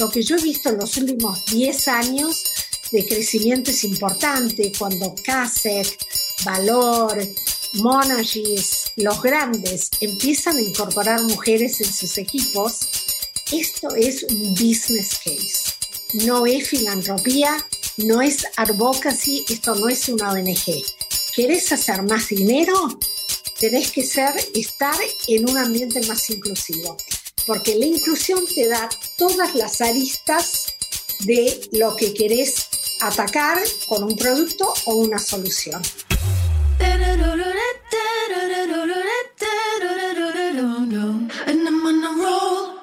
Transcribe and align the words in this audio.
lo 0.00 0.08
que 0.08 0.22
yo 0.22 0.36
he 0.36 0.42
visto 0.42 0.70
en 0.70 0.78
los 0.78 0.96
últimos 0.96 1.44
10 1.44 1.88
años 1.88 2.44
de 2.90 3.06
crecimiento 3.06 3.70
es 3.70 3.84
importante 3.84 4.72
cuando 4.76 5.14
CASEC, 5.14 5.86
Valor, 6.42 7.22
Monagis, 7.74 8.92
los 8.96 9.22
grandes 9.22 9.90
empiezan 10.00 10.56
a 10.56 10.62
incorporar 10.62 11.22
mujeres 11.24 11.82
en 11.82 11.92
sus 11.92 12.16
equipos, 12.16 12.80
esto 13.52 13.94
es 13.94 14.22
un 14.22 14.54
business 14.54 15.18
case. 15.22 16.24
No 16.24 16.46
es 16.46 16.66
filantropía, 16.66 17.64
no 17.98 18.22
es 18.22 18.46
advocacy, 18.56 19.44
esto 19.50 19.74
no 19.74 19.88
es 19.90 20.08
una 20.08 20.32
ONG. 20.32 20.82
¿Quieres 21.34 21.70
hacer 21.72 22.02
más 22.04 22.28
dinero? 22.28 22.98
Tenés 23.60 23.92
que 23.92 24.02
ser, 24.02 24.32
estar 24.54 24.96
en 25.28 25.48
un 25.48 25.58
ambiente 25.58 26.00
más 26.06 26.30
inclusivo, 26.30 26.96
porque 27.46 27.74
la 27.76 27.86
inclusión 27.86 28.40
te 28.54 28.68
da 28.68 28.88
todas 29.16 29.54
las 29.54 29.80
aristas 29.80 30.74
de 31.20 31.68
lo 31.72 31.96
que 31.96 32.14
querés 32.14 32.68
atacar 33.00 33.58
con 33.88 34.04
un 34.04 34.16
producto 34.16 34.72
o 34.86 34.94
una 34.94 35.18
solución. 35.18 35.82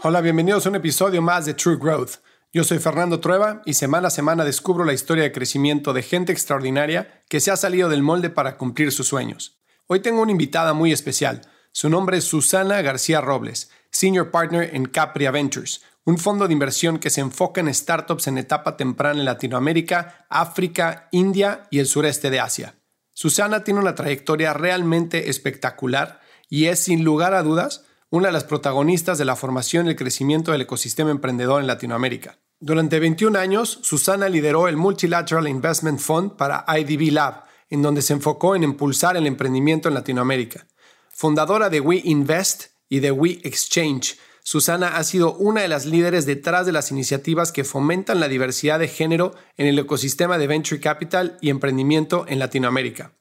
Hola, 0.04 0.22
bienvenidos 0.22 0.66
a 0.66 0.70
un 0.70 0.76
episodio 0.76 1.22
más 1.22 1.46
de 1.46 1.54
True 1.54 1.78
Growth. 1.78 2.16
Yo 2.54 2.64
soy 2.64 2.80
Fernando 2.80 3.20
Trueba 3.20 3.62
y 3.66 3.74
semana 3.74 4.08
a 4.08 4.12
semana 4.12 4.46
descubro 4.46 4.86
la 4.86 4.94
historia 4.94 5.24
de 5.24 5.32
crecimiento 5.32 5.92
de 5.92 6.02
gente 6.02 6.32
extraordinaria 6.32 7.24
que 7.30 7.40
se 7.40 7.52
ha 7.52 7.58
salido 7.58 7.90
del 7.90 8.04
molde 8.04 8.30
para 8.30 8.58
cumplir 8.58 8.92
sus 8.92 9.08
sueños. 9.08 9.60
Hoy 9.88 10.00
tengo 10.00 10.22
una 10.22 10.32
invitada 10.32 10.74
muy 10.74 10.92
especial. 10.92 11.42
Su 11.72 11.90
nombre 11.90 12.18
es 12.18 12.24
Susana 12.24 12.82
García 12.82 13.22
Robles, 13.22 13.70
Senior 13.92 14.32
Partner 14.32 14.70
en 14.74 14.86
Capria 14.86 15.32
Ventures, 15.32 15.82
un 16.06 16.18
fondo 16.18 16.48
de 16.48 16.54
inversión 16.54 17.00
que 17.00 17.10
se 17.10 17.22
enfoca 17.22 17.60
en 17.60 17.74
startups 17.74 18.28
en 18.28 18.38
etapa 18.38 18.78
temprana 18.78 19.20
en 19.20 19.26
Latinoamérica, 19.26 20.26
África, 20.30 21.10
India 21.12 21.68
y 21.70 21.80
el 21.80 21.86
sureste 21.86 22.30
de 22.30 22.40
Asia. 22.40 22.76
Susana 23.14 23.64
tiene 23.64 23.80
una 23.80 23.96
trayectoria 23.96 24.54
realmente 24.54 25.30
espectacular 25.30 26.22
y 26.50 26.66
es, 26.66 26.84
sin 26.84 27.04
lugar 27.04 27.34
a 27.34 27.44
dudas, 27.44 27.84
una 28.10 28.28
de 28.28 28.34
las 28.34 28.46
protagonistas 28.46 29.18
de 29.18 29.26
la 29.26 29.36
formación 29.36 29.88
y 29.88 29.90
el 29.90 29.96
crecimiento 29.96 30.52
del 30.52 30.62
ecosistema 30.62 31.12
emprendedor 31.12 31.60
en 31.60 31.68
Latinoamérica. 31.68 32.38
Durante 32.60 33.00
21 33.00 33.38
años, 33.38 33.80
Susana 33.82 34.30
lideró 34.30 34.68
el 34.68 34.78
Multilateral 34.78 35.48
Investment 35.48 36.00
Fund 36.00 36.38
para 36.38 36.66
IDB 36.68 37.12
Lab, 37.12 37.44
en 37.70 37.82
donde 37.82 38.02
se 38.02 38.14
enfocó 38.14 38.56
en 38.56 38.64
impulsar 38.64 39.18
el 39.18 39.28
emprendimiento 39.28 39.90
en 39.90 39.94
Latinoamérica. 39.94 40.66
Fundadora 41.10 41.70
de 41.70 41.82
We 41.82 42.02
Invest 42.06 42.77
y 42.90 43.00
de 43.00 43.12
We 43.12 43.40
Exchange, 43.44 44.18
Susana 44.44 44.96
ha 44.96 45.04
sido 45.04 45.34
una 45.34 45.62
de 45.62 45.68
las 45.68 45.86
líderes 45.86 46.26
detrás 46.26 46.66
de 46.66 46.72
las 46.72 46.90
iniciativas 46.90 47.52
que 47.52 47.66
fomentan 47.66 48.22
la 48.22 48.30
diversidad 48.30 48.80
de 48.80 48.88
género 48.88 49.36
en 49.58 49.68
el 49.68 49.78
ecosistema 49.78 50.38
de 50.38 50.48
venture 50.48 50.80
capital 50.80 51.38
y 51.42 51.50
emprendimiento 51.50 52.24
en 52.30 52.40
Latinoamérica. 52.40 53.12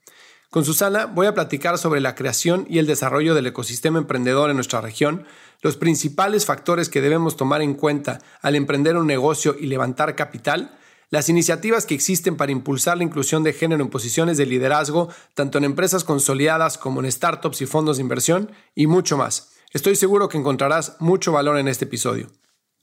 Con 0.51 0.65
Susana 0.65 1.07
voy 1.07 1.27
a 1.27 1.35
platicar 1.35 1.79
sobre 1.79 2.01
la 2.01 2.15
creación 2.15 2.65
y 2.71 2.79
el 2.79 2.87
desarrollo 2.87 3.35
del 3.35 3.49
ecosistema 3.49 3.99
emprendedor 3.99 4.51
en 4.51 4.57
nuestra 4.57 4.81
región, 4.81 5.27
los 5.63 5.77
principales 5.77 6.47
factores 6.47 6.89
que 6.89 7.01
debemos 7.01 7.37
tomar 7.37 7.61
en 7.61 7.75
cuenta 7.75 8.21
al 8.41 8.55
emprender 8.55 8.97
un 8.97 9.09
negocio 9.09 9.57
y 9.59 9.67
levantar 9.67 10.15
capital, 10.15 10.79
las 11.11 11.29
iniciativas 11.29 11.87
que 11.87 11.97
existen 11.97 12.37
para 12.37 12.53
impulsar 12.53 12.99
la 12.99 13.03
inclusión 13.03 13.43
de 13.43 13.53
género 13.53 13.83
en 13.83 13.91
posiciones 13.91 14.37
de 14.37 14.47
liderazgo, 14.47 15.09
tanto 15.35 15.59
en 15.59 15.65
empresas 15.65 16.05
consolidadas 16.05 16.79
como 16.79 17.01
en 17.01 17.11
startups 17.11 17.63
y 17.63 17.67
fondos 17.67 17.97
de 17.97 18.03
inversión, 18.03 18.53
y 18.77 18.87
mucho 18.87 19.17
más. 19.17 19.56
Estoy 19.77 19.95
seguro 19.95 20.31
que 20.31 20.39
encontrarás 20.39 20.97
mucho 21.01 21.33
valor 21.33 21.59
en 21.59 21.69
este 21.69 21.85
episodio. 21.85 22.29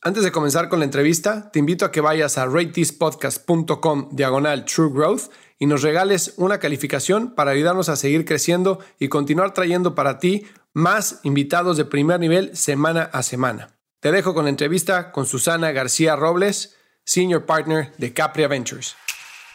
Antes 0.04 0.24
de 0.24 0.32
comenzar 0.32 0.70
con 0.70 0.78
la 0.78 0.86
entrevista, 0.86 1.50
te 1.50 1.58
invito 1.58 1.86
a 1.86 1.92
que 1.92 2.02
vayas 2.02 2.38
a 2.38 2.46
ratethispodcast.com 2.46 4.10
diagonal 4.12 4.64
True 4.66 4.92
Growth 4.94 5.32
y 5.58 5.66
nos 5.66 5.82
regales 5.82 6.36
una 6.38 6.60
calificación 6.60 7.34
para 7.34 7.50
ayudarnos 7.50 7.90
a 7.90 7.96
seguir 7.96 8.26
creciendo 8.26 8.78
y 9.00 9.08
continuar 9.08 9.56
trayendo 9.56 9.96
para 9.96 10.20
ti 10.20 10.46
más 10.74 11.20
invitados 11.24 11.78
de 11.78 11.86
primer 11.86 12.20
nivel 12.20 12.56
semana 12.56 13.10
a 13.12 13.24
semana. 13.24 13.70
Te 14.00 14.12
dejo 14.12 14.36
con 14.36 14.44
la 14.44 14.52
entrevista 14.52 15.12
con 15.12 15.26
Susana 15.26 15.72
García 15.72 16.16
Robles, 16.16 16.76
Senior 17.06 17.48
Partner 17.48 17.92
de 17.98 18.14
Capria 18.14 18.48
Ventures. 18.48 18.96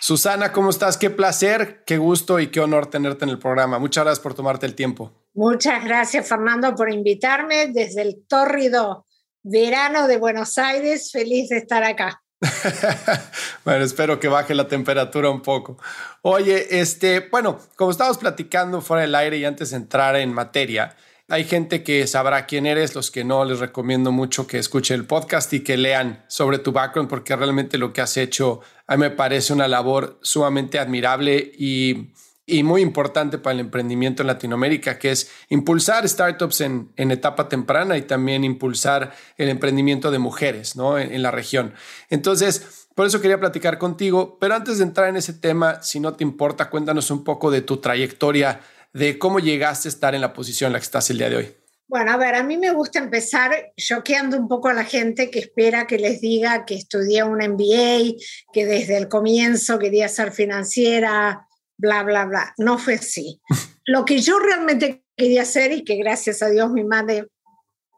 Susana, 0.01 0.51
¿cómo 0.51 0.71
estás? 0.71 0.97
Qué 0.97 1.11
placer, 1.11 1.85
qué 1.87 1.99
gusto 1.99 2.41
y 2.41 2.49
qué 2.49 2.59
honor 2.61 2.87
tenerte 2.87 3.25
en 3.25 3.31
el 3.31 3.39
programa. 3.39 3.79
Muchas 3.79 4.03
gracias 4.03 4.23
por 4.23 4.35
tomarte 4.35 4.67
el 4.67 4.75
tiempo. 4.75 5.13
Muchas 5.39 5.85
gracias, 5.85 6.29
Fernando, 6.29 6.75
por 6.75 6.93
invitarme 6.93 7.69
desde 7.69 8.03
el 8.03 8.27
tórrido 8.27 9.07
verano 9.45 10.09
de 10.09 10.17
Buenos 10.17 10.59
Aires. 10.59 11.13
Feliz 11.13 11.51
de 11.51 11.59
estar 11.59 11.85
acá. 11.85 12.21
bueno, 13.65 13.85
espero 13.85 14.19
que 14.19 14.27
baje 14.27 14.53
la 14.53 14.67
temperatura 14.67 15.31
un 15.31 15.41
poco. 15.41 15.79
Oye, 16.23 16.81
este, 16.81 17.29
bueno, 17.31 17.57
como 17.77 17.93
estábamos 17.93 18.19
platicando 18.19 18.81
fuera 18.81 19.03
del 19.03 19.15
aire 19.15 19.37
y 19.37 19.45
antes 19.45 19.71
de 19.71 19.77
entrar 19.77 20.17
en 20.17 20.35
materia, 20.35 20.97
hay 21.29 21.45
gente 21.45 21.85
que 21.85 22.05
sabrá 22.09 22.45
quién 22.45 22.67
eres, 22.67 22.97
los 22.97 23.13
que 23.13 23.23
no, 23.23 23.45
les 23.45 23.61
recomiendo 23.61 24.11
mucho 24.11 24.45
que 24.49 24.59
escuchen 24.59 24.99
el 24.99 25.07
podcast 25.07 25.53
y 25.53 25.61
que 25.61 25.77
lean 25.77 26.25
sobre 26.27 26.59
tu 26.59 26.73
background, 26.73 27.09
porque 27.09 27.37
realmente 27.37 27.79
lo 27.79 27.93
que 27.93 28.01
has 28.01 28.17
hecho 28.17 28.61
a 28.89 28.97
mí 28.97 29.03
me 29.03 29.11
parece 29.11 29.53
una 29.53 29.69
labor 29.69 30.19
sumamente 30.21 30.81
admirable 30.81 31.53
y 31.57 32.09
y 32.49 32.63
muy 32.63 32.81
importante 32.81 33.39
para 33.39 33.55
el 33.55 33.61
emprendimiento 33.61 34.23
en 34.23 34.27
Latinoamérica, 34.27 34.99
que 34.99 35.11
es 35.11 35.31
impulsar 35.51 36.09
startups 36.09 36.63
en, 36.63 36.91
etapa 36.97 37.49
temprana 37.49 37.99
y 37.99 38.03
también 38.03 38.43
impulsar 38.43 39.13
el 39.37 39.51
emprendimiento 39.51 40.11
de 40.11 40.19
mujeres 40.19 40.75
¿no? 40.75 40.99
en, 40.99 41.23
la 41.23 41.31
región. 41.31 41.75
Entonces, 42.09 42.89
por 42.95 43.07
eso 43.07 43.21
quería 43.21 43.39
platicar 43.39 43.77
contigo, 43.77 44.39
pero 44.41 44.55
antes 44.55 44.79
de 44.79 44.85
entrar 44.85 45.11
en 45.11 45.17
ese 45.17 45.35
tema, 45.35 45.83
si 45.83 46.01
no 46.01 46.15
te 46.15 46.25
importa, 46.25 46.71
cuéntanos 46.71 47.11
un 47.11 47.23
poco 47.23 47.51
de 47.51 47.61
tu 47.61 47.77
trayectoria, 47.77 48.61
de 48.95 49.19
cómo 49.19 49.41
llegaste 49.41 49.89
a 49.89 49.91
estar 49.91 50.15
en 50.15 50.23
la 50.23 50.33
posición 50.33 50.69
en 50.69 50.73
la 50.73 50.79
que 50.79 50.85
estás 50.85 51.11
el 51.11 51.19
día 51.19 51.29
de 51.29 51.37
hoy. 51.37 51.55
Bueno, 51.87 52.13
a 52.13 52.17
ver, 52.17 52.35
a 52.35 52.43
mí 52.43 52.57
me 52.59 52.71
gusta 52.71 52.99
empezar 52.99 53.73
choqueando 53.77 54.39
un 54.39 54.47
poco 54.47 54.69
a 54.69 54.75
la 54.75 54.85
gente 54.85 55.31
que 55.31 55.39
espera 55.39 55.87
que 55.87 55.99
les 55.99 56.21
diga 56.21 56.67
que 56.67 56.75
estudié 56.75 57.25
un 57.25 57.39
MBA, 57.39 58.17
que 58.53 58.67
desde 58.67 58.99
el 58.99 59.09
comienzo 59.09 59.79
quería 59.79 60.09
ser 60.09 60.33
financiera, 60.33 61.48
bla, 61.79 62.03
bla, 62.03 62.27
bla. 62.27 62.55
No 62.59 62.79
fue 62.79 62.95
así. 62.95 63.41
Lo 63.87 64.05
que 64.05 64.19
yo 64.19 64.39
realmente 64.39 65.05
quería 65.17 65.43
hacer 65.43 65.73
y 65.73 65.85
que 65.85 65.97
gracias 65.97 66.43
a 66.43 66.51
Dios 66.51 66.71
mi 66.71 66.85
madre 66.85 67.29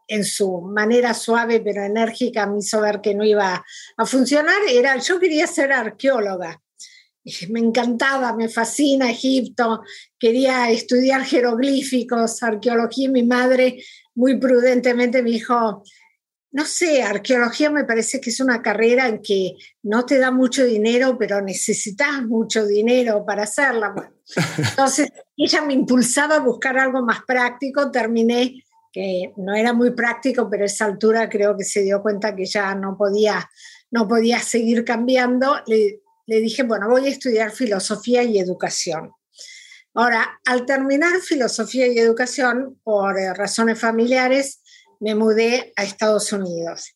en 0.07 0.25
su 0.25 0.61
manera 0.61 1.13
suave 1.13 1.61
pero 1.61 1.83
enérgica 1.83 2.45
me 2.45 2.59
hizo 2.59 2.81
ver 2.81 3.01
que 3.01 3.15
no 3.15 3.23
iba 3.23 3.63
a 3.97 4.05
funcionar, 4.05 4.57
era 4.69 4.97
yo 4.97 5.19
quería 5.19 5.47
ser 5.47 5.71
arqueóloga. 5.71 6.61
Me 7.49 7.59
encantaba, 7.59 8.35
me 8.35 8.49
fascina 8.49 9.11
Egipto, 9.11 9.83
quería 10.17 10.71
estudiar 10.71 11.23
jeroglíficos, 11.23 12.41
arqueología 12.41 13.05
y 13.05 13.11
mi 13.11 13.23
madre 13.23 13.83
muy 14.15 14.37
prudentemente 14.37 15.21
me 15.21 15.29
dijo, 15.29 15.83
no 16.53 16.65
sé, 16.65 17.01
arqueología 17.01 17.69
me 17.69 17.85
parece 17.85 18.19
que 18.19 18.29
es 18.29 18.39
una 18.41 18.61
carrera 18.61 19.07
en 19.07 19.21
que 19.21 19.53
no 19.83 20.05
te 20.05 20.19
da 20.19 20.31
mucho 20.31 20.65
dinero, 20.65 21.17
pero 21.17 21.41
necesitas 21.41 22.23
mucho 22.25 22.65
dinero 22.65 23.25
para 23.25 23.43
hacerla. 23.43 23.93
Entonces, 24.57 25.09
ella 25.37 25.61
me 25.61 25.73
impulsaba 25.73 26.35
a 26.35 26.39
buscar 26.39 26.77
algo 26.77 27.03
más 27.03 27.23
práctico, 27.25 27.89
terminé 27.89 28.63
que 28.91 29.31
no 29.37 29.55
era 29.55 29.71
muy 29.71 29.91
práctico, 29.91 30.49
pero 30.49 30.63
a 30.63 30.65
esa 30.65 30.85
altura 30.85 31.29
creo 31.29 31.55
que 31.55 31.63
se 31.63 31.83
dio 31.83 32.01
cuenta 32.01 32.35
que 32.35 32.45
ya 32.45 32.75
no 32.75 32.97
podía, 32.97 33.49
no 33.89 34.05
podía 34.05 34.39
seguir 34.39 34.83
cambiando. 34.83 35.55
Le, 35.67 36.01
le 36.25 36.41
dije, 36.41 36.63
bueno, 36.63 36.89
voy 36.89 37.05
a 37.05 37.09
estudiar 37.11 37.51
filosofía 37.51 38.23
y 38.23 38.37
educación. 38.37 39.11
Ahora, 39.93 40.39
al 40.45 40.65
terminar 40.65 41.19
filosofía 41.21 41.87
y 41.87 41.97
educación, 41.97 42.79
por 42.83 43.17
eh, 43.17 43.33
razones 43.33 43.79
familiares, 43.79 44.61
me 45.01 45.15
mudé 45.15 45.73
a 45.75 45.83
Estados 45.83 46.31
Unidos. 46.31 46.95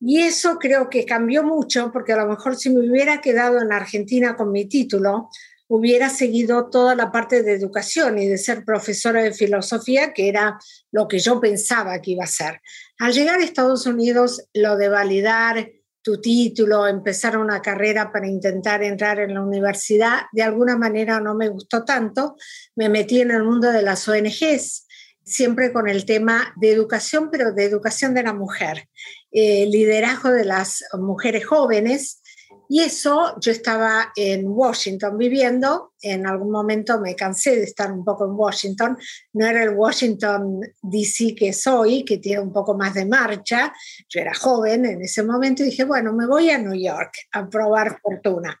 Y 0.00 0.22
eso 0.22 0.58
creo 0.58 0.90
que 0.90 1.04
cambió 1.04 1.44
mucho 1.44 1.92
porque 1.92 2.12
a 2.12 2.16
lo 2.16 2.26
mejor 2.26 2.56
si 2.56 2.70
me 2.70 2.80
hubiera 2.80 3.20
quedado 3.20 3.60
en 3.60 3.72
Argentina 3.72 4.34
con 4.36 4.50
mi 4.50 4.64
título, 4.64 5.28
hubiera 5.68 6.08
seguido 6.10 6.70
toda 6.70 6.96
la 6.96 7.12
parte 7.12 7.42
de 7.42 7.52
educación 7.52 8.18
y 8.18 8.26
de 8.26 8.36
ser 8.36 8.64
profesora 8.64 9.22
de 9.22 9.32
filosofía, 9.32 10.12
que 10.12 10.28
era 10.28 10.58
lo 10.90 11.06
que 11.06 11.18
yo 11.18 11.40
pensaba 11.40 12.00
que 12.00 12.12
iba 12.12 12.24
a 12.24 12.26
ser. 12.26 12.60
Al 12.98 13.12
llegar 13.12 13.38
a 13.38 13.44
Estados 13.44 13.86
Unidos, 13.86 14.48
lo 14.54 14.76
de 14.76 14.88
validar 14.88 15.70
tu 16.02 16.20
título, 16.20 16.88
empezar 16.88 17.38
una 17.38 17.62
carrera 17.62 18.10
para 18.10 18.26
intentar 18.26 18.82
entrar 18.82 19.20
en 19.20 19.34
la 19.34 19.42
universidad, 19.42 20.22
de 20.32 20.42
alguna 20.42 20.76
manera 20.76 21.20
no 21.20 21.34
me 21.34 21.48
gustó 21.48 21.84
tanto. 21.84 22.34
Me 22.74 22.88
metí 22.88 23.20
en 23.20 23.30
el 23.30 23.44
mundo 23.44 23.70
de 23.70 23.82
las 23.82 24.08
ONGs 24.08 24.86
siempre 25.24 25.72
con 25.72 25.88
el 25.88 26.04
tema 26.04 26.52
de 26.56 26.72
educación, 26.72 27.28
pero 27.30 27.52
de 27.52 27.64
educación 27.64 28.14
de 28.14 28.22
la 28.22 28.32
mujer, 28.32 28.88
eh, 29.30 29.66
liderazgo 29.66 30.30
de 30.30 30.44
las 30.44 30.84
mujeres 30.98 31.46
jóvenes. 31.46 32.22
Y 32.68 32.80
eso, 32.80 33.36
yo 33.40 33.52
estaba 33.52 34.12
en 34.16 34.46
Washington 34.46 35.18
viviendo, 35.18 35.92
en 36.00 36.26
algún 36.26 36.50
momento 36.50 36.98
me 37.00 37.14
cansé 37.14 37.56
de 37.56 37.64
estar 37.64 37.92
un 37.92 38.02
poco 38.02 38.24
en 38.24 38.32
Washington, 38.32 38.96
no 39.34 39.46
era 39.46 39.62
el 39.62 39.70
Washington 39.70 40.60
DC 40.80 41.34
que 41.34 41.52
soy, 41.52 42.02
que 42.02 42.16
tiene 42.16 42.40
un 42.40 42.52
poco 42.52 42.74
más 42.74 42.94
de 42.94 43.04
marcha, 43.04 43.74
yo 44.08 44.20
era 44.20 44.32
joven 44.34 44.86
en 44.86 45.02
ese 45.02 45.22
momento 45.22 45.62
y 45.62 45.66
dije, 45.66 45.84
bueno, 45.84 46.14
me 46.14 46.26
voy 46.26 46.50
a 46.50 46.58
New 46.58 46.74
York 46.74 47.12
a 47.32 47.46
probar 47.46 48.00
fortuna. 48.00 48.58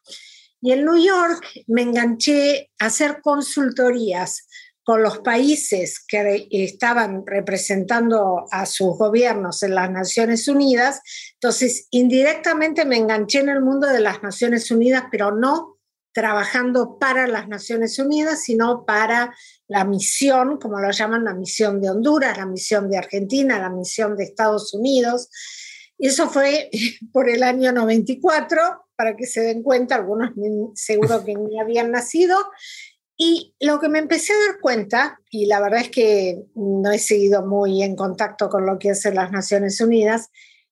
Y 0.60 0.72
en 0.72 0.84
New 0.84 1.02
York 1.02 1.44
me 1.66 1.82
enganché 1.82 2.70
a 2.78 2.86
hacer 2.86 3.20
consultorías 3.22 4.46
con 4.84 5.02
los 5.02 5.18
países 5.18 6.04
que 6.06 6.48
estaban 6.50 7.24
representando 7.26 8.46
a 8.50 8.66
sus 8.66 8.98
gobiernos 8.98 9.62
en 9.62 9.74
las 9.74 9.90
Naciones 9.90 10.48
Unidas. 10.48 11.00
Entonces, 11.34 11.86
indirectamente 11.90 12.84
me 12.84 12.96
enganché 12.96 13.40
en 13.40 13.48
el 13.48 13.60
mundo 13.60 13.86
de 13.86 14.00
las 14.00 14.22
Naciones 14.22 14.70
Unidas, 14.70 15.04
pero 15.10 15.34
no 15.34 15.78
trabajando 16.12 16.98
para 16.98 17.26
las 17.26 17.48
Naciones 17.48 17.98
Unidas, 17.98 18.42
sino 18.42 18.84
para 18.84 19.34
la 19.66 19.84
misión, 19.84 20.58
como 20.58 20.78
lo 20.78 20.90
llaman, 20.90 21.24
la 21.24 21.34
misión 21.34 21.80
de 21.80 21.90
Honduras, 21.90 22.36
la 22.36 22.46
misión 22.46 22.90
de 22.90 22.98
Argentina, 22.98 23.58
la 23.58 23.70
misión 23.70 24.16
de 24.16 24.24
Estados 24.24 24.74
Unidos. 24.74 25.30
Eso 25.98 26.28
fue 26.28 26.70
por 27.12 27.30
el 27.30 27.42
año 27.42 27.72
94, 27.72 28.86
para 28.96 29.16
que 29.16 29.26
se 29.26 29.40
den 29.40 29.62
cuenta, 29.62 29.94
algunos 29.94 30.32
seguro 30.74 31.24
que 31.24 31.34
ni 31.34 31.58
habían 31.58 31.90
nacido, 31.90 32.36
y 33.24 33.54
lo 33.60 33.78
que 33.78 33.88
me 33.88 34.00
empecé 34.00 34.32
a 34.32 34.48
dar 34.48 34.60
cuenta, 34.60 35.20
y 35.30 35.46
la 35.46 35.60
verdad 35.60 35.82
es 35.82 35.90
que 35.90 36.42
no 36.56 36.90
he 36.90 36.98
seguido 36.98 37.46
muy 37.46 37.84
en 37.84 37.94
contacto 37.94 38.48
con 38.48 38.66
lo 38.66 38.80
que 38.80 38.90
hacen 38.90 39.14
las 39.14 39.30
Naciones 39.30 39.80
Unidas, 39.80 40.28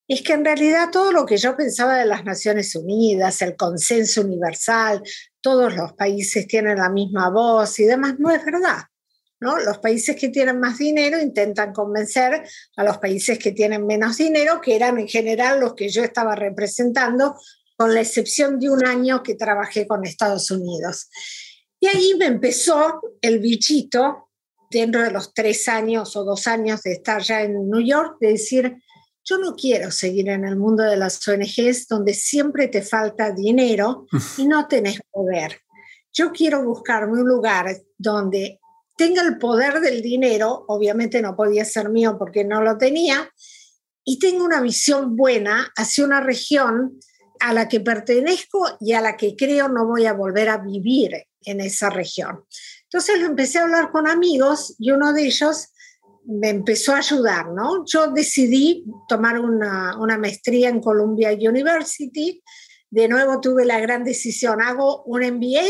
es 0.08 0.22
que 0.22 0.32
en 0.32 0.44
realidad 0.44 0.88
todo 0.90 1.12
lo 1.12 1.26
que 1.26 1.36
yo 1.36 1.56
pensaba 1.56 1.96
de 1.96 2.06
las 2.06 2.24
Naciones 2.24 2.74
Unidas, 2.74 3.40
el 3.42 3.54
consenso 3.54 4.22
universal, 4.22 5.00
todos 5.40 5.76
los 5.76 5.92
países 5.92 6.48
tienen 6.48 6.78
la 6.78 6.90
misma 6.90 7.30
voz 7.30 7.78
y 7.78 7.84
demás, 7.84 8.16
no 8.18 8.32
es 8.32 8.44
verdad. 8.44 8.78
¿no? 9.38 9.56
Los 9.58 9.78
países 9.78 10.16
que 10.16 10.30
tienen 10.30 10.58
más 10.58 10.78
dinero 10.78 11.20
intentan 11.20 11.72
convencer 11.72 12.42
a 12.76 12.82
los 12.82 12.98
países 12.98 13.38
que 13.38 13.52
tienen 13.52 13.86
menos 13.86 14.16
dinero, 14.16 14.60
que 14.60 14.74
eran 14.74 14.98
en 14.98 15.06
general 15.06 15.60
los 15.60 15.74
que 15.74 15.88
yo 15.88 16.02
estaba 16.02 16.34
representando, 16.34 17.36
con 17.76 17.94
la 17.94 18.00
excepción 18.00 18.58
de 18.58 18.70
un 18.70 18.84
año 18.84 19.22
que 19.22 19.36
trabajé 19.36 19.86
con 19.86 20.04
Estados 20.04 20.50
Unidos. 20.50 21.08
Y 21.80 21.86
ahí 21.86 22.14
me 22.18 22.26
empezó 22.26 23.00
el 23.22 23.38
bichito, 23.38 24.28
dentro 24.70 25.02
de 25.02 25.10
los 25.10 25.34
tres 25.34 25.66
años 25.66 26.14
o 26.14 26.24
dos 26.24 26.46
años 26.46 26.82
de 26.82 26.92
estar 26.92 27.22
ya 27.22 27.42
en 27.42 27.68
New 27.68 27.80
York, 27.80 28.18
de 28.20 28.28
decir, 28.28 28.76
yo 29.24 29.38
no 29.38 29.56
quiero 29.56 29.90
seguir 29.90 30.28
en 30.28 30.44
el 30.44 30.56
mundo 30.56 30.84
de 30.84 30.96
las 30.96 31.26
ONGs 31.26 31.88
donde 31.88 32.14
siempre 32.14 32.68
te 32.68 32.82
falta 32.82 33.32
dinero 33.32 34.06
y 34.36 34.46
no 34.46 34.68
tenés 34.68 35.00
poder. 35.10 35.60
Yo 36.12 36.32
quiero 36.32 36.62
buscarme 36.62 37.20
un 37.20 37.28
lugar 37.28 37.74
donde 37.96 38.60
tenga 38.96 39.22
el 39.22 39.38
poder 39.38 39.80
del 39.80 40.02
dinero, 40.02 40.64
obviamente 40.68 41.22
no 41.22 41.34
podía 41.34 41.64
ser 41.64 41.88
mío 41.88 42.16
porque 42.18 42.44
no 42.44 42.62
lo 42.62 42.76
tenía, 42.76 43.32
y 44.04 44.18
tenga 44.18 44.44
una 44.44 44.60
visión 44.60 45.16
buena 45.16 45.72
hacia 45.76 46.04
una 46.04 46.20
región 46.20 47.00
a 47.40 47.54
la 47.54 47.68
que 47.68 47.80
pertenezco 47.80 48.66
y 48.80 48.92
a 48.92 49.00
la 49.00 49.16
que 49.16 49.34
creo 49.36 49.68
no 49.68 49.86
voy 49.86 50.04
a 50.04 50.12
volver 50.12 50.50
a 50.50 50.58
vivir 50.58 51.12
en 51.44 51.60
esa 51.60 51.90
región. 51.90 52.44
Entonces 52.84 53.20
empecé 53.20 53.58
a 53.58 53.62
hablar 53.62 53.90
con 53.90 54.08
amigos 54.08 54.74
y 54.78 54.90
uno 54.90 55.12
de 55.12 55.26
ellos 55.26 55.68
me 56.24 56.50
empezó 56.50 56.92
a 56.92 56.98
ayudar, 56.98 57.48
¿no? 57.52 57.84
Yo 57.86 58.10
decidí 58.12 58.84
tomar 59.08 59.38
una, 59.40 59.98
una 59.98 60.18
maestría 60.18 60.68
en 60.68 60.80
Columbia 60.80 61.32
University. 61.32 62.42
De 62.90 63.08
nuevo 63.08 63.40
tuve 63.40 63.64
la 63.64 63.80
gran 63.80 64.04
decisión, 64.04 64.60
¿hago 64.60 65.02
un 65.04 65.22
MBA 65.22 65.66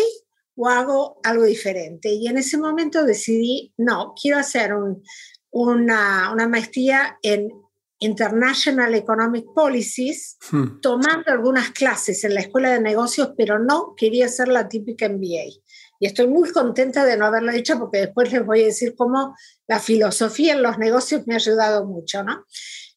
o 0.57 0.69
hago 0.69 1.21
algo 1.23 1.45
diferente? 1.45 2.11
Y 2.11 2.27
en 2.27 2.39
ese 2.39 2.59
momento 2.59 3.05
decidí, 3.05 3.73
no, 3.77 4.15
quiero 4.21 4.39
hacer 4.39 4.75
un, 4.75 5.03
una, 5.51 6.33
una 6.33 6.49
maestría 6.49 7.19
en 7.23 7.51
International 8.00 8.94
Economic 8.94 9.44
Policies, 9.55 10.38
hmm. 10.50 10.81
tomando 10.81 11.31
algunas 11.31 11.70
clases 11.70 12.25
en 12.25 12.35
la 12.35 12.41
escuela 12.41 12.70
de 12.70 12.81
negocios, 12.81 13.32
pero 13.37 13.58
no 13.58 13.94
quería 13.97 14.26
ser 14.29 14.49
la 14.49 14.69
típica 14.69 15.08
MBA. 15.08 15.61
Y 16.00 16.06
estoy 16.06 16.26
muy 16.26 16.50
contenta 16.50 17.05
de 17.05 17.19
no 17.19 17.26
haberlo 17.26 17.52
hecho 17.52 17.79
porque 17.79 17.99
después 17.99 18.32
les 18.32 18.44
voy 18.44 18.62
a 18.62 18.67
decir 18.67 18.94
cómo 18.97 19.37
la 19.69 19.79
filosofía 19.79 20.55
en 20.55 20.62
los 20.62 20.79
negocios 20.79 21.26
me 21.26 21.35
ha 21.35 21.37
ayudado 21.37 21.87
mucho, 21.87 22.25
¿no? 22.25 22.47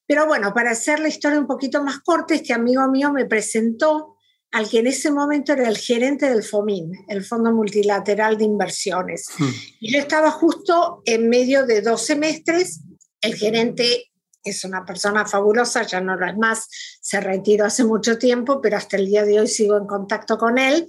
Pero 0.07 0.25
bueno, 0.25 0.53
para 0.53 0.71
hacer 0.71 0.99
la 0.99 1.09
historia 1.09 1.39
un 1.39 1.47
poquito 1.47 1.83
más 1.83 1.99
corta, 1.99 2.33
este 2.33 2.53
amigo 2.53 2.87
mío 2.89 3.11
me 3.11 3.25
presentó 3.25 4.15
al 4.51 4.69
que 4.69 4.79
en 4.79 4.87
ese 4.87 5.11
momento 5.11 5.51
era 5.51 5.67
el 5.67 5.77
gerente 5.77 6.29
del 6.29 6.43
FOMIN, 6.43 6.91
el 7.09 7.25
Fondo 7.25 7.51
Multilateral 7.51 8.37
de 8.37 8.45
Inversiones. 8.45 9.27
Hmm. 9.37 9.49
Y 9.81 9.91
yo 9.91 9.99
estaba 9.99 10.31
justo 10.31 11.01
en 11.05 11.27
medio 11.27 11.65
de 11.65 11.81
dos 11.81 12.05
semestres, 12.05 12.81
el 13.21 13.35
gerente 13.35 14.12
es 14.43 14.63
una 14.63 14.85
persona 14.85 15.25
fabulosa, 15.25 15.83
ya 15.83 16.01
no 16.01 16.15
lo 16.15 16.27
es 16.27 16.37
más, 16.37 16.67
se 17.01 17.19
retiró 17.19 17.65
hace 17.65 17.83
mucho 17.83 18.17
tiempo, 18.17 18.59
pero 18.61 18.77
hasta 18.77 18.97
el 18.97 19.07
día 19.07 19.23
de 19.23 19.39
hoy 19.39 19.47
sigo 19.47 19.77
en 19.77 19.87
contacto 19.87 20.37
con 20.37 20.57
él, 20.57 20.87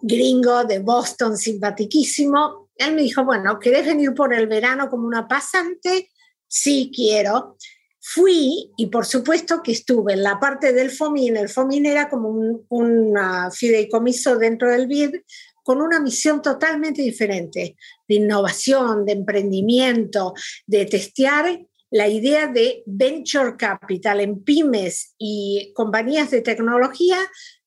gringo 0.00 0.64
de 0.64 0.78
Boston, 0.78 1.36
simpatiquísimo. 1.36 2.70
Él 2.76 2.94
me 2.94 3.02
dijo, 3.02 3.24
bueno, 3.24 3.58
¿querés 3.58 3.86
venir 3.86 4.14
por 4.14 4.32
el 4.34 4.46
verano 4.46 4.88
como 4.88 5.06
una 5.06 5.28
pasante? 5.28 6.10
Sí, 6.46 6.90
quiero. 6.94 7.56
Fui 8.00 8.72
y 8.76 8.86
por 8.86 9.06
supuesto 9.06 9.62
que 9.62 9.72
estuve 9.72 10.14
en 10.14 10.24
la 10.24 10.40
parte 10.40 10.72
del 10.72 10.90
FOMIN. 10.90 11.36
El 11.36 11.48
FOMIN 11.48 11.86
era 11.86 12.08
como 12.10 12.30
un 12.30 13.14
fideicomiso 13.52 14.36
dentro 14.36 14.68
del 14.70 14.88
BID 14.88 15.14
con 15.62 15.80
una 15.80 16.00
misión 16.00 16.42
totalmente 16.42 17.02
diferente, 17.02 17.76
de 18.08 18.14
innovación, 18.14 19.04
de 19.04 19.12
emprendimiento, 19.12 20.34
de 20.66 20.86
testear 20.86 21.60
la 21.92 22.08
idea 22.08 22.46
de 22.46 22.82
venture 22.86 23.54
capital 23.58 24.20
en 24.20 24.42
pymes 24.42 25.14
y 25.18 25.72
compañías 25.74 26.30
de 26.30 26.40
tecnología 26.40 27.18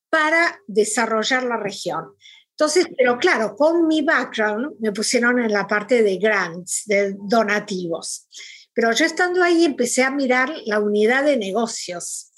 para 0.10 0.60
desarrollar 0.68 1.44
la 1.44 1.57
región. 1.57 2.06
Entonces, 2.50 2.88
pero 2.98 3.19
claro, 3.19 3.56
con 3.56 3.88
mi 3.88 4.01
background 4.01 4.77
me 4.80 4.92
pusieron 4.92 5.39
en 5.39 5.51
la 5.51 5.68
parte 5.68 6.01
de 6.01 6.18
grants, 6.18 6.83
de 6.88 7.16
donativos. 7.19 8.27
Pero 8.74 8.92
yo 8.94 9.06
estando 9.06 9.44
ahí 9.44 9.63
empecé 9.63 10.04
a 10.04 10.10
mirar 10.10 10.51
la 10.66 10.80
unidad 10.80 11.24
de 11.24 11.38
negocios. 11.38 12.31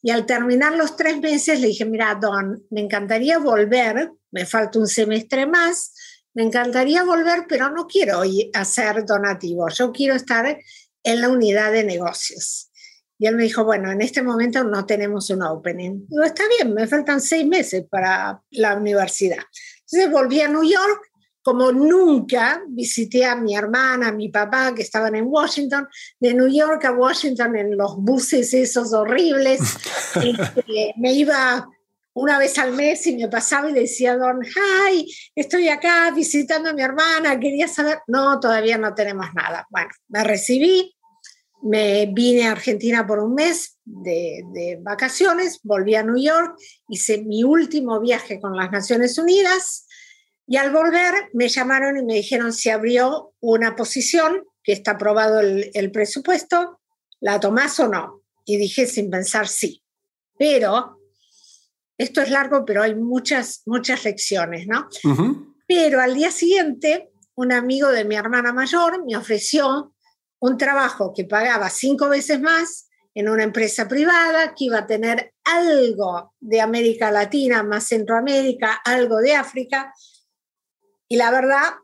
Y 0.00 0.10
al 0.10 0.26
terminar 0.26 0.76
los 0.76 0.94
tres 0.94 1.20
meses 1.20 1.60
le 1.60 1.68
dije, 1.68 1.84
mira, 1.84 2.16
Don, 2.20 2.64
me 2.70 2.82
encantaría 2.82 3.38
volver, 3.38 4.12
me 4.30 4.46
falta 4.46 4.78
un 4.78 4.86
semestre 4.86 5.46
más, 5.46 5.92
me 6.34 6.44
encantaría 6.44 7.02
volver, 7.02 7.46
pero 7.48 7.70
no 7.70 7.86
quiero 7.86 8.22
hacer 8.54 9.04
donativos, 9.04 9.76
yo 9.76 9.92
quiero 9.92 10.14
estar 10.14 10.58
en 11.02 11.20
la 11.20 11.28
unidad 11.28 11.72
de 11.72 11.84
negocios. 11.84 12.70
Y 13.18 13.26
él 13.26 13.36
me 13.36 13.44
dijo, 13.44 13.64
bueno, 13.64 13.92
en 13.92 14.02
este 14.02 14.20
momento 14.20 14.64
no 14.64 14.84
tenemos 14.84 15.30
un 15.30 15.42
opening. 15.42 16.06
Digo, 16.08 16.24
está 16.24 16.42
bien, 16.58 16.74
me 16.74 16.88
faltan 16.88 17.20
seis 17.20 17.46
meses 17.46 17.84
para 17.88 18.42
la 18.50 18.74
universidad. 18.74 19.38
Entonces 19.80 20.10
volví 20.10 20.40
a 20.40 20.48
New 20.48 20.64
York, 20.64 21.08
como 21.42 21.70
nunca 21.70 22.62
visité 22.68 23.24
a 23.24 23.36
mi 23.36 23.54
hermana, 23.54 24.08
a 24.08 24.12
mi 24.12 24.28
papá, 24.28 24.74
que 24.74 24.82
estaban 24.82 25.14
en 25.14 25.26
Washington, 25.26 25.86
de 26.18 26.34
New 26.34 26.48
York 26.48 26.84
a 26.84 26.92
Washington 26.92 27.56
en 27.56 27.76
los 27.76 27.96
buses 27.96 28.52
esos 28.54 28.92
horribles. 28.92 29.60
Este, 30.14 30.92
me 30.98 31.12
iba 31.14 31.66
una 32.14 32.38
vez 32.38 32.58
al 32.58 32.72
mes 32.72 33.06
y 33.06 33.16
me 33.16 33.28
pasaba 33.28 33.70
y 33.70 33.72
decía, 33.72 34.16
Don, 34.16 34.42
hi, 34.44 35.06
estoy 35.34 35.68
acá 35.68 36.10
visitando 36.10 36.70
a 36.70 36.72
mi 36.72 36.82
hermana, 36.82 37.38
quería 37.40 37.68
saber, 37.68 38.00
no, 38.06 38.38
todavía 38.38 38.78
no 38.78 38.94
tenemos 38.94 39.26
nada. 39.34 39.66
Bueno, 39.70 39.90
me 40.08 40.22
recibí, 40.22 40.94
me 41.62 42.06
vine 42.06 42.46
a 42.46 42.52
Argentina 42.52 43.06
por 43.06 43.20
un 43.20 43.34
mes 43.34 43.78
de, 43.84 44.42
de 44.52 44.78
vacaciones, 44.82 45.60
volví 45.62 45.94
a 45.94 46.02
New 46.02 46.22
York, 46.22 46.56
hice 46.88 47.22
mi 47.22 47.44
último 47.44 48.00
viaje 48.00 48.40
con 48.40 48.56
las 48.56 48.70
Naciones 48.70 49.16
Unidas 49.18 49.86
y 50.46 50.56
al 50.56 50.72
volver 50.72 51.14
me 51.32 51.48
llamaron 51.48 51.96
y 51.96 52.04
me 52.04 52.14
dijeron 52.14 52.52
si 52.52 52.70
abrió 52.70 53.34
una 53.40 53.76
posición, 53.76 54.44
que 54.64 54.72
está 54.72 54.92
aprobado 54.92 55.40
el, 55.40 55.70
el 55.74 55.90
presupuesto, 55.90 56.80
¿la 57.20 57.40
tomás 57.40 57.80
o 57.80 57.88
no? 57.88 58.22
Y 58.44 58.56
dije 58.56 58.86
sin 58.86 59.10
pensar 59.10 59.48
sí. 59.48 59.82
Pero 60.38 60.98
esto 61.98 62.20
es 62.20 62.30
largo, 62.30 62.64
pero 62.64 62.82
hay 62.82 62.94
muchas, 62.94 63.62
muchas 63.66 64.04
lecciones, 64.04 64.66
¿no? 64.66 64.88
Pero 65.66 66.00
al 66.00 66.14
día 66.14 66.30
siguiente, 66.30 67.12
un 67.34 67.52
amigo 67.52 67.88
de 67.90 68.04
mi 68.04 68.16
hermana 68.16 68.52
mayor 68.52 69.04
me 69.04 69.16
ofreció 69.16 69.94
un 70.42 70.58
trabajo 70.58 71.12
que 71.14 71.24
pagaba 71.24 71.70
cinco 71.70 72.08
veces 72.08 72.40
más 72.40 72.88
en 73.14 73.28
una 73.28 73.44
empresa 73.44 73.88
privada, 73.88 74.54
que 74.54 74.64
iba 74.64 74.78
a 74.78 74.86
tener 74.86 75.32
algo 75.44 76.34
de 76.40 76.60
América 76.60 77.10
Latina, 77.10 77.62
más 77.62 77.86
Centroamérica, 77.86 78.80
algo 78.84 79.18
de 79.18 79.34
África. 79.34 79.92
Y 81.08 81.16
la 81.16 81.30
verdad, 81.30 81.74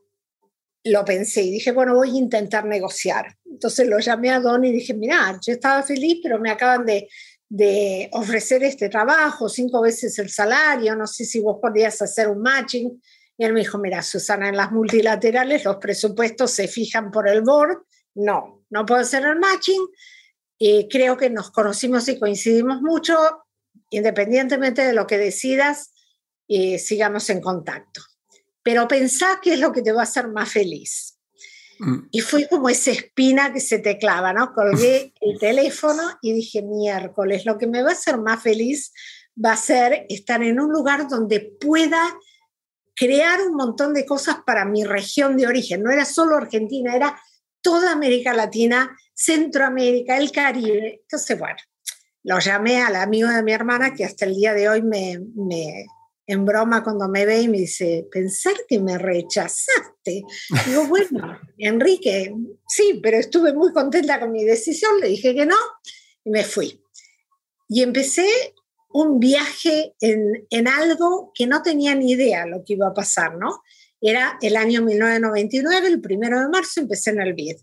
lo 0.84 1.04
pensé 1.04 1.42
y 1.42 1.50
dije, 1.50 1.72
bueno, 1.72 1.94
voy 1.94 2.10
a 2.10 2.18
intentar 2.18 2.64
negociar. 2.64 3.36
Entonces 3.44 3.86
lo 3.86 3.98
llamé 3.98 4.30
a 4.30 4.40
Don 4.40 4.64
y 4.64 4.72
dije, 4.72 4.94
mira, 4.94 5.38
yo 5.44 5.52
estaba 5.52 5.82
feliz, 5.82 6.20
pero 6.22 6.38
me 6.38 6.50
acaban 6.50 6.84
de 6.84 7.08
de 7.48 8.10
ofrecer 8.12 8.62
este 8.62 8.88
trabajo, 8.88 9.48
cinco 9.48 9.80
veces 9.80 10.18
el 10.18 10.28
salario, 10.28 10.94
no 10.94 11.06
sé 11.06 11.24
si 11.24 11.40
vos 11.40 11.58
podías 11.60 12.00
hacer 12.02 12.28
un 12.28 12.42
matching. 12.42 13.00
Y 13.38 13.44
él 13.44 13.52
me 13.52 13.60
dijo, 13.60 13.78
mira, 13.78 14.02
Susana, 14.02 14.48
en 14.48 14.56
las 14.56 14.72
multilaterales 14.72 15.64
los 15.64 15.76
presupuestos 15.76 16.50
se 16.50 16.68
fijan 16.68 17.10
por 17.10 17.28
el 17.28 17.42
board. 17.42 17.78
No, 18.14 18.64
no 18.70 18.86
puedo 18.86 19.00
hacer 19.00 19.24
el 19.24 19.38
matching. 19.38 19.86
y 20.60 20.88
creo 20.88 21.16
que 21.16 21.30
nos 21.30 21.50
conocimos 21.50 22.08
y 22.08 22.18
coincidimos 22.18 22.82
mucho. 22.82 23.16
Independientemente 23.90 24.84
de 24.84 24.92
lo 24.92 25.06
que 25.06 25.18
decidas, 25.18 25.92
sigamos 26.48 27.30
en 27.30 27.40
contacto. 27.40 28.02
Pero 28.62 28.88
pensá 28.88 29.40
qué 29.42 29.54
es 29.54 29.60
lo 29.60 29.72
que 29.72 29.82
te 29.82 29.92
va 29.92 30.00
a 30.00 30.04
hacer 30.04 30.28
más 30.28 30.50
feliz. 30.50 31.18
Mm. 31.78 32.08
Y 32.10 32.20
fue 32.20 32.48
como 32.48 32.68
esa 32.68 32.90
espina 32.90 33.52
que 33.52 33.60
se 33.60 33.78
te 33.78 33.98
clava, 33.98 34.32
¿no? 34.32 34.52
Colgué 34.52 35.12
el 35.20 35.38
teléfono 35.38 36.02
y 36.22 36.32
dije, 36.32 36.62
miércoles, 36.62 37.44
lo 37.46 37.56
que 37.56 37.66
me 37.66 37.82
va 37.82 37.90
a 37.90 37.92
hacer 37.92 38.18
más 38.18 38.42
feliz 38.42 38.92
va 39.42 39.52
a 39.52 39.56
ser 39.56 40.06
estar 40.08 40.42
en 40.42 40.60
un 40.60 40.72
lugar 40.72 41.08
donde 41.08 41.40
pueda 41.40 42.18
crear 42.94 43.40
un 43.42 43.54
montón 43.54 43.94
de 43.94 44.04
cosas 44.04 44.38
para 44.44 44.64
mi 44.64 44.84
región 44.84 45.36
de 45.36 45.46
origen. 45.46 45.82
No 45.82 45.92
era 45.92 46.04
solo 46.04 46.36
Argentina, 46.36 46.96
era 46.96 47.20
toda 47.60 47.92
América 47.92 48.32
Latina, 48.32 48.96
Centroamérica, 49.14 50.16
el 50.16 50.30
Caribe. 50.32 51.00
Entonces, 51.02 51.38
bueno, 51.38 51.58
lo 52.24 52.38
llamé 52.38 52.82
al 52.82 52.96
amigo 52.96 53.28
de 53.28 53.42
mi 53.42 53.52
hermana 53.52 53.94
que 53.94 54.04
hasta 54.04 54.24
el 54.24 54.34
día 54.34 54.54
de 54.54 54.68
hoy 54.68 54.82
me, 54.82 55.18
me 55.34 55.86
en 56.28 56.44
broma 56.44 56.84
cuando 56.84 57.08
me 57.08 57.24
ve 57.24 57.40
y 57.40 57.48
me 57.48 57.58
dice, 57.58 58.06
pensar 58.12 58.52
que 58.68 58.78
me 58.78 58.98
rechazaste. 58.98 60.22
Digo, 60.66 60.86
bueno, 60.86 61.38
Enrique, 61.58 62.34
sí, 62.68 63.00
pero 63.02 63.16
estuve 63.16 63.54
muy 63.54 63.72
contenta 63.72 64.20
con 64.20 64.30
mi 64.30 64.44
decisión, 64.44 65.00
le 65.00 65.08
dije 65.08 65.34
que 65.34 65.46
no 65.46 65.56
y 66.24 66.30
me 66.30 66.44
fui. 66.44 66.82
Y 67.66 67.82
empecé 67.82 68.28
un 68.90 69.18
viaje 69.18 69.94
en, 70.00 70.46
en 70.50 70.68
algo 70.68 71.32
que 71.34 71.46
no 71.46 71.62
tenía 71.62 71.94
ni 71.94 72.12
idea 72.12 72.46
lo 72.46 72.62
que 72.62 72.74
iba 72.74 72.88
a 72.88 72.94
pasar, 72.94 73.36
¿no? 73.36 73.62
Era 74.00 74.38
el 74.42 74.56
año 74.56 74.82
1999, 74.82 75.86
el 75.88 76.00
primero 76.00 76.40
de 76.40 76.48
marzo 76.48 76.80
empecé 76.80 77.10
en 77.10 77.20
el 77.20 77.34
BID. 77.34 77.56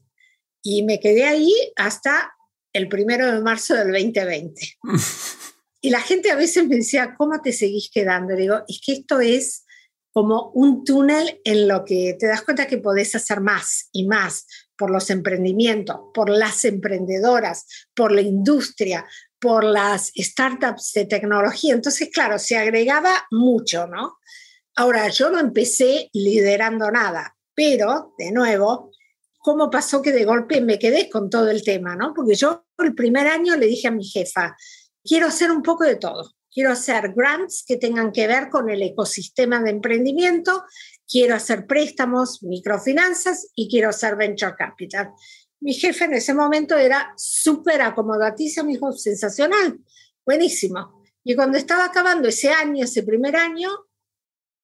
Y 0.61 0.83
me 0.83 0.99
quedé 0.99 1.25
ahí 1.25 1.53
hasta 1.75 2.33
el 2.73 2.89
primero 2.89 3.31
de 3.31 3.41
marzo 3.41 3.75
del 3.75 3.91
2020. 3.91 4.77
Y 5.85 5.91
la 5.91 6.01
gente 6.01 6.31
a 6.31 6.35
veces 6.35 6.67
me 6.67 6.77
decía, 6.77 7.13
¿cómo 7.15 7.39
te 7.41 7.53
seguís 7.53 7.91
quedando? 7.93 8.35
digo, 8.35 8.63
es 8.67 8.81
que 8.83 8.93
esto 8.93 9.19
es 9.19 9.65
como 10.11 10.49
un 10.55 10.83
túnel 10.83 11.39
en 11.43 11.67
lo 11.67 11.85
que 11.85 12.15
te 12.17 12.25
das 12.25 12.41
cuenta 12.41 12.65
que 12.65 12.79
podés 12.79 13.13
hacer 13.13 13.39
más 13.39 13.89
y 13.91 14.07
más 14.07 14.47
por 14.75 14.89
los 14.89 15.11
emprendimientos, 15.11 15.97
por 16.11 16.27
las 16.27 16.65
emprendedoras, 16.65 17.67
por 17.93 18.11
la 18.11 18.21
industria, 18.21 19.05
por 19.39 19.63
las 19.63 20.11
startups 20.15 20.93
de 20.93 21.05
tecnología. 21.05 21.75
Entonces, 21.75 22.09
claro, 22.11 22.39
se 22.39 22.57
agregaba 22.57 23.27
mucho, 23.29 23.85
¿no? 23.85 24.17
Ahora, 24.77 25.07
yo 25.09 25.29
no 25.29 25.39
empecé 25.39 26.09
liderando 26.13 26.91
nada, 26.91 27.37
pero, 27.53 28.13
de 28.17 28.31
nuevo, 28.31 28.91
¿cómo 29.37 29.69
pasó 29.69 30.01
que 30.01 30.11
de 30.11 30.25
golpe 30.25 30.59
me 30.59 30.77
quedé 30.77 31.09
con 31.09 31.29
todo 31.29 31.49
el 31.49 31.63
tema, 31.63 31.95
¿no? 31.95 32.13
Porque 32.13 32.35
yo 32.35 32.65
el 32.79 32.93
primer 32.93 33.27
año 33.27 33.55
le 33.55 33.67
dije 33.67 33.87
a 33.87 33.91
mi 33.91 34.03
jefa, 34.03 34.55
quiero 35.03 35.27
hacer 35.27 35.51
un 35.51 35.61
poco 35.61 35.85
de 35.85 35.95
todo. 35.95 36.31
Quiero 36.51 36.71
hacer 36.71 37.13
grants 37.13 37.63
que 37.67 37.77
tengan 37.77 38.11
que 38.11 38.27
ver 38.27 38.49
con 38.49 38.69
el 38.69 38.81
ecosistema 38.81 39.61
de 39.61 39.71
emprendimiento, 39.71 40.63
quiero 41.07 41.35
hacer 41.35 41.67
préstamos, 41.67 42.43
microfinanzas 42.43 43.49
y 43.55 43.69
quiero 43.69 43.89
hacer 43.89 44.15
venture 44.15 44.55
capital. 44.57 45.11
Mi 45.59 45.73
jefe 45.73 46.05
en 46.05 46.13
ese 46.13 46.33
momento 46.33 46.77
era 46.77 47.13
súper 47.17 47.81
acomodaticio, 47.81 48.63
me 48.63 48.73
dijo, 48.73 48.91
sensacional, 48.93 49.79
buenísimo. 50.25 51.03
Y 51.23 51.35
cuando 51.35 51.57
estaba 51.57 51.85
acabando 51.85 52.27
ese 52.29 52.51
año, 52.51 52.83
ese 52.83 53.03
primer 53.03 53.35
año, 53.35 53.69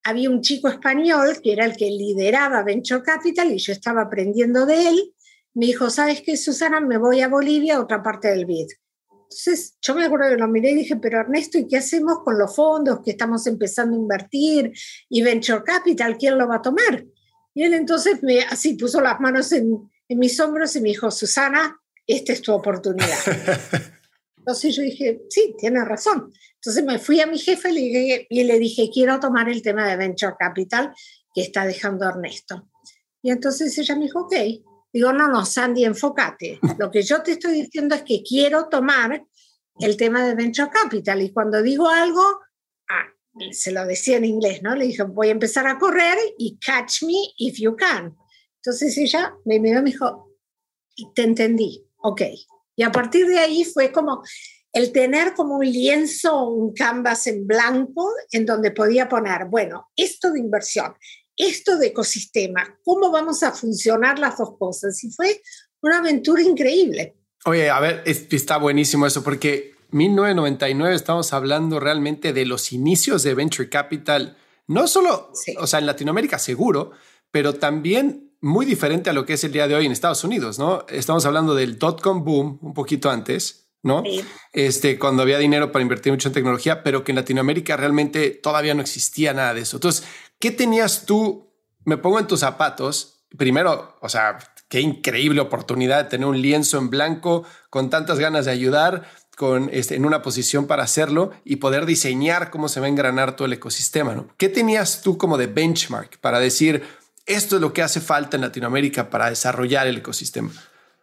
había 0.04 0.30
un 0.30 0.42
chico 0.42 0.68
español 0.68 1.40
que 1.44 1.54
era 1.54 1.66
el 1.66 1.76
que 1.76 1.86
lideraba 1.86 2.64
Venture 2.64 3.04
Capital 3.04 3.52
y 3.52 3.58
yo 3.58 3.72
estaba 3.74 4.02
aprendiendo 4.02 4.66
de 4.66 4.90
él. 4.90 5.14
Me 5.54 5.68
dijo, 5.68 5.90
¿sabes 5.90 6.22
qué, 6.22 6.38
Susana? 6.38 6.80
Me 6.80 6.98
voy 6.98 7.22
a 7.22 7.28
Bolivia, 7.28 7.76
a 7.76 7.82
otra 7.82 8.02
parte 8.02 8.30
del 8.30 8.46
BID. 8.46 8.68
Entonces, 9.12 9.78
yo 9.82 9.96
me 9.96 10.06
acuerdo 10.06 10.30
que 10.30 10.38
lo 10.38 10.48
miré 10.48 10.72
y 10.72 10.76
dije, 10.76 10.98
pero 10.98 11.20
Ernesto, 11.20 11.58
¿y 11.58 11.68
qué 11.68 11.78
hacemos 11.78 12.20
con 12.24 12.38
los 12.38 12.54
fondos 12.54 13.00
que 13.04 13.12
estamos 13.12 13.48
empezando 13.48 13.96
a 13.96 14.00
invertir 14.00 14.74
y 15.10 15.22
Venture 15.22 15.64
Capital? 15.64 16.18
¿Quién 16.18 16.38
lo 16.38 16.48
va 16.48 16.58
a 16.58 16.62
tomar? 16.62 17.06
Y 17.54 17.64
él 17.64 17.74
entonces 17.74 18.22
me, 18.24 18.42
así 18.42 18.74
puso 18.74 19.00
las 19.02 19.20
manos 19.20 19.52
en, 19.52 19.90
en 20.08 20.20
mis 20.20 20.40
hombros 20.40 20.76
y 20.76 20.82
me 20.82 20.90
dijo, 20.90 21.12
Susana, 21.12 21.80
esta 22.08 22.34
es 22.34 22.42
tu 22.42 22.54
oportunidad. 22.54 23.08
Entonces 24.42 24.76
yo 24.76 24.82
dije, 24.82 25.22
sí, 25.30 25.56
tiene 25.58 25.86
razón. 25.86 26.34
Entonces 26.56 26.84
me 26.84 26.98
fui 26.98 27.22
a 27.22 27.28
mi 27.28 27.38
jefe 27.38 27.70
y 27.70 27.74
le, 27.74 27.82
dije, 27.82 28.28
y 28.28 28.44
le 28.44 28.58
dije, 28.58 28.90
quiero 28.92 29.20
tomar 29.20 29.50
el 29.50 29.62
tema 29.62 29.88
de 29.88 29.98
Venture 29.98 30.34
Capital 30.38 30.92
que 31.34 31.42
está 31.42 31.64
dejando 31.64 32.10
Ernesto. 32.10 32.70
Y 33.22 33.30
entonces 33.30 33.78
ella 33.78 33.96
me 33.96 34.06
dijo, 34.06 34.22
ok. 34.22 34.34
Digo, 34.92 35.14
no, 35.14 35.28
no, 35.28 35.46
Sandy, 35.46 35.86
enfócate. 35.86 36.60
Lo 36.80 36.90
que 36.90 37.04
yo 37.04 37.22
te 37.22 37.34
estoy 37.34 37.62
diciendo 37.62 37.96
es 37.96 38.02
que 38.02 38.24
quiero 38.24 38.68
tomar 38.68 39.26
el 39.80 39.96
tema 39.96 40.26
de 40.26 40.34
Venture 40.34 40.70
Capital. 40.70 41.22
Y 41.22 41.32
cuando 41.32 41.62
digo 41.62 41.88
algo, 41.88 42.24
ah, 42.90 43.06
se 43.52 43.72
lo 43.72 43.86
decía 43.86 44.18
en 44.18 44.26
inglés, 44.26 44.62
¿no? 44.64 44.76
Le 44.76 44.88
dije, 44.88 45.04
voy 45.04 45.28
a 45.28 45.32
empezar 45.32 45.68
a 45.68 45.78
correr 45.78 46.18
y 46.38 46.58
catch 46.58 47.04
me 47.04 47.14
if 47.38 47.60
you 47.60 47.76
can. 47.76 48.18
Entonces 48.56 48.98
ella 48.98 49.36
me 49.46 49.60
miró 49.60 49.80
y 49.80 49.84
me 49.84 49.92
dijo, 49.92 50.36
te 51.16 51.24
entendí, 51.24 51.86
ok. 51.98 52.22
Y 52.82 52.84
a 52.84 52.92
partir 52.92 53.28
de 53.28 53.38
ahí 53.38 53.64
fue 53.64 53.92
como 53.92 54.24
el 54.74 54.92
tener 54.92 55.36
como 55.36 55.58
un 55.58 55.66
lienzo, 55.72 56.48
un 56.48 56.74
canvas 56.74 57.28
en 57.28 57.46
blanco 57.46 58.12
en 58.32 58.44
donde 58.44 58.72
podía 58.72 59.08
poner, 59.08 59.46
bueno, 59.46 59.92
esto 59.96 60.32
de 60.32 60.40
inversión, 60.40 60.96
esto 61.38 61.78
de 61.78 61.88
ecosistema, 61.88 62.76
cómo 62.84 63.12
vamos 63.12 63.44
a 63.44 63.52
funcionar 63.52 64.18
las 64.18 64.40
dos 64.40 64.58
cosas. 64.58 65.04
Y 65.04 65.12
fue 65.12 65.44
una 65.84 66.00
aventura 66.00 66.42
increíble. 66.42 67.18
Oye, 67.46 67.70
a 67.70 67.80
ver, 67.80 68.02
está 68.04 68.58
buenísimo 68.58 69.06
eso, 69.06 69.24
porque 69.24 69.76
1999 69.92 70.96
estamos 70.96 71.34
hablando 71.34 71.80
realmente 71.80 72.34
de 72.34 72.48
los 72.48 72.74
inicios 72.74 73.22
de 73.22 73.36
Venture 73.36 73.70
Capital, 73.70 74.38
no 74.66 74.88
solo, 74.88 75.32
o 75.60 75.68
sea, 75.68 75.78
en 75.78 75.86
Latinoamérica 75.86 76.40
seguro, 76.40 76.94
pero 77.30 77.54
también 77.54 78.31
muy 78.42 78.66
diferente 78.66 79.10
a 79.10 79.14
lo 79.14 79.26
que 79.26 79.34
es 79.34 79.44
el 79.44 79.52
día 79.52 79.68
de 79.68 79.76
hoy 79.76 79.86
en 79.86 79.92
Estados 79.92 80.24
Unidos, 80.24 80.60
¿no? 80.60 80.86
Estamos 80.90 81.26
hablando 81.26 81.56
del 81.56 81.80
dot-com 81.80 82.24
boom 82.24 82.60
un 82.62 82.74
poquito 82.74 83.10
antes, 83.10 83.70
¿no? 83.84 84.04
Este, 84.52 85.00
cuando 85.00 85.24
había 85.24 85.38
dinero 85.38 85.72
para 85.72 85.84
invertir 85.84 86.12
mucho 86.12 86.30
en 86.30 86.34
tecnología, 86.34 86.84
pero 86.84 87.04
que 87.04 87.12
en 87.12 87.18
Latinoamérica 87.18 87.78
realmente 87.78 88.32
todavía 88.32 88.74
no 88.74 88.82
existía 88.82 89.34
nada 89.34 89.54
de 89.54 89.62
eso. 89.62 89.78
Entonces, 89.78 90.06
¿Qué 90.42 90.50
tenías 90.50 91.06
tú? 91.06 91.54
Me 91.86 91.98
pongo 91.98 92.18
en 92.18 92.26
tus 92.26 92.40
zapatos. 92.40 93.24
Primero, 93.38 93.96
o 94.02 94.10
sea, 94.10 94.40
qué 94.70 94.82
increíble 94.82 95.40
oportunidad 95.40 96.04
de 96.04 96.10
tener 96.10 96.28
un 96.28 96.42
lienzo 96.42 96.80
en 96.80 96.90
blanco 96.90 97.44
con 97.70 97.92
tantas 97.92 98.18
ganas 98.18 98.46
de 98.46 98.52
ayudar, 98.52 99.08
con 99.38 99.70
este, 99.72 99.96
en 99.96 100.04
una 100.04 100.24
posición 100.24 100.66
para 100.66 100.82
hacerlo 100.82 101.30
y 101.46 101.58
poder 101.58 101.86
diseñar 101.86 102.50
cómo 102.50 102.70
se 102.70 102.80
va 102.80 102.88
a 102.88 102.90
engranar 102.90 103.36
todo 103.36 103.46
el 103.46 103.54
ecosistema. 103.54 104.16
¿no? 104.16 104.30
¿Qué 104.38 104.50
tenías 104.50 105.04
tú 105.04 105.20
como 105.20 105.38
de 105.38 105.46
benchmark 105.46 106.20
para 106.20 106.40
decir 106.40 106.84
esto 107.26 107.56
es 107.56 107.62
lo 107.62 107.74
que 107.74 107.82
hace 107.82 108.02
falta 108.02 108.38
en 108.38 108.42
Latinoamérica 108.42 109.10
para 109.10 109.30
desarrollar 109.30 109.88
el 109.88 109.98
ecosistema? 109.98 110.52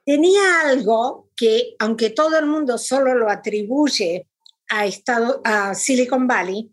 Tenía 0.04 0.62
algo 0.62 1.30
que, 1.36 1.74
aunque 1.78 2.10
todo 2.10 2.38
el 2.38 2.46
mundo 2.46 2.78
solo 2.78 3.14
lo 3.14 3.30
atribuye 3.30 4.26
a, 4.68 4.86
estado, 4.86 5.40
a 5.44 5.74
Silicon 5.74 6.26
Valley, 6.26 6.70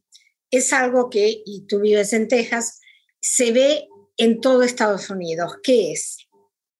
es 0.51 0.71
algo 0.73 1.09
que, 1.09 1.41
y 1.45 1.65
tú 1.67 1.81
vives 1.81 2.13
en 2.13 2.27
Texas, 2.27 2.79
se 3.19 3.51
ve 3.51 3.87
en 4.17 4.39
todo 4.39 4.63
Estados 4.63 5.09
Unidos. 5.09 5.57
¿Qué 5.63 5.91
es? 5.91 6.17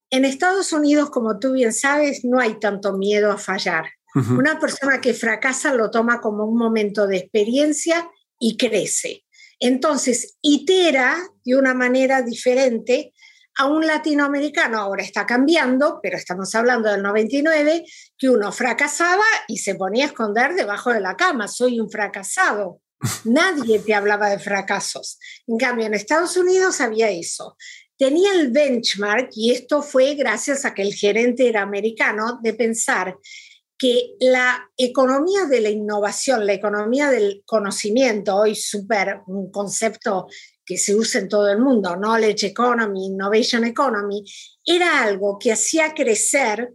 En 0.10 0.24
Estados 0.24 0.72
Unidos, 0.72 1.10
como 1.10 1.40
tú 1.40 1.54
bien 1.54 1.74
sabes, 1.74 2.24
no 2.24 2.40
hay 2.40 2.60
tanto 2.60 2.94
miedo 2.94 3.32
a 3.32 3.38
fallar. 3.38 3.86
Una 4.16 4.62
persona 4.62 5.02
que 5.02 5.14
fracasa 5.14 5.74
lo 5.74 5.92
toma 5.92 6.22
como 6.22 6.46
un 6.46 6.58
momento 6.58 7.06
de 7.06 7.18
experiencia 7.18 8.10
y 8.40 8.56
crece. 8.56 9.25
Entonces, 9.60 10.38
itera 10.42 11.18
de 11.44 11.56
una 11.56 11.74
manera 11.74 12.22
diferente 12.22 13.14
a 13.58 13.68
un 13.68 13.86
latinoamericano. 13.86 14.80
Ahora 14.80 15.04
está 15.04 15.26
cambiando, 15.26 16.00
pero 16.02 16.18
estamos 16.18 16.54
hablando 16.56 16.92
del 16.92 17.02
99, 17.02 17.86
que 18.18 18.30
uno 18.30 18.52
fracasaba 18.52 19.24
y 19.48 19.58
se 19.58 19.76
ponía 19.76 20.06
a 20.06 20.08
esconder 20.08 20.56
debajo 20.56 20.92
de 20.92 21.02
la 21.02 21.16
cama. 21.16 21.48
Soy 21.48 21.80
un 21.80 21.90
fracasado. 21.90 22.82
Nadie 23.24 23.80
te 23.80 23.94
hablaba 23.94 24.30
de 24.30 24.40
fracasos. 24.40 25.20
En 25.48 25.58
cambio, 25.58 25.86
en 25.86 25.94
Estados 25.94 26.38
Unidos 26.38 26.82
había 26.82 27.10
eso. 27.10 27.56
Tenía 27.98 28.34
el 28.34 28.52
benchmark, 28.52 29.30
y 29.36 29.52
esto 29.52 29.82
fue 29.82 30.16
gracias 30.16 30.66
a 30.66 30.74
que 30.74 30.82
el 30.82 30.94
gerente 30.94 31.48
era 31.48 31.62
americano, 31.62 32.40
de 32.44 32.54
pensar 32.54 33.16
que 33.86 34.16
la 34.20 34.72
economía 34.78 35.46
de 35.46 35.62
la 35.62 35.70
innovación, 35.70 36.48
la 36.48 36.54
economía 36.54 37.12
del 37.12 37.44
conocimiento, 37.46 38.36
hoy 38.36 38.56
súper 38.56 39.22
un 39.28 39.52
concepto 39.52 40.26
que 40.66 40.76
se 40.80 40.96
usa 40.96 41.22
en 41.22 41.30
todo 41.30 41.48
el 41.50 41.60
mundo, 41.60 41.96
knowledge 41.96 42.48
economy, 42.48 43.06
innovation 43.06 43.64
economy, 43.64 44.26
era 44.66 45.04
algo 45.04 45.38
que 45.38 45.52
hacía 45.52 45.94
crecer 45.94 46.74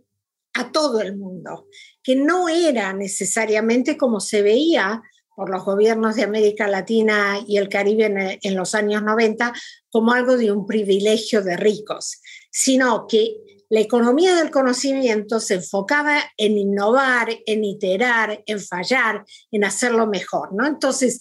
a 0.55 0.71
todo 0.71 1.01
el 1.01 1.17
mundo. 1.17 1.67
que 2.01 2.15
no 2.15 2.49
era 2.49 2.93
necesariamente 2.93 3.97
como 3.97 4.21
se 4.21 4.43
veía 4.43 5.03
por 5.35 5.51
los 5.51 5.65
gobiernos 5.65 6.15
de 6.15 6.23
América 6.23 6.69
Latina 6.69 7.41
y 7.45 7.57
el 7.57 7.69
Caribe 7.69 8.39
en, 8.41 8.55
los 8.55 8.77
años 8.77 9.03
90 9.03 9.53
como 9.91 10.13
algo 10.13 10.37
de 10.37 10.53
un 10.53 10.65
privilegio 10.65 11.43
de 11.43 11.57
ricos, 11.57 12.21
sino 12.53 13.07
que 13.09 13.35
la 13.71 13.81
economía 13.81 14.35
del 14.35 14.51
conocimiento 14.51 15.39
se 15.39 15.55
enfocaba 15.55 16.21
en 16.37 16.59
innovar, 16.59 17.29
en 17.47 17.65
iterar, 17.65 18.43
en 18.47 18.61
fallar, 18.61 19.25
en 19.53 19.65
hacerlo 19.65 20.09
mejor, 20.09 20.53
¿no? 20.53 20.67
Entonces, 20.67 21.21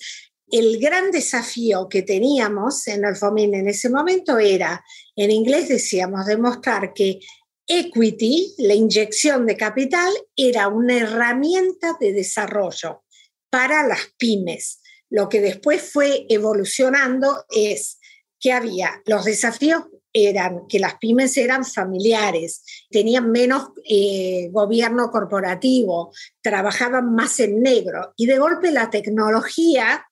el 0.52 0.80
gran 0.80 1.12
desafío 1.12 1.88
que 1.88 2.02
teníamos 2.02 2.88
en 2.88 3.06
el 3.06 3.16
FOMIN 3.16 3.54
en 3.54 3.68
ese 3.68 3.90
momento 3.92 4.40
era, 4.40 4.84
en 5.16 5.30
inglés 5.30 5.70
decíamos, 5.70 6.26
demostrar 6.26 6.92
que 6.94 7.20
equity, 7.68 8.56
la 8.58 8.74
inyección 8.74 9.46
de 9.46 9.56
capital, 9.56 10.12
era 10.36 10.70
una 10.70 10.98
herramienta 10.98 11.98
de 12.00 12.14
desarrollo 12.14 13.04
para 13.52 13.88
las 13.88 14.00
pymes. 14.18 14.82
Lo 15.12 15.30
que 15.30 15.40
después 15.40 15.84
fue 15.84 16.26
evolucionando 16.30 17.46
es 17.52 18.00
que 18.40 18.54
había 18.54 19.04
los 19.06 19.26
desafíos 19.26 19.84
eran 20.14 20.68
que 20.68 20.80
las 20.80 20.96
pymes 20.96 21.38
eran 21.38 21.66
familiares, 21.66 22.64
tenían 22.90 23.32
menos 23.32 23.70
eh, 23.88 24.50
gobierno 24.52 25.12
corporativo, 25.12 26.12
trabajaban 26.42 27.14
más 27.14 27.40
en 27.40 27.62
negro 27.62 28.14
y 28.18 28.26
de 28.26 28.38
golpe 28.38 28.72
la 28.72 28.90
tecnología 28.90 30.06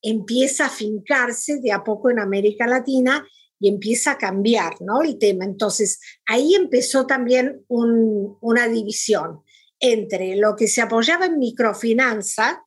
empieza 0.00 0.66
a 0.66 0.70
fincarse 0.70 1.60
de 1.60 1.72
a 1.72 1.84
poco 1.84 2.10
en 2.10 2.18
América 2.18 2.66
Latina 2.66 3.26
y 3.60 3.68
empieza 3.68 4.12
a 4.12 4.18
cambiar 4.18 4.80
¿no? 4.80 5.02
el 5.02 5.18
tema. 5.18 5.44
Entonces, 5.44 6.00
ahí 6.26 6.56
empezó 6.56 7.06
también 7.06 7.64
una 7.68 8.66
división 8.66 9.42
entre 9.78 10.34
lo 10.36 10.56
que 10.56 10.66
se 10.66 10.82
apoyaba 10.82 11.26
en 11.26 11.38
microfinanza, 11.38 12.64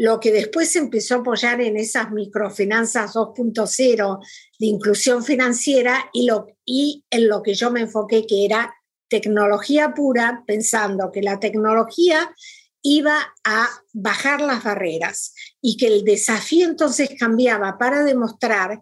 lo 0.00 0.18
que 0.18 0.32
después 0.32 0.72
se 0.72 0.78
empezó 0.78 1.16
a 1.16 1.18
apoyar 1.18 1.60
en 1.60 1.76
esas 1.76 2.10
microfinanzas 2.10 3.12
2.0 3.12 4.18
de 4.58 4.66
inclusión 4.66 5.22
financiera 5.22 6.08
y, 6.14 6.26
y 6.64 7.04
en 7.10 7.28
lo 7.28 7.42
que 7.42 7.52
yo 7.52 7.70
me 7.70 7.82
enfoqué, 7.82 8.26
que 8.26 8.46
era 8.46 8.74
tecnología 9.10 9.92
pura, 9.92 10.42
pensando 10.46 11.12
que 11.12 11.20
la 11.20 11.38
tecnología 11.38 12.34
iba 12.80 13.34
a 13.44 13.68
bajar 13.92 14.40
las 14.40 14.64
barreras 14.64 15.34
y 15.60 15.76
que 15.76 15.88
el 15.88 16.02
desafío 16.02 16.66
entonces 16.66 17.10
cambiaba 17.18 17.76
para 17.76 18.02
demostrar 18.02 18.80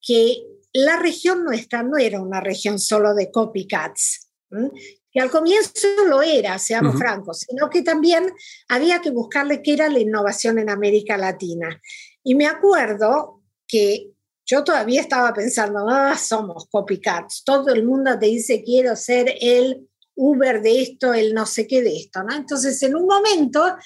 que 0.00 0.46
la 0.72 0.98
región 0.98 1.44
nuestra 1.44 1.82
no 1.82 1.98
era 1.98 2.22
una 2.22 2.40
región 2.40 2.78
solo 2.78 3.12
de 3.12 3.30
copycats, 3.30 4.30
que 5.14 5.20
al 5.20 5.30
comienzo 5.30 5.86
lo 6.08 6.22
era, 6.22 6.58
seamos 6.58 6.98
francos, 6.98 7.46
sino 7.48 7.70
que 7.70 7.82
también 7.82 8.32
había 8.66 9.00
que 9.00 9.12
buscarle 9.12 9.62
qué 9.62 9.74
era 9.74 9.88
la 9.88 10.00
innovación 10.00 10.58
en 10.58 10.68
América 10.68 11.16
Latina. 11.16 11.80
Y 12.24 12.34
me 12.34 12.48
acuerdo 12.48 13.40
que 13.68 14.10
yo 14.44 14.64
todavía 14.64 15.00
estaba 15.00 15.32
pensando, 15.32 15.86
ah, 15.88 16.18
somos 16.18 16.66
copycats, 16.68 17.44
todo 17.44 17.72
el 17.72 17.84
mundo 17.84 18.18
te 18.18 18.26
dice 18.26 18.64
quiero 18.64 18.96
ser 18.96 19.32
el 19.40 19.88
Uber 20.16 20.60
de 20.60 20.82
esto, 20.82 21.14
el 21.14 21.32
no 21.32 21.46
sé 21.46 21.68
qué 21.68 21.80
de 21.80 21.96
esto, 21.96 22.24
¿no? 22.24 22.34
Entonces, 22.34 22.82
en 22.82 22.96
un 22.96 23.06
momento 23.06 23.76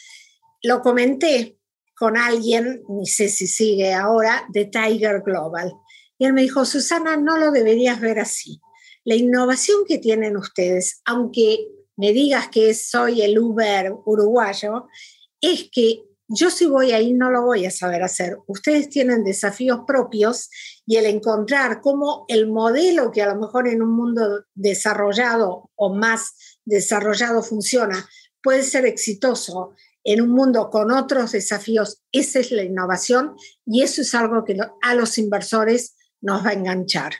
lo 0.62 0.80
comenté 0.80 1.58
con 1.94 2.16
alguien, 2.16 2.82
ni 2.88 3.06
sé 3.06 3.28
si 3.28 3.46
sigue 3.46 3.92
ahora, 3.92 4.46
de 4.48 4.64
Tiger 4.64 5.20
Global. 5.20 5.74
Y 6.16 6.24
él 6.24 6.32
me 6.32 6.40
dijo, 6.40 6.64
Susana, 6.64 7.18
no 7.18 7.36
lo 7.36 7.50
deberías 7.50 8.00
ver 8.00 8.18
así. 8.18 8.62
La 9.08 9.16
innovación 9.16 9.86
que 9.88 9.96
tienen 9.96 10.36
ustedes, 10.36 11.00
aunque 11.06 11.66
me 11.96 12.12
digas 12.12 12.48
que 12.48 12.74
soy 12.74 13.22
el 13.22 13.38
Uber 13.38 13.90
uruguayo, 14.04 14.86
es 15.40 15.70
que 15.72 16.02
yo 16.28 16.50
si 16.50 16.66
voy 16.66 16.92
ahí 16.92 17.14
no 17.14 17.30
lo 17.30 17.40
voy 17.40 17.64
a 17.64 17.70
saber 17.70 18.02
hacer. 18.02 18.36
Ustedes 18.46 18.90
tienen 18.90 19.24
desafíos 19.24 19.80
propios 19.86 20.50
y 20.84 20.96
el 20.96 21.06
encontrar 21.06 21.80
cómo 21.80 22.26
el 22.28 22.48
modelo 22.48 23.10
que 23.10 23.22
a 23.22 23.32
lo 23.32 23.40
mejor 23.40 23.66
en 23.66 23.80
un 23.80 23.96
mundo 23.96 24.44
desarrollado 24.54 25.70
o 25.74 25.94
más 25.94 26.58
desarrollado 26.66 27.42
funciona 27.42 28.06
puede 28.42 28.62
ser 28.62 28.84
exitoso 28.84 29.72
en 30.04 30.20
un 30.20 30.32
mundo 30.32 30.68
con 30.68 30.92
otros 30.92 31.32
desafíos, 31.32 32.02
esa 32.12 32.40
es 32.40 32.50
la 32.52 32.62
innovación 32.62 33.36
y 33.64 33.80
eso 33.84 34.02
es 34.02 34.14
algo 34.14 34.44
que 34.44 34.58
a 34.82 34.94
los 34.94 35.16
inversores 35.16 35.96
nos 36.20 36.44
va 36.44 36.50
a 36.50 36.52
enganchar. 36.52 37.14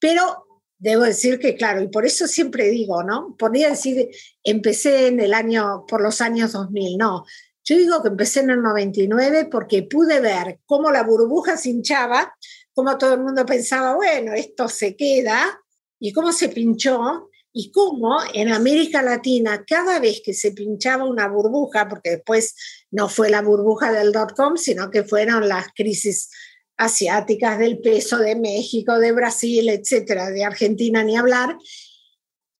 Pero 0.00 0.47
debo 0.78 1.02
decir 1.02 1.38
que, 1.38 1.56
claro, 1.56 1.82
y 1.82 1.88
por 1.88 2.06
eso 2.06 2.26
siempre 2.26 2.70
digo, 2.70 3.02
¿no? 3.02 3.36
Podría 3.38 3.70
decir, 3.70 4.08
empecé 4.42 5.08
en 5.08 5.20
el 5.20 5.34
año, 5.34 5.84
por 5.86 6.00
los 6.00 6.20
años 6.20 6.52
2000, 6.52 6.96
no. 6.96 7.24
Yo 7.64 7.76
digo 7.76 8.02
que 8.02 8.08
empecé 8.08 8.40
en 8.40 8.50
el 8.50 8.62
99 8.62 9.48
porque 9.50 9.82
pude 9.82 10.20
ver 10.20 10.60
cómo 10.64 10.90
la 10.90 11.02
burbuja 11.02 11.56
se 11.56 11.70
hinchaba, 11.70 12.34
cómo 12.72 12.96
todo 12.96 13.14
el 13.14 13.20
mundo 13.20 13.44
pensaba, 13.44 13.94
bueno, 13.94 14.32
esto 14.32 14.68
se 14.68 14.96
queda, 14.96 15.60
y 16.00 16.12
cómo 16.12 16.32
se 16.32 16.48
pinchó, 16.48 17.28
y 17.52 17.72
cómo 17.72 18.18
en 18.34 18.52
América 18.52 19.02
Latina, 19.02 19.64
cada 19.66 19.98
vez 19.98 20.22
que 20.24 20.32
se 20.32 20.52
pinchaba 20.52 21.04
una 21.04 21.28
burbuja, 21.28 21.88
porque 21.88 22.10
después 22.10 22.54
no 22.90 23.08
fue 23.08 23.30
la 23.30 23.42
burbuja 23.42 23.92
del 23.92 24.12
dot-com, 24.12 24.56
sino 24.56 24.90
que 24.90 25.02
fueron 25.02 25.48
las 25.48 25.66
crisis 25.74 26.30
asiáticas, 26.78 27.58
del 27.58 27.80
peso 27.80 28.18
de 28.18 28.36
México, 28.36 28.98
de 28.98 29.12
Brasil, 29.12 29.68
etcétera, 29.68 30.30
de 30.30 30.44
Argentina 30.44 31.02
ni 31.04 31.16
hablar. 31.16 31.58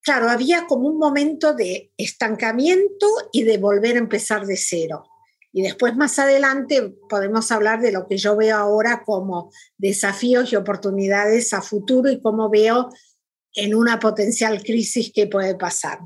Claro, 0.02 0.28
había 0.28 0.66
como 0.66 0.88
un 0.88 0.98
momento 0.98 1.54
de 1.54 1.92
estancamiento 1.96 3.06
y 3.32 3.44
de 3.44 3.58
volver 3.58 3.96
a 3.96 4.00
empezar 4.00 4.44
de 4.44 4.56
cero. 4.56 5.04
Y 5.52 5.62
después 5.62 5.96
más 5.96 6.18
adelante 6.18 6.94
podemos 7.08 7.50
hablar 7.52 7.80
de 7.80 7.92
lo 7.92 8.06
que 8.06 8.18
yo 8.18 8.36
veo 8.36 8.56
ahora 8.56 9.02
como 9.04 9.50
desafíos 9.76 10.52
y 10.52 10.56
oportunidades 10.56 11.54
a 11.54 11.62
futuro 11.62 12.10
y 12.10 12.20
cómo 12.20 12.50
veo 12.50 12.90
en 13.54 13.74
una 13.74 13.98
potencial 13.98 14.62
crisis 14.62 15.10
que 15.12 15.26
puede 15.26 15.54
pasar. 15.54 16.00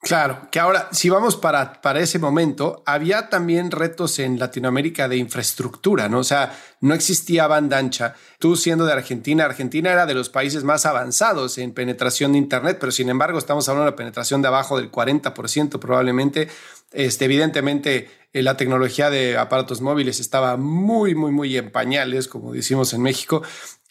Claro, 0.00 0.48
que 0.52 0.60
ahora, 0.60 0.88
si 0.92 1.08
vamos 1.08 1.36
para, 1.36 1.82
para 1.82 1.98
ese 1.98 2.20
momento, 2.20 2.84
había 2.86 3.28
también 3.28 3.72
retos 3.72 4.20
en 4.20 4.38
Latinoamérica 4.38 5.08
de 5.08 5.16
infraestructura, 5.16 6.08
¿no? 6.08 6.20
O 6.20 6.24
sea, 6.24 6.56
no 6.80 6.94
existía 6.94 7.48
banda 7.48 7.78
ancha. 7.78 8.14
Tú 8.38 8.54
siendo 8.54 8.86
de 8.86 8.92
Argentina, 8.92 9.44
Argentina 9.44 9.90
era 9.90 10.06
de 10.06 10.14
los 10.14 10.28
países 10.28 10.62
más 10.62 10.86
avanzados 10.86 11.58
en 11.58 11.72
penetración 11.72 12.32
de 12.32 12.38
Internet, 12.38 12.78
pero 12.78 12.92
sin 12.92 13.08
embargo 13.08 13.38
estamos 13.38 13.68
hablando 13.68 13.90
de 13.90 13.96
penetración 13.96 14.40
de 14.40 14.48
abajo 14.48 14.78
del 14.78 14.92
40% 14.92 15.80
probablemente. 15.80 16.48
Este, 16.92 17.24
evidentemente, 17.24 18.08
eh, 18.32 18.42
la 18.42 18.56
tecnología 18.56 19.10
de 19.10 19.36
aparatos 19.36 19.80
móviles 19.80 20.20
estaba 20.20 20.56
muy, 20.56 21.16
muy, 21.16 21.32
muy 21.32 21.56
en 21.56 21.72
pañales, 21.72 22.28
como 22.28 22.52
decimos 22.52 22.92
en 22.92 23.02
México. 23.02 23.42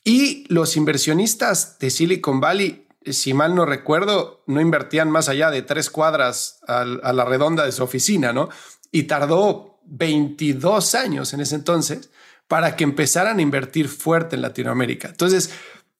Y 0.05 0.45
los 0.47 0.77
inversionistas 0.77 1.79
de 1.79 1.89
Silicon 1.89 2.39
Valley 2.39 2.86
si 3.05 3.33
mal 3.33 3.55
no 3.55 3.65
recuerdo, 3.65 4.43
no 4.47 4.61
invertían 4.61 5.09
más 5.09 5.29
allá 5.29 5.49
de 5.51 5.61
tres 5.61 5.89
cuadras 5.89 6.59
a, 6.67 6.83
la 6.85 7.25
redonda 7.25 7.65
de 7.65 7.71
su 7.71 7.83
oficina, 7.83 8.33
¿no? 8.33 8.49
Y 8.91 9.03
tardó 9.03 9.79
22 9.85 10.95
años 10.95 11.33
en 11.33 11.41
ese 11.41 11.55
entonces 11.55 12.09
para 12.47 12.75
que 12.75 12.83
empezaran 12.83 13.39
a 13.39 13.41
invertir 13.41 13.89
fuerte 13.89 14.35
en 14.35 14.41
Latinoamérica. 14.41 15.09
Entonces, 15.09 15.51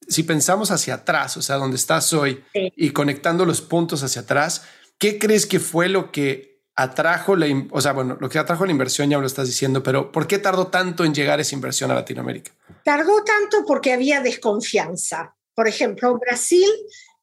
si 0.08 0.24
pensamos 0.24 0.72
hacia 0.72 0.96
atrás, 0.96 1.38
o 1.38 1.42
sea, 1.42 1.58
donde 1.58 1.76
estás 1.76 2.14
hoy 2.14 2.44
y 2.54 2.92
conectando 2.92 3.46
los 3.46 3.62
puntos 3.62 4.04
hacia 4.04 4.22
atrás, 4.22 4.64
¿qué 4.98 5.20
crees 5.20 5.46
que 5.46 5.60
fue 5.60 5.90
lo 5.90 6.12
que 6.12 6.58
atrajo 6.78 7.36
la, 7.36 7.48
o 7.72 7.82
sea, 7.82 7.92
bueno, 7.92 8.18
lo 8.20 8.30
que 8.30 8.38
atrajo 8.38 8.66
la 8.66 8.72
inversión 8.72 9.10
ya 9.10 9.18
lo 9.18 9.26
estás 9.26 9.48
diciendo, 9.48 9.82
pero 9.82 10.12
¿por 10.12 10.28
qué 10.28 10.38
tardó 10.38 10.68
tanto 10.68 11.04
en 11.04 11.14
llegar 11.14 11.40
esa 11.40 11.56
inversión 11.56 11.90
a 11.90 11.96
Latinoamérica? 11.96 12.52
Tardó 12.84 13.24
tanto 13.24 13.66
porque 13.66 13.94
había 13.94 14.22
desconfianza. 14.22 15.36
Por 15.58 15.68
ejemplo, 15.68 16.20
Brasil 16.20 16.70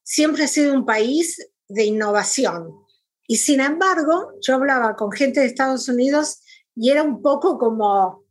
siempre 0.03 0.43
ha 0.43 0.49
sido 0.49 0.73
un 0.73 0.85
país 0.85 1.37
de 1.69 1.85
innovación. 1.85 2.69
Y 3.29 3.37
sin 3.37 3.61
embargo, 3.61 4.33
yo 4.41 4.55
hablaba 4.55 4.97
con 4.97 5.09
gente 5.13 5.39
de 5.39 5.45
Estados 5.45 5.87
Unidos 5.87 6.41
y 6.75 6.89
era 6.89 7.01
un 7.01 7.21
poco 7.21 7.57
como, 7.57 8.25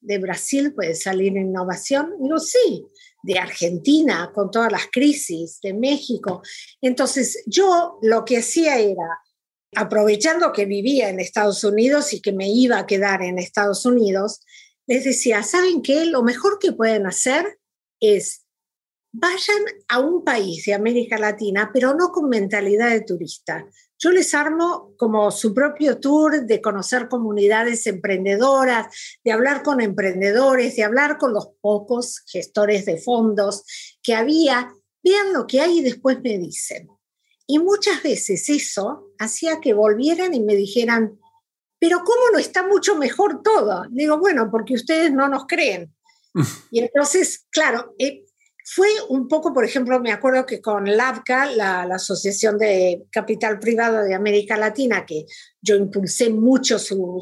de 0.00 0.18
Brasil 0.18 0.72
puede 0.72 0.94
salir 0.94 1.36
innovación. 1.36 2.14
Digo, 2.20 2.38
sí, 2.38 2.86
de 3.24 3.40
Argentina 3.40 4.30
con 4.32 4.48
todas 4.52 4.70
las 4.70 4.86
crisis, 4.92 5.58
de 5.60 5.74
México. 5.74 6.40
Entonces, 6.80 7.42
yo 7.46 7.98
lo 8.02 8.24
que 8.24 8.38
hacía 8.38 8.78
era, 8.78 9.08
aprovechando 9.74 10.52
que 10.52 10.66
vivía 10.66 11.08
en 11.08 11.18
Estados 11.18 11.64
Unidos 11.64 12.12
y 12.12 12.22
que 12.22 12.32
me 12.32 12.48
iba 12.48 12.78
a 12.78 12.86
quedar 12.86 13.22
en 13.22 13.40
Estados 13.40 13.86
Unidos, 13.86 14.38
les 14.86 15.02
decía, 15.02 15.42
¿saben 15.42 15.82
qué? 15.82 16.04
Lo 16.04 16.22
mejor 16.22 16.60
que 16.60 16.70
pueden 16.70 17.08
hacer 17.08 17.58
es 17.98 18.45
vayan 19.18 19.64
a 19.88 19.98
un 20.00 20.22
país 20.22 20.64
de 20.66 20.74
América 20.74 21.18
Latina, 21.18 21.70
pero 21.72 21.94
no 21.94 22.10
con 22.10 22.28
mentalidad 22.28 22.90
de 22.90 23.00
turista. 23.00 23.66
Yo 23.98 24.10
les 24.10 24.34
armo 24.34 24.92
como 24.98 25.30
su 25.30 25.54
propio 25.54 25.98
tour 25.98 26.44
de 26.44 26.60
conocer 26.60 27.08
comunidades 27.08 27.86
emprendedoras, 27.86 28.88
de 29.24 29.32
hablar 29.32 29.62
con 29.62 29.80
emprendedores, 29.80 30.76
de 30.76 30.84
hablar 30.84 31.16
con 31.16 31.32
los 31.32 31.48
pocos 31.62 32.22
gestores 32.26 32.84
de 32.84 32.98
fondos 32.98 33.64
que 34.02 34.14
había. 34.14 34.70
Vean 35.02 35.32
lo 35.32 35.46
que 35.46 35.62
hay 35.62 35.78
y 35.78 35.82
después 35.82 36.20
me 36.20 36.36
dicen. 36.36 36.88
Y 37.46 37.58
muchas 37.58 38.02
veces 38.02 38.50
eso 38.50 39.12
hacía 39.18 39.60
que 39.60 39.72
volvieran 39.72 40.34
y 40.34 40.40
me 40.40 40.56
dijeran, 40.56 41.18
pero 41.78 42.00
¿cómo 42.04 42.32
no 42.32 42.38
está 42.38 42.66
mucho 42.66 42.96
mejor 42.96 43.42
todo? 43.42 43.86
Digo, 43.88 44.18
bueno, 44.18 44.50
porque 44.50 44.74
ustedes 44.74 45.10
no 45.10 45.26
nos 45.28 45.46
creen. 45.46 45.94
y 46.70 46.80
entonces, 46.80 47.46
claro, 47.50 47.94
eh, 47.98 48.25
fue 48.68 48.88
un 49.10 49.28
poco, 49.28 49.54
por 49.54 49.64
ejemplo, 49.64 50.00
me 50.00 50.10
acuerdo 50.10 50.44
que 50.44 50.60
con 50.60 50.84
LAVCA, 50.96 51.52
la, 51.52 51.82
Asociación 51.82 52.58
de 52.58 53.06
Capital 53.12 53.60
Privado 53.60 54.02
de 54.02 54.12
América 54.12 54.56
Latina, 54.56 55.06
que 55.06 55.24
yo 55.62 55.76
impulsé 55.76 56.30
mucho 56.30 56.80
su, 56.80 57.20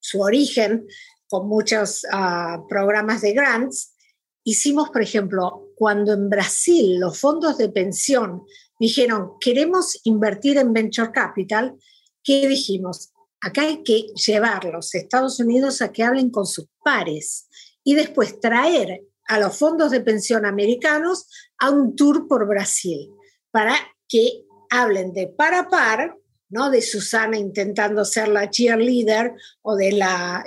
su, 0.00 0.20
origen 0.20 0.86
con 1.28 1.46
muchos 1.46 2.06
ah, 2.10 2.64
programas 2.70 3.20
de 3.20 3.34
grants, 3.34 3.94
hicimos, 4.44 4.88
por 4.88 5.02
ejemplo, 5.02 5.68
cuando 5.76 6.14
en 6.14 6.30
Brasil 6.30 6.98
los 6.98 7.18
fondos 7.20 7.58
de 7.58 7.68
pensión 7.68 8.44
dijeron, 8.80 9.32
queremos 9.38 10.00
invertir 10.04 10.56
en 10.56 10.72
venture 10.72 11.12
capital, 11.12 11.74
¿qué 12.22 12.48
dijimos? 12.48 13.12
Acá 13.42 13.62
hay 13.62 13.82
que 13.82 14.06
llevar 14.26 14.64
los 14.64 14.94
Estados 14.94 15.38
Unidos 15.38 15.82
a 15.82 15.92
que 15.92 16.02
hablen 16.02 16.30
con 16.30 16.46
sus 16.46 16.66
pares 16.82 17.46
y 17.84 17.94
después 17.94 18.40
traer 18.40 19.02
a 19.26 19.38
los 19.38 19.56
fondos 19.56 19.90
de 19.90 20.00
pensión 20.00 20.46
americanos 20.46 21.28
a 21.58 21.70
un 21.70 21.96
tour 21.96 22.26
por 22.28 22.46
Brasil 22.46 23.10
para 23.50 23.74
que 24.08 24.44
hablen 24.70 25.12
de 25.12 25.28
par 25.28 25.54
a 25.54 25.68
par, 25.68 26.16
no 26.48 26.70
de 26.70 26.82
Susana 26.82 27.36
intentando 27.36 28.04
ser 28.04 28.28
la 28.28 28.50
cheerleader 28.50 29.34
o 29.62 29.76
de 29.76 29.92
la, 29.92 30.44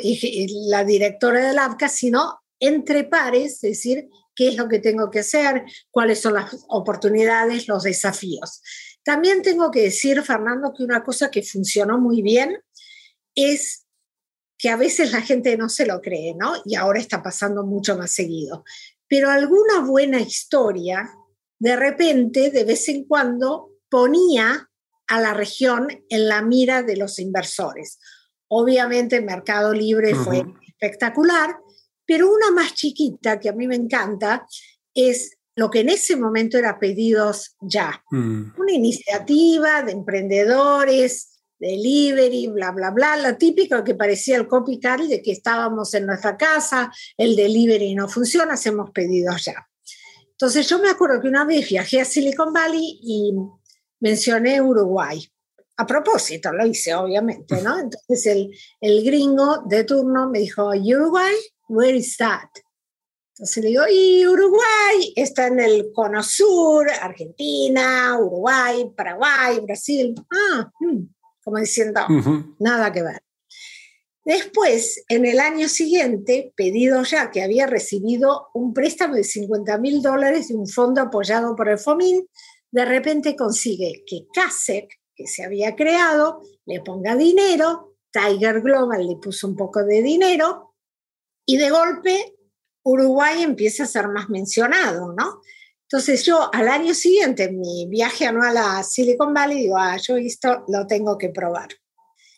la 0.70 0.84
directora 0.84 1.48
del 1.48 1.60
ABCA, 1.60 1.90
sino 1.90 2.40
entre 2.60 3.04
pares, 3.04 3.56
es 3.56 3.62
decir, 3.62 4.10
qué 4.36 4.50
es 4.50 4.56
lo 4.56 4.68
que 4.68 4.80
tengo 4.80 5.10
que 5.10 5.20
hacer, 5.20 5.64
cuáles 5.90 6.22
son 6.22 6.36
las 6.36 6.66
oportunidades, 6.70 7.68
los 7.68 7.84
desafíos. 7.84 8.62
También 9.04 9.42
tengo 9.42 9.72
que 9.72 9.82
decir, 9.82 10.22
Fernando, 10.22 10.74
que 10.76 10.84
una 10.84 11.04
cosa 11.04 11.32
que 11.32 11.42
funcionó 11.42 11.98
muy 11.98 12.22
bien 12.22 12.62
es 13.36 13.87
que 14.58 14.70
a 14.70 14.76
veces 14.76 15.12
la 15.12 15.22
gente 15.22 15.56
no 15.58 15.70
se 15.70 15.86
lo 15.86 16.02
cree, 16.02 16.36
¿no? 16.36 16.56
Y 16.66 16.76
ahora 16.76 17.00
está 17.00 17.22
pasando 17.22 17.64
mucho 17.64 17.98
más 17.98 18.12
seguido. 18.12 18.64
Pero 19.08 19.30
alguna 19.30 19.82
buena 19.86 20.20
historia, 20.20 21.10
de 21.60 21.76
repente, 21.76 22.50
de 22.50 22.64
vez 22.64 22.90
en 22.90 23.06
cuando, 23.06 23.72
ponía 23.90 24.70
a 25.08 25.22
la 25.22 25.34
región 25.34 25.88
en 26.10 26.28
la 26.28 26.42
mira 26.42 26.84
de 26.84 26.98
los 26.98 27.20
inversores. 27.20 28.00
Obviamente, 28.50 29.22
Mercado 29.22 29.74
Libre 29.74 30.16
fue 30.16 30.44
espectacular, 30.66 31.58
pero 32.06 32.32
una 32.32 32.52
más 32.52 32.74
chiquita 32.74 33.40
que 33.40 33.50
a 33.50 33.54
mí 33.54 33.68
me 33.68 33.76
encanta 33.76 34.46
es 34.94 35.38
lo 35.56 35.70
que 35.70 35.82
en 35.82 35.90
ese 35.90 36.16
momento 36.16 36.58
era 36.58 36.80
pedidos 36.80 37.56
ya. 37.62 38.04
Mm. 38.12 38.54
Una 38.58 38.72
iniciativa 38.72 39.82
de 39.82 39.92
emprendedores, 39.92 41.37
delivery, 41.60 42.48
bla, 42.48 42.72
bla, 42.72 42.92
bla, 42.92 43.16
la 43.16 43.38
típica 43.38 43.84
que 43.84 43.96
parecía 43.96 44.38
el 44.38 44.48
copycat 44.48 45.02
de 45.02 45.22
que 45.22 45.32
estábamos 45.32 45.94
en 45.94 46.06
nuestra 46.06 46.38
casa, 46.38 46.92
el 47.18 47.36
delivery 47.36 47.96
no 47.96 48.08
funciona, 48.08 48.54
hacemos 48.54 48.92
pedidos 48.92 49.46
ya. 49.46 49.68
Entonces 50.32 50.68
yo 50.70 50.80
me 50.80 50.90
acuerdo 50.90 51.22
que 51.22 51.28
una 51.28 51.46
vez 51.46 51.68
viajé 51.68 52.00
a 52.02 52.06
Silicon 52.06 52.54
Valley 52.54 53.00
y 53.02 53.34
mencioné 54.00 54.62
Uruguay. 54.62 55.28
A 55.80 55.86
propósito, 55.86 56.52
lo 56.52 56.66
hice 56.66 56.94
obviamente, 56.96 57.62
¿no? 57.62 57.80
Entonces 57.80 58.26
el, 58.28 58.52
el 58.80 59.04
gringo 59.04 59.64
de 59.66 59.84
turno 59.84 60.30
me 60.30 60.40
dijo, 60.40 60.70
Uruguay, 60.70 61.36
where 61.70 61.98
is 61.98 62.18
that? 62.18 62.50
Entonces 63.34 63.64
le 63.64 63.70
digo, 63.70 63.84
y 63.92 64.26
Uruguay 64.26 65.14
está 65.16 65.48
en 65.48 65.60
el 65.60 65.92
cono 65.94 66.24
sur, 66.24 66.90
Argentina, 66.90 68.18
Uruguay, 68.20 68.92
Paraguay, 68.96 69.60
Brasil. 69.60 70.16
Ah, 70.32 70.72
hmm 70.80 71.17
como 71.48 71.60
diciendo, 71.60 72.02
nada 72.60 72.92
que 72.92 73.02
ver. 73.04 73.24
Después, 74.26 75.06
en 75.08 75.26
el 75.26 75.40
año 75.40 75.70
siguiente, 75.70 76.52
pedido 76.58 77.04
ya 77.04 77.32
que 77.32 77.42
había 77.42 77.68
recibido 77.68 78.50
un 78.54 78.74
préstamo 78.74 79.16
de 79.16 79.24
50 79.24 79.78
mil 79.78 80.02
dólares 80.02 80.50
de 80.50 80.56
un 80.56 80.68
fondo 80.68 81.00
apoyado 81.00 81.56
por 81.56 81.70
el 81.70 81.80
FOMIN, 81.80 82.28
de 82.70 82.84
repente 82.84 83.38
consigue 83.38 84.04
que 84.06 84.28
CASEC, 84.34 84.90
que 85.16 85.26
se 85.26 85.46
había 85.46 85.78
creado, 85.78 86.42
le 86.66 86.82
ponga 86.82 87.16
dinero, 87.16 87.96
Tiger 88.12 88.60
Global 88.60 89.08
le 89.08 89.16
puso 89.16 89.48
un 89.48 89.56
poco 89.56 89.86
de 89.86 90.02
dinero 90.02 90.76
y 91.46 91.56
de 91.56 91.70
golpe 91.70 92.36
Uruguay 92.84 93.42
empieza 93.42 93.84
a 93.84 93.88
ser 93.88 94.10
más 94.10 94.28
mencionado, 94.28 95.14
¿no? 95.14 95.40
Entonces 95.90 96.26
yo 96.26 96.54
al 96.54 96.68
año 96.68 96.94
siguiente, 96.94 97.46
en 97.46 97.60
mi 97.62 97.88
viaje 97.88 98.26
anual 98.26 98.58
a 98.58 98.84
Silicon 98.84 99.34
Valley, 99.34 99.60
digo, 99.60 99.78
ah, 99.78 99.96
yo 99.96 100.18
esto 100.18 100.66
lo 100.68 100.86
tengo 100.86 101.18
que 101.18 101.30
probar. 101.30 101.70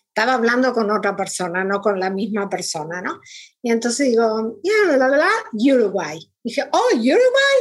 Estaba 0.08 0.36
hablando 0.36 0.72
con 0.72 0.92
otra 0.92 1.16
persona, 1.16 1.64
no 1.64 1.82
con 1.82 2.00
la 2.00 2.12
misma 2.12 2.48
persona, 2.48 3.02
¿no? 3.02 3.20
Y 3.64 3.72
entonces 3.72 4.10
digo, 4.10 4.60
ya, 4.64 4.98
la, 4.98 5.08
la, 5.08 5.30
Uruguay. 5.54 6.20
dije, 6.44 6.64
oh, 6.72 6.96
Uruguay, 6.96 7.58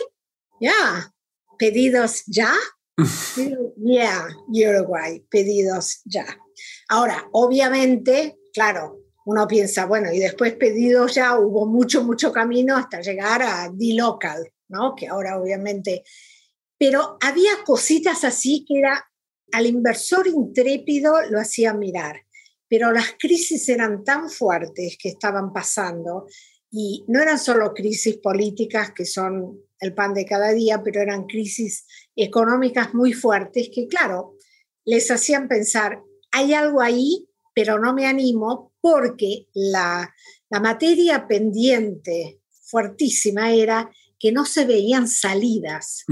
ya, 0.60 1.14
pedidos 1.58 2.22
ya. 2.26 2.52
yeah, 3.82 4.28
Uruguay, 4.48 5.24
pedidos 5.30 6.02
ya. 6.04 6.26
Ahora, 6.90 7.28
obviamente, 7.32 8.38
claro, 8.52 8.98
uno 9.24 9.46
piensa, 9.46 9.86
bueno, 9.86 10.12
y 10.12 10.18
después 10.18 10.54
pedidos 10.54 11.14
ya, 11.14 11.38
hubo 11.38 11.64
mucho, 11.64 12.02
mucho 12.04 12.30
camino 12.30 12.76
hasta 12.76 13.00
llegar 13.00 13.42
a 13.42 13.70
D-Local, 13.72 14.52
¿no? 14.68 14.94
Que 14.96 15.08
ahora 15.08 15.38
obviamente... 15.40 16.04
Pero 16.80 17.18
había 17.20 17.50
cositas 17.64 18.22
así 18.22 18.64
que 18.64 18.78
era, 18.78 19.10
al 19.50 19.66
inversor 19.66 20.28
intrépido 20.28 21.12
lo 21.28 21.40
hacía 21.40 21.74
mirar, 21.74 22.24
pero 22.68 22.92
las 22.92 23.16
crisis 23.18 23.68
eran 23.68 24.04
tan 24.04 24.30
fuertes 24.30 24.96
que 25.00 25.08
estaban 25.08 25.52
pasando 25.52 26.28
y 26.70 27.04
no 27.08 27.20
eran 27.20 27.38
solo 27.38 27.72
crisis 27.74 28.18
políticas 28.18 28.92
que 28.92 29.06
son 29.06 29.58
el 29.80 29.94
pan 29.94 30.14
de 30.14 30.24
cada 30.24 30.52
día, 30.52 30.82
pero 30.84 31.00
eran 31.00 31.26
crisis 31.26 31.84
económicas 32.14 32.94
muy 32.94 33.12
fuertes 33.12 33.70
que, 33.74 33.86
claro, 33.86 34.36
les 34.84 35.10
hacían 35.10 35.48
pensar, 35.48 36.02
hay 36.30 36.54
algo 36.54 36.80
ahí, 36.80 37.28
pero 37.54 37.78
no 37.78 37.94
me 37.94 38.06
animo 38.06 38.72
porque 38.80 39.48
la, 39.52 40.14
la 40.50 40.60
materia 40.60 41.26
pendiente 41.26 42.40
fuertísima 42.62 43.52
era 43.52 43.90
que 44.18 44.32
no 44.32 44.44
se 44.44 44.64
veían 44.64 45.08
salidas. 45.08 46.04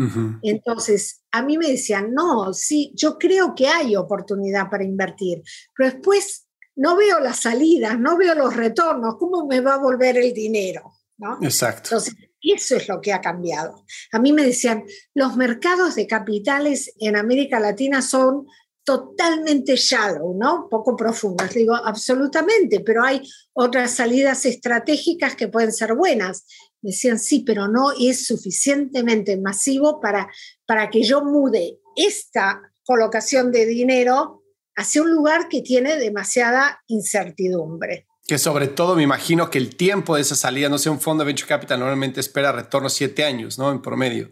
Entonces, 0.42 1.22
a 1.32 1.42
mí 1.42 1.58
me 1.58 1.68
decían, 1.68 2.12
no, 2.12 2.52
sí, 2.54 2.92
yo 2.94 3.18
creo 3.18 3.54
que 3.54 3.68
hay 3.68 3.96
oportunidad 3.96 4.70
para 4.70 4.84
invertir, 4.84 5.42
pero 5.74 5.90
después 5.90 6.46
no 6.76 6.96
veo 6.96 7.20
las 7.20 7.40
salidas, 7.40 7.98
no 7.98 8.16
veo 8.16 8.34
los 8.34 8.54
retornos, 8.54 9.16
¿cómo 9.18 9.46
me 9.46 9.60
va 9.60 9.74
a 9.74 9.78
volver 9.78 10.18
el 10.18 10.32
dinero? 10.32 10.92
¿No? 11.18 11.38
Exacto. 11.42 11.88
Entonces, 11.88 12.14
eso 12.40 12.76
es 12.76 12.88
lo 12.88 13.00
que 13.00 13.12
ha 13.12 13.20
cambiado. 13.20 13.84
A 14.12 14.18
mí 14.18 14.32
me 14.32 14.44
decían, 14.44 14.84
los 15.14 15.36
mercados 15.36 15.94
de 15.94 16.06
capitales 16.06 16.92
en 17.00 17.16
América 17.16 17.58
Latina 17.58 18.02
son 18.02 18.46
totalmente 18.86 19.74
shallow, 19.74 20.38
¿no? 20.38 20.68
Poco 20.70 20.94
profundas. 20.94 21.52
Digo, 21.52 21.74
absolutamente, 21.74 22.80
pero 22.80 23.02
hay 23.02 23.20
otras 23.52 23.90
salidas 23.90 24.46
estratégicas 24.46 25.34
que 25.34 25.48
pueden 25.48 25.72
ser 25.72 25.94
buenas 25.94 26.46
decían, 26.86 27.18
sí, 27.18 27.42
pero 27.46 27.68
no 27.68 27.92
es 27.98 28.26
suficientemente 28.26 29.36
masivo 29.36 30.00
para, 30.00 30.30
para 30.66 30.90
que 30.90 31.02
yo 31.02 31.22
mude 31.22 31.78
esta 31.96 32.62
colocación 32.84 33.52
de 33.52 33.66
dinero 33.66 34.42
hacia 34.76 35.02
un 35.02 35.10
lugar 35.10 35.48
que 35.48 35.62
tiene 35.62 35.96
demasiada 35.96 36.82
incertidumbre. 36.86 38.06
Que 38.26 38.38
sobre 38.38 38.66
todo 38.66 38.96
me 38.96 39.04
imagino 39.04 39.50
que 39.50 39.58
el 39.58 39.76
tiempo 39.76 40.16
de 40.16 40.22
esa 40.22 40.34
salida, 40.34 40.68
no 40.68 40.78
sé, 40.78 40.90
un 40.90 41.00
fondo 41.00 41.22
de 41.22 41.26
venture 41.26 41.48
capital 41.48 41.78
normalmente 41.78 42.20
espera 42.20 42.50
retorno 42.50 42.88
siete 42.88 43.24
años, 43.24 43.56
¿no? 43.56 43.70
En 43.70 43.80
promedio. 43.80 44.30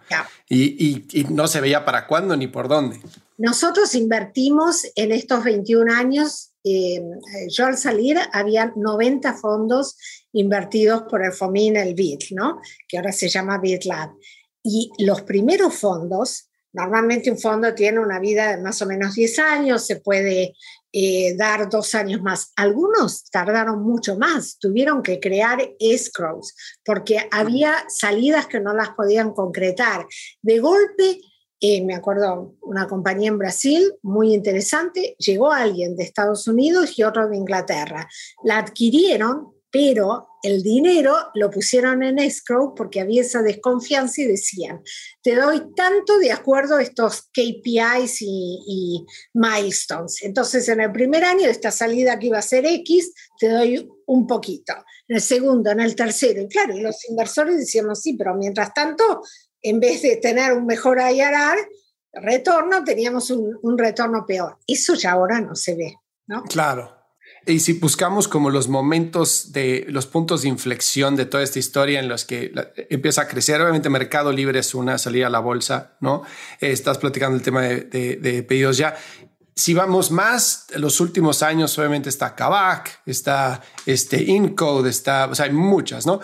Y, 0.48 1.06
y, 1.12 1.24
no 1.30 1.46
se 1.46 1.60
veía 1.60 1.84
para 1.84 2.08
cuándo 2.08 2.36
ni 2.36 2.48
por 2.48 2.66
dónde. 2.66 3.00
Nosotros 3.38 3.94
invertimos 3.94 4.82
en 4.96 5.12
estos 5.12 5.44
21 5.44 5.92
años, 5.92 6.54
eh, 6.64 7.02
yo 7.50 7.66
al 7.66 7.78
salir 7.78 8.18
había 8.32 8.72
90 8.74 9.32
fondos 9.34 9.96
invertidos 10.34 11.04
por 11.08 11.24
el 11.24 11.32
FOMIN, 11.32 11.76
el 11.76 11.94
BIT, 11.94 12.32
¿no? 12.32 12.60
que 12.86 12.98
ahora 12.98 13.12
se 13.12 13.28
llama 13.28 13.58
BitLab. 13.58 14.10
Y 14.62 14.90
los 14.98 15.22
primeros 15.22 15.74
fondos, 15.74 16.50
normalmente 16.72 17.30
un 17.30 17.38
fondo 17.38 17.74
tiene 17.74 18.00
una 18.00 18.18
vida 18.18 18.56
de 18.56 18.62
más 18.62 18.80
o 18.82 18.86
menos 18.86 19.14
10 19.14 19.38
años, 19.38 19.86
se 19.86 19.96
puede 19.96 20.54
eh, 20.92 21.34
dar 21.36 21.68
dos 21.68 21.94
años 21.94 22.22
más. 22.22 22.52
Algunos 22.56 23.30
tardaron 23.30 23.82
mucho 23.82 24.16
más, 24.16 24.58
tuvieron 24.58 25.02
que 25.02 25.20
crear 25.20 25.58
escrows 25.78 26.54
porque 26.84 27.28
había 27.30 27.84
salidas 27.88 28.46
que 28.46 28.60
no 28.60 28.74
las 28.74 28.90
podían 28.90 29.32
concretar. 29.32 30.06
De 30.40 30.58
golpe, 30.60 31.20
eh, 31.60 31.84
me 31.84 31.94
acuerdo, 31.94 32.56
una 32.60 32.86
compañía 32.86 33.28
en 33.28 33.38
Brasil 33.38 33.94
muy 34.02 34.34
interesante, 34.34 35.14
llegó 35.18 35.52
alguien 35.52 35.96
de 35.96 36.04
Estados 36.04 36.46
Unidos 36.48 36.98
y 36.98 37.04
otro 37.04 37.28
de 37.28 37.36
Inglaterra. 37.36 38.08
La 38.42 38.58
adquirieron 38.58 39.53
pero 39.74 40.28
el 40.40 40.62
dinero 40.62 41.16
lo 41.34 41.50
pusieron 41.50 42.04
en 42.04 42.20
escrow 42.20 42.76
porque 42.76 43.00
había 43.00 43.22
esa 43.22 43.42
desconfianza 43.42 44.22
y 44.22 44.26
decían, 44.26 44.80
te 45.20 45.34
doy 45.34 45.74
tanto 45.74 46.16
de 46.18 46.30
acuerdo 46.30 46.76
a 46.76 46.82
estos 46.82 47.22
KPIs 47.32 48.22
y, 48.22 48.60
y, 48.68 49.06
milestones. 49.32 50.22
Entonces, 50.22 50.68
en 50.68 50.80
el 50.80 50.92
primer 50.92 51.24
año 51.24 51.48
esta 51.48 51.72
salida 51.72 52.20
que 52.20 52.28
iba 52.28 52.38
a 52.38 52.42
ser 52.42 52.64
X, 52.66 53.12
te 53.36 53.48
doy 53.48 53.90
un 54.06 54.28
poquito. 54.28 54.74
En 55.08 55.16
el 55.16 55.22
segundo, 55.22 55.72
en 55.72 55.80
el 55.80 55.96
tercero. 55.96 56.42
Y 56.42 56.46
claro, 56.46 56.78
los 56.78 57.04
inversores 57.08 57.58
decíamos, 57.58 58.00
sí, 58.00 58.14
pero 58.16 58.36
mientras 58.36 58.72
tanto, 58.72 59.22
en 59.60 59.80
vez 59.80 60.02
de 60.02 60.18
tener 60.18 60.52
un 60.52 60.66
mejor 60.66 60.98
IRR, 61.00 61.68
retorno, 62.12 62.84
teníamos 62.84 63.28
un, 63.32 63.58
un 63.60 63.76
retorno 63.76 64.24
peor. 64.24 64.56
Eso 64.68 64.94
ya 64.94 65.10
ahora 65.10 65.40
no 65.40 65.56
se 65.56 65.74
ve, 65.74 65.96
¿no? 66.28 66.44
Claro. 66.44 67.03
Y 67.46 67.60
si 67.60 67.74
buscamos 67.74 68.28
como 68.28 68.50
los 68.50 68.68
momentos 68.68 69.52
de 69.52 69.86
los 69.88 70.06
puntos 70.06 70.42
de 70.42 70.48
inflexión 70.48 71.16
de 71.16 71.26
toda 71.26 71.42
esta 71.42 71.58
historia 71.58 72.00
en 72.00 72.08
los 72.08 72.24
que 72.24 72.52
empieza 72.90 73.22
a 73.22 73.28
crecer, 73.28 73.60
obviamente 73.60 73.90
Mercado 73.90 74.32
Libre 74.32 74.60
es 74.60 74.74
una 74.74 74.98
salida 74.98 75.26
a 75.26 75.30
la 75.30 75.40
bolsa, 75.40 75.96
¿no? 76.00 76.22
Eh, 76.60 76.72
estás 76.72 76.98
platicando 76.98 77.36
el 77.36 77.42
tema 77.42 77.62
de, 77.62 78.16
de, 78.16 78.42
pedidos 78.42 78.78
ya. 78.78 78.96
Si 79.54 79.74
vamos 79.74 80.10
más, 80.10 80.66
los 80.74 81.00
últimos 81.00 81.42
años 81.42 81.78
obviamente 81.78 82.08
está 82.08 82.34
Kavak, 82.34 83.02
está 83.06 83.60
este 83.86 84.22
Incode, 84.22 84.90
está, 84.90 85.26
o 85.26 85.34
sea, 85.34 85.46
hay 85.46 85.52
muchas, 85.52 86.06
¿no? 86.06 86.20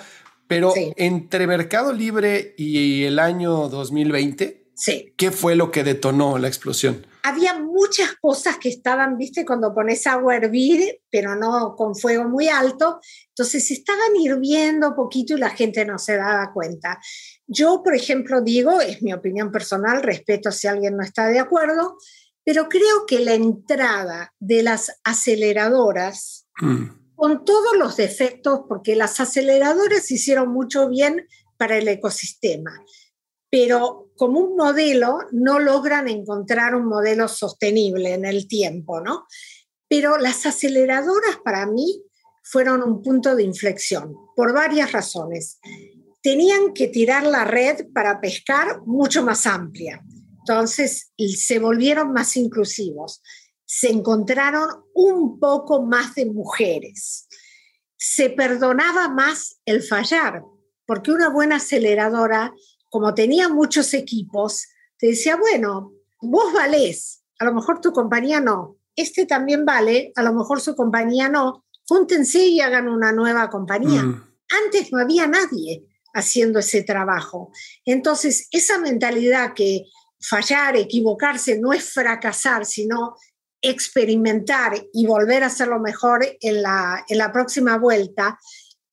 Pero 0.49 0.73
entre 0.97 1.47
Mercado 1.47 1.93
Libre 1.93 2.55
y 2.59 3.05
el 3.05 3.21
año 3.21 3.69
2020, 3.69 4.73
sí. 4.75 5.13
¿qué 5.17 5.31
fue 5.31 5.55
lo 5.55 5.71
que 5.71 5.85
detonó 5.85 6.39
la 6.39 6.49
explosión? 6.49 7.07
Había 7.23 7.59
muchas 7.59 8.15
cosas 8.21 8.59
que 8.59 8.69
estaban, 8.69 9.17
viste, 9.17 9.45
cuando 9.45 9.75
pones 9.75 10.07
agua 10.07 10.35
a 10.35 10.37
hervir, 10.37 11.01
pero 11.11 11.37
no 11.37 11.75
con 11.77 11.95
fuego 11.95 12.25
muy 12.25 12.49
alto, 12.49 13.01
entonces 13.29 13.71
estaban 13.71 14.17
hirviendo 14.17 14.95
poquito 14.95 15.35
y 15.35 15.41
la 15.41 15.51
gente 15.51 15.85
no 15.85 15.99
se 15.99 16.17
daba 16.17 16.53
cuenta. 16.53 17.01
Yo, 17.47 17.83
por 17.83 17.95
ejemplo, 17.95 18.41
digo, 18.41 18.81
es 18.81 19.03
mi 19.03 19.13
opinión 19.13 19.51
personal, 19.51 20.03
respeto 20.03 20.53
si 20.53 20.67
alguien 20.67 20.97
no 20.97 21.03
está 21.03 21.27
de 21.29 21.39
acuerdo, 21.39 21.97
pero 22.45 22.69
creo 22.69 23.07
que 23.07 23.21
la 23.21 23.35
entrada 23.35 24.35
de 24.39 24.63
las 24.63 25.01
aceleradoras, 25.05 26.47
mm. 26.61 27.15
con 27.15 27.45
todos 27.45 27.77
los 27.77 27.97
defectos, 27.97 28.61
porque 28.69 28.97
las 28.97 29.21
aceleradoras 29.21 30.11
hicieron 30.11 30.51
mucho 30.51 30.89
bien 30.89 31.27
para 31.57 31.77
el 31.77 31.89
ecosistema, 31.89 32.85
pero 33.51 34.10
como 34.21 34.39
un 34.39 34.55
modelo 34.55 35.21
no 35.33 35.59
logran 35.59 36.07
encontrar 36.07 36.75
un 36.75 36.85
modelo 36.85 37.27
sostenible 37.27 38.13
en 38.13 38.27
el 38.27 38.47
tiempo, 38.47 39.01
¿no? 39.01 39.25
Pero 39.89 40.19
las 40.19 40.45
aceleradoras 40.45 41.39
para 41.43 41.65
mí 41.65 42.05
fueron 42.43 42.83
un 42.83 43.01
punto 43.01 43.35
de 43.35 43.45
inflexión 43.45 44.15
por 44.37 44.53
varias 44.53 44.93
razones. 44.93 45.59
Tenían 46.23 46.75
que 46.75 46.89
tirar 46.89 47.25
la 47.25 47.47
red 47.47 47.87
para 47.95 48.21
pescar 48.21 48.83
mucho 48.85 49.25
más 49.25 49.47
amplia. 49.47 50.05
Entonces 50.41 51.13
se 51.17 51.59
volvieron 51.59 52.13
más 52.13 52.37
inclusivos. 52.37 53.23
Se 53.65 53.89
encontraron 53.89 54.69
un 54.93 55.41
poco 55.41 55.81
más 55.81 56.15
de 56.15 56.27
mujeres. 56.27 57.27
Se 57.97 58.29
perdonaba 58.29 59.09
más 59.09 59.63
el 59.65 59.83
fallar, 59.83 60.43
porque 60.85 61.11
una 61.11 61.31
buena 61.31 61.57
aceleradora 61.57 62.53
como 62.91 63.15
tenía 63.15 63.49
muchos 63.49 63.95
equipos, 63.95 64.67
te 64.99 65.09
decía, 65.09 65.37
bueno, 65.37 65.95
vos 66.21 66.53
valés, 66.53 67.23
a 67.39 67.47
lo 67.47 67.55
mejor 67.55 67.81
tu 67.81 67.93
compañía 67.93 68.41
no, 68.41 68.77
este 68.95 69.25
también 69.25 69.65
vale, 69.65 70.13
a 70.17 70.23
lo 70.23 70.35
mejor 70.35 70.61
su 70.61 70.77
compañía 70.77 71.29
no, 71.29 71.65
júntense 71.89 72.41
y 72.41 72.61
hagan 72.61 72.89
una 72.89 73.13
nueva 73.13 73.49
compañía. 73.49 74.03
Mm. 74.03 74.37
Antes 74.65 74.93
no 74.93 75.01
había 75.01 75.27
nadie 75.27 75.87
haciendo 76.13 76.59
ese 76.59 76.83
trabajo. 76.83 77.53
Entonces, 77.85 78.49
esa 78.51 78.79
mentalidad 78.79 79.55
que 79.55 79.85
fallar, 80.21 80.77
equivocarse 80.77 81.59
no 81.59 81.73
es 81.73 81.93
fracasar, 81.93 82.67
sino 82.67 83.17
experimentar 83.63 84.73
y 84.93 85.07
volver 85.07 85.45
a 85.45 85.47
hacerlo 85.47 85.79
mejor 85.81 86.27
en 86.41 86.63
la, 86.63 87.05
en 87.09 87.19
la 87.19 87.33
próxima 87.33 87.79
vuelta, 87.79 88.39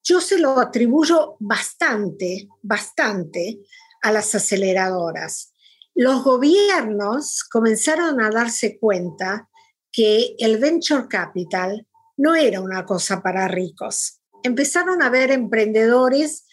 yo 0.03 0.21
se 0.21 0.39
lo 0.39 0.59
atribuyo 0.59 1.35
bastante, 1.39 2.47
bastante 2.61 3.59
a 4.07 4.11
las 4.11 4.33
aceleradoras. 4.33 5.53
Los 5.93 6.23
gobiernos 6.23 7.43
comenzaron 7.43 8.21
a 8.21 8.29
darse 8.29 8.77
cuenta 8.79 9.49
que 9.91 10.35
el 10.39 10.57
venture 10.57 11.07
capital 11.09 11.87
no 12.17 12.35
era 12.35 12.61
una 12.61 12.85
cosa 12.85 13.21
para 13.21 13.47
ricos. 13.47 14.19
Empezaron 14.43 15.01
a 15.01 15.09
ver 15.09 15.31
emprendedores 15.31 16.45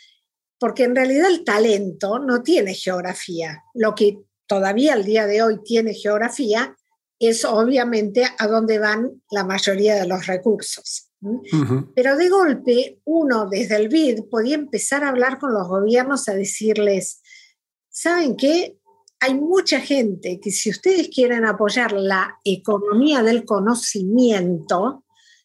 porque 0.58 0.84
en 0.84 0.96
realidad 0.96 1.30
el 1.30 1.44
talento 1.44 2.18
no 2.18 2.42
tiene 2.42 2.74
geografía. 2.74 3.62
Lo 3.74 3.94
que 3.94 4.18
todavía 4.46 4.94
al 4.94 5.04
día 5.04 5.26
de 5.26 5.42
hoy 5.42 5.62
tiene 5.62 5.94
geografía 5.94 6.76
es 7.18 7.44
obviamente 7.44 8.24
a 8.38 8.46
dónde 8.46 8.78
van 8.78 9.22
la 9.30 9.44
mayoría 9.44 9.94
de 9.96 10.06
los 10.06 10.26
recursos. 10.26 11.10
Pero 11.94 12.16
de 12.16 12.28
golpe 12.28 13.00
uno 13.04 13.48
desde 13.48 13.76
el 13.76 13.88
BID 13.88 14.24
podía 14.30 14.56
empezar 14.56 15.04
a 15.04 15.08
hablar 15.08 15.38
con 15.38 15.54
los 15.54 15.66
gobiernos 15.68 16.28
a 16.28 16.34
decirles, 16.34 17.22
¿saben 17.94 18.36
qué? 18.36 18.76
Hay 19.20 19.34
mucha 19.34 19.80
gente 19.80 20.40
que 20.42 20.50
si 20.50 20.68
ustedes 20.68 21.08
quieren 21.08 21.46
apoyar 21.46 21.92
la 21.92 22.38
economía 22.44 23.22
del 23.22 23.44
conocimiento, 23.44 25.04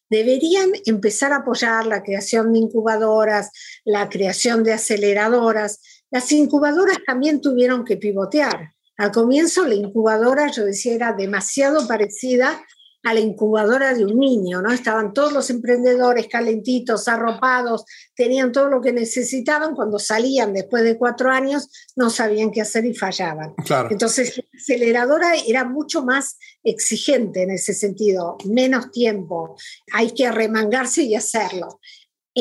deberían 0.10 0.72
empezar 0.86 1.32
a 1.32 1.38
apoyar 1.38 1.86
la 1.86 2.02
creación 2.02 2.52
de 2.52 2.60
incubadoras, 2.60 3.52
la 3.86 4.10
creación 4.10 4.64
de 4.64 4.74
aceleradoras. 4.74 5.80
Las 6.10 6.32
incubadoras 6.32 6.98
también 7.06 7.40
tuvieron 7.40 7.86
que 7.86 7.98
pivotear. 7.98 8.74
Al 8.98 9.12
comienzo 9.12 9.66
la 9.66 9.76
incubadora, 9.76 10.52
yo 10.52 10.66
decía, 10.66 10.96
era 10.96 11.14
demasiado 11.14 11.88
parecida 11.88 12.62
a 13.04 13.14
la 13.14 13.20
incubadora 13.20 13.94
de 13.94 14.04
un 14.04 14.20
niño, 14.20 14.62
¿no? 14.62 14.72
Estaban 14.72 15.14
todos 15.14 15.32
los 15.32 15.50
emprendedores 15.50 16.28
calentitos, 16.28 17.08
arropados, 17.08 17.86
tenían 18.16 18.52
todo 18.52 18.70
lo 18.70 18.82
que 18.82 18.92
necesitaban, 18.92 19.76
cuando 19.76 20.00
salían 20.00 20.54
después 20.54 20.84
de 20.84 20.98
cuatro 20.98 21.32
años 21.32 21.70
no 21.96 22.10
sabían 22.10 22.52
qué 22.52 22.62
hacer 22.62 22.86
y 22.86 22.94
fallaban. 22.94 23.54
Entonces, 23.90 24.38
la 24.38 24.44
aceleradora 24.58 25.34
era 25.48 25.64
mucho 25.64 26.04
más 26.04 26.38
exigente 26.64 27.44
en 27.44 27.52
ese 27.52 27.74
sentido, 27.74 28.38
menos 28.46 28.92
tiempo, 28.92 29.56
hay 29.94 30.12
que 30.12 30.28
arremangarse 30.28 31.04
y 31.04 31.16
hacerlo 31.16 31.80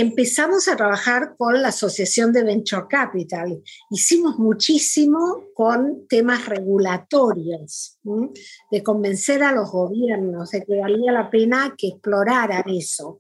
empezamos 0.01 0.69
a 0.69 0.77
trabajar 0.77 1.35
con 1.37 1.61
la 1.61 1.69
Asociación 1.69 2.33
de 2.33 2.45
Venture 2.45 2.87
Capital. 2.89 3.63
Hicimos 3.91 4.39
muchísimo 4.39 5.45
con 5.55 6.07
temas 6.09 6.47
regulatorios, 6.47 7.99
de 8.71 8.83
convencer 8.83 9.43
a 9.43 9.53
los 9.53 9.71
gobiernos 9.71 10.51
de 10.51 10.65
que 10.65 10.81
valía 10.81 11.13
la 11.13 11.31
pena 11.31 11.75
que 11.77 11.89
exploraran 11.89 12.65
eso. 12.69 13.19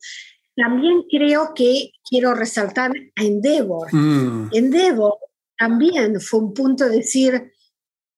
También 0.55 1.05
creo 1.09 1.53
que 1.55 1.93
quiero 2.09 2.35
resaltar 2.35 2.91
a 2.91 3.25
Endeavor. 3.25 3.95
Mm. 3.95 4.51
Endeavor 4.53 5.14
también 5.57 6.21
fue 6.21 6.41
un 6.41 6.55
punto 6.55 6.88
de 6.88 6.97
decir, 6.99 7.53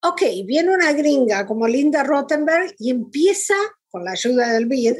ok, 0.03 0.23
viene 0.47 0.75
una 0.75 0.93
gringa 0.93 1.47
como 1.47 1.67
Linda 1.67 2.03
Rottenberg 2.03 2.75
y 2.79 2.91
empieza, 2.91 3.55
con 3.91 4.05
la 4.05 4.13
ayuda 4.13 4.53
del 4.53 4.67
BID, 4.67 4.97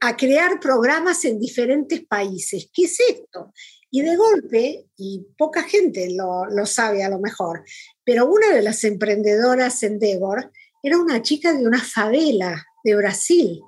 a 0.00 0.16
crear 0.16 0.60
programas 0.60 1.24
en 1.24 1.38
diferentes 1.38 2.04
países. 2.06 2.68
¿Qué 2.72 2.84
es 2.84 2.98
esto? 3.00 3.52
Y 3.90 4.02
de 4.02 4.16
golpe, 4.16 4.86
y 4.96 5.26
poca 5.38 5.62
gente 5.62 6.08
lo, 6.10 6.66
sabe 6.66 7.02
a 7.04 7.08
lo 7.08 7.18
mejor, 7.18 7.64
pero 8.04 8.26
una 8.26 8.54
de 8.54 8.62
las 8.62 8.84
emprendedoras 8.84 9.82
en 9.82 9.98
Devor 9.98 10.50
era 10.82 10.98
una 10.98 11.22
chica 11.22 11.52
de 11.52 11.66
una 11.66 11.80
favela 11.80 12.64
de 12.84 12.96
Brasil, 12.96 13.60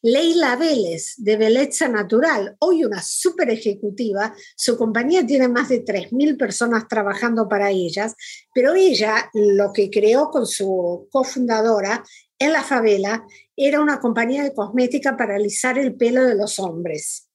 Leila 0.00 0.56
Vélez, 0.56 1.14
de 1.18 1.36
Belleza 1.36 1.88
Natural, 1.88 2.56
hoy 2.60 2.84
una 2.84 3.02
super 3.02 3.50
ejecutiva, 3.50 4.34
su 4.56 4.78
compañía 4.78 5.26
tiene 5.26 5.48
más 5.48 5.68
de 5.68 5.84
3.000 5.84 6.38
personas 6.38 6.88
trabajando 6.88 7.48
para 7.48 7.70
ellas, 7.70 8.14
pero 8.54 8.74
ella 8.74 9.30
lo 9.34 9.72
que 9.72 9.90
creó 9.90 10.30
con 10.30 10.46
su 10.46 11.08
cofundadora 11.10 12.04
en 12.38 12.52
la 12.52 12.62
favela 12.62 13.26
era 13.58 13.80
una 13.80 14.00
compañía 14.00 14.42
de 14.42 14.54
cosmética 14.54 15.16
para 15.16 15.36
alisar 15.36 15.78
el 15.78 15.94
pelo 15.94 16.24
de 16.24 16.34
los 16.34 16.58
hombres. 16.58 17.28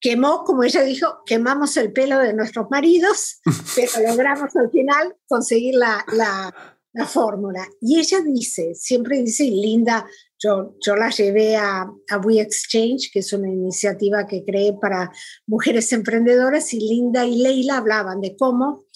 Quemó, 0.00 0.44
como 0.44 0.62
ella 0.62 0.82
dijo, 0.82 1.22
quemamos 1.24 1.76
el 1.76 1.92
pelo 1.92 2.18
de 2.18 2.34
nuestros 2.34 2.66
maridos, 2.70 3.40
pero 3.74 4.08
logramos 4.08 4.54
al 4.56 4.70
final 4.70 5.16
conseguir 5.26 5.74
la, 5.74 6.04
la, 6.12 6.54
fórmula. 7.06 7.66
Y 7.80 7.98
ella 7.98 8.20
dice, 8.20 8.74
siempre 8.74 9.20
dice, 9.20 9.44
Linda, 9.44 10.06
yo, 10.38 10.76
yo 10.80 10.96
la 10.96 11.10
llevé 11.10 11.54
a, 11.54 11.82
a 11.82 12.18
We 12.24 12.40
Exchange, 12.40 13.10
que 13.12 13.18
es 13.18 13.34
una 13.34 13.50
iniciativa 13.50 14.26
que 14.26 14.44
creé 14.46 14.72
para 14.80 15.12
mujeres 15.46 15.92
emprendedoras, 15.92 16.72
y 16.72 16.80
Linda 16.80 17.26
y 17.26 17.36
Leila 17.42 17.76
hablaban 17.76 18.22
de 18.22 18.34
cómo 18.34 18.86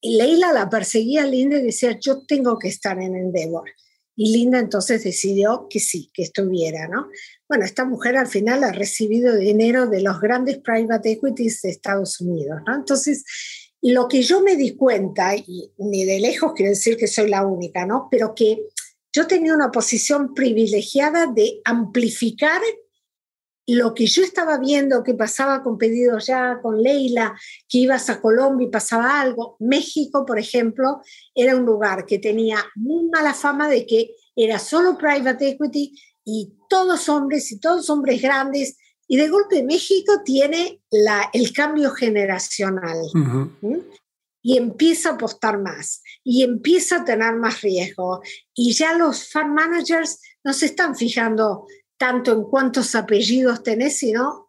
y 0.00 0.16
Leila 0.16 0.52
la 0.52 0.68
perseguía 0.68 1.26
Linda 1.26 1.58
y 1.58 1.62
decía, 1.62 1.98
yo 2.00 2.24
tengo 2.26 2.58
que 2.58 2.68
estar 2.68 3.00
en 3.00 3.16
Endeavor. 3.16 3.68
Y 4.16 4.32
Linda 4.32 4.58
entonces 4.58 5.04
decidió 5.04 5.66
que 5.68 5.78
sí, 5.78 6.10
que 6.12 6.22
estuviera, 6.22 6.88
¿no? 6.88 7.08
Bueno, 7.48 7.64
esta 7.66 7.84
mujer 7.84 8.16
al 8.16 8.26
final 8.26 8.64
ha 8.64 8.72
recibido 8.72 9.36
dinero 9.36 9.86
de 9.86 10.00
los 10.00 10.20
grandes 10.20 10.58
private 10.58 11.12
equities 11.12 11.60
de 11.62 11.70
Estados 11.70 12.20
Unidos, 12.20 12.60
¿no? 12.66 12.74
Entonces, 12.74 13.24
lo 13.82 14.08
que 14.08 14.22
yo 14.22 14.42
me 14.42 14.56
di 14.56 14.74
cuenta, 14.74 15.36
y 15.36 15.70
ni 15.78 16.04
de 16.04 16.18
lejos 16.18 16.54
quiero 16.56 16.70
decir 16.70 16.96
que 16.96 17.06
soy 17.06 17.28
la 17.28 17.46
única, 17.46 17.84
¿no? 17.84 18.08
Pero 18.10 18.34
que 18.34 18.58
yo 19.12 19.26
tenía 19.26 19.54
una 19.54 19.70
posición 19.70 20.34
privilegiada 20.34 21.26
de 21.26 21.60
amplificar 21.64 22.60
lo 23.66 23.94
que 23.94 24.06
yo 24.06 24.22
estaba 24.22 24.58
viendo 24.58 25.02
que 25.02 25.14
pasaba 25.14 25.62
con 25.62 25.76
pedidos 25.76 26.26
ya, 26.26 26.60
con 26.62 26.80
Leila, 26.80 27.34
que 27.68 27.78
ibas 27.78 28.08
a 28.08 28.20
Colombia 28.20 28.68
y 28.68 28.70
pasaba 28.70 29.20
algo. 29.20 29.56
México, 29.58 30.24
por 30.24 30.38
ejemplo, 30.38 31.00
era 31.34 31.56
un 31.56 31.66
lugar 31.66 32.06
que 32.06 32.18
tenía 32.18 32.58
muy 32.76 33.08
mala 33.08 33.34
fama 33.34 33.68
de 33.68 33.84
que 33.84 34.14
era 34.36 34.58
solo 34.58 34.96
private 34.96 35.48
equity 35.48 35.98
y 36.24 36.52
todos 36.68 37.08
hombres 37.08 37.50
y 37.50 37.58
todos 37.58 37.90
hombres 37.90 38.22
grandes. 38.22 38.76
Y 39.08 39.16
de 39.16 39.28
golpe 39.28 39.62
México 39.64 40.22
tiene 40.24 40.80
la, 40.90 41.30
el 41.32 41.52
cambio 41.52 41.90
generacional 41.90 42.98
y 44.42 44.56
empieza 44.56 45.10
a 45.10 45.12
apostar 45.14 45.60
más 45.60 46.02
y 46.22 46.44
empieza 46.44 46.98
a 46.98 47.04
tener 47.04 47.34
más 47.34 47.62
riesgo. 47.62 48.20
Y 48.54 48.74
ya 48.74 48.96
los 48.96 49.28
fund 49.28 49.54
managers 49.54 50.20
no 50.44 50.52
se 50.52 50.66
están 50.66 50.94
fijando 50.94 51.66
tanto 51.98 52.32
en 52.32 52.44
cuántos 52.44 52.94
apellidos 52.94 53.62
tenés, 53.62 53.98
sino 53.98 54.46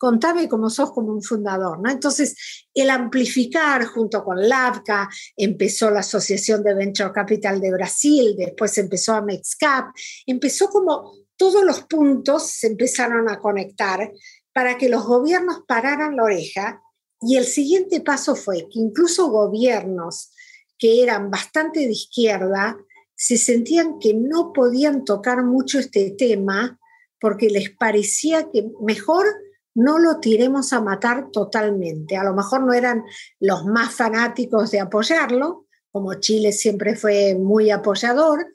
contame 0.00 0.48
cómo 0.48 0.70
sos 0.70 0.92
como 0.92 1.12
un 1.12 1.22
fundador, 1.22 1.78
¿no? 1.78 1.90
Entonces, 1.90 2.34
el 2.72 2.88
amplificar 2.88 3.84
junto 3.84 4.24
con 4.24 4.48
LAVCA, 4.48 5.10
empezó 5.36 5.90
la 5.90 6.00
Asociación 6.00 6.62
de 6.62 6.74
Venture 6.74 7.12
Capital 7.12 7.60
de 7.60 7.70
Brasil, 7.70 8.34
después 8.36 8.78
empezó 8.78 9.12
a 9.12 9.20
MexCap, 9.20 9.94
empezó 10.26 10.70
como 10.70 11.12
todos 11.36 11.62
los 11.64 11.82
puntos 11.82 12.50
se 12.50 12.68
empezaron 12.68 13.28
a 13.28 13.38
conectar 13.38 14.10
para 14.54 14.78
que 14.78 14.88
los 14.88 15.04
gobiernos 15.04 15.64
pararan 15.66 16.16
la 16.16 16.24
oreja 16.24 16.82
y 17.20 17.36
el 17.36 17.44
siguiente 17.44 18.00
paso 18.00 18.34
fue 18.34 18.68
que 18.70 18.78
incluso 18.78 19.28
gobiernos 19.28 20.32
que 20.78 21.02
eran 21.02 21.30
bastante 21.30 21.80
de 21.80 21.92
izquierda 21.92 22.78
se 23.14 23.36
sentían 23.36 23.98
que 23.98 24.14
no 24.14 24.54
podían 24.54 25.04
tocar 25.04 25.44
mucho 25.44 25.78
este 25.78 26.14
tema 26.16 26.79
porque 27.20 27.48
les 27.48 27.70
parecía 27.70 28.50
que 28.50 28.70
mejor 28.80 29.26
no 29.74 29.98
lo 29.98 30.18
tiremos 30.18 30.72
a 30.72 30.80
matar 30.80 31.30
totalmente. 31.30 32.16
A 32.16 32.24
lo 32.24 32.34
mejor 32.34 32.62
no 32.62 32.72
eran 32.72 33.04
los 33.38 33.64
más 33.64 33.94
fanáticos 33.94 34.70
de 34.70 34.80
apoyarlo, 34.80 35.66
como 35.92 36.14
Chile 36.14 36.52
siempre 36.52 36.96
fue 36.96 37.34
muy 37.34 37.70
apoyador, 37.70 38.46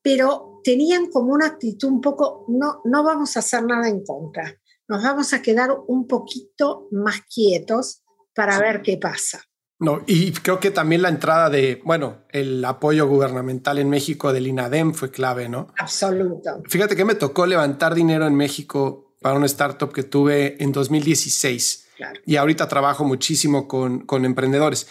pero 0.00 0.60
tenían 0.64 1.06
como 1.10 1.32
una 1.32 1.46
actitud 1.46 1.88
un 1.88 2.00
poco, 2.00 2.44
no, 2.48 2.80
no 2.84 3.02
vamos 3.02 3.36
a 3.36 3.40
hacer 3.40 3.64
nada 3.64 3.88
en 3.88 4.04
contra, 4.04 4.58
nos 4.88 5.02
vamos 5.02 5.32
a 5.32 5.42
quedar 5.42 5.70
un 5.86 6.06
poquito 6.06 6.88
más 6.90 7.20
quietos 7.22 8.02
para 8.34 8.58
ver 8.58 8.82
qué 8.82 8.96
pasa. 8.96 9.42
No, 9.82 10.02
y 10.06 10.30
creo 10.32 10.60
que 10.60 10.70
también 10.70 11.02
la 11.02 11.08
entrada 11.08 11.50
de, 11.50 11.82
bueno, 11.84 12.18
el 12.30 12.64
apoyo 12.64 13.08
gubernamental 13.08 13.78
en 13.78 13.90
México 13.90 14.32
del 14.32 14.46
INADEM 14.46 14.94
fue 14.94 15.10
clave, 15.10 15.48
¿no? 15.48 15.74
Absoluto. 15.76 16.62
Fíjate 16.68 16.94
que 16.94 17.04
me 17.04 17.16
tocó 17.16 17.46
levantar 17.46 17.94
dinero 17.94 18.26
en 18.28 18.36
México 18.36 19.12
para 19.20 19.36
una 19.36 19.46
startup 19.46 19.92
que 19.92 20.04
tuve 20.04 20.62
en 20.62 20.70
2016. 20.70 21.88
Claro. 21.96 22.20
Y 22.24 22.36
ahorita 22.36 22.68
trabajo 22.68 23.04
muchísimo 23.04 23.66
con, 23.66 24.06
con 24.06 24.24
emprendedores. 24.24 24.86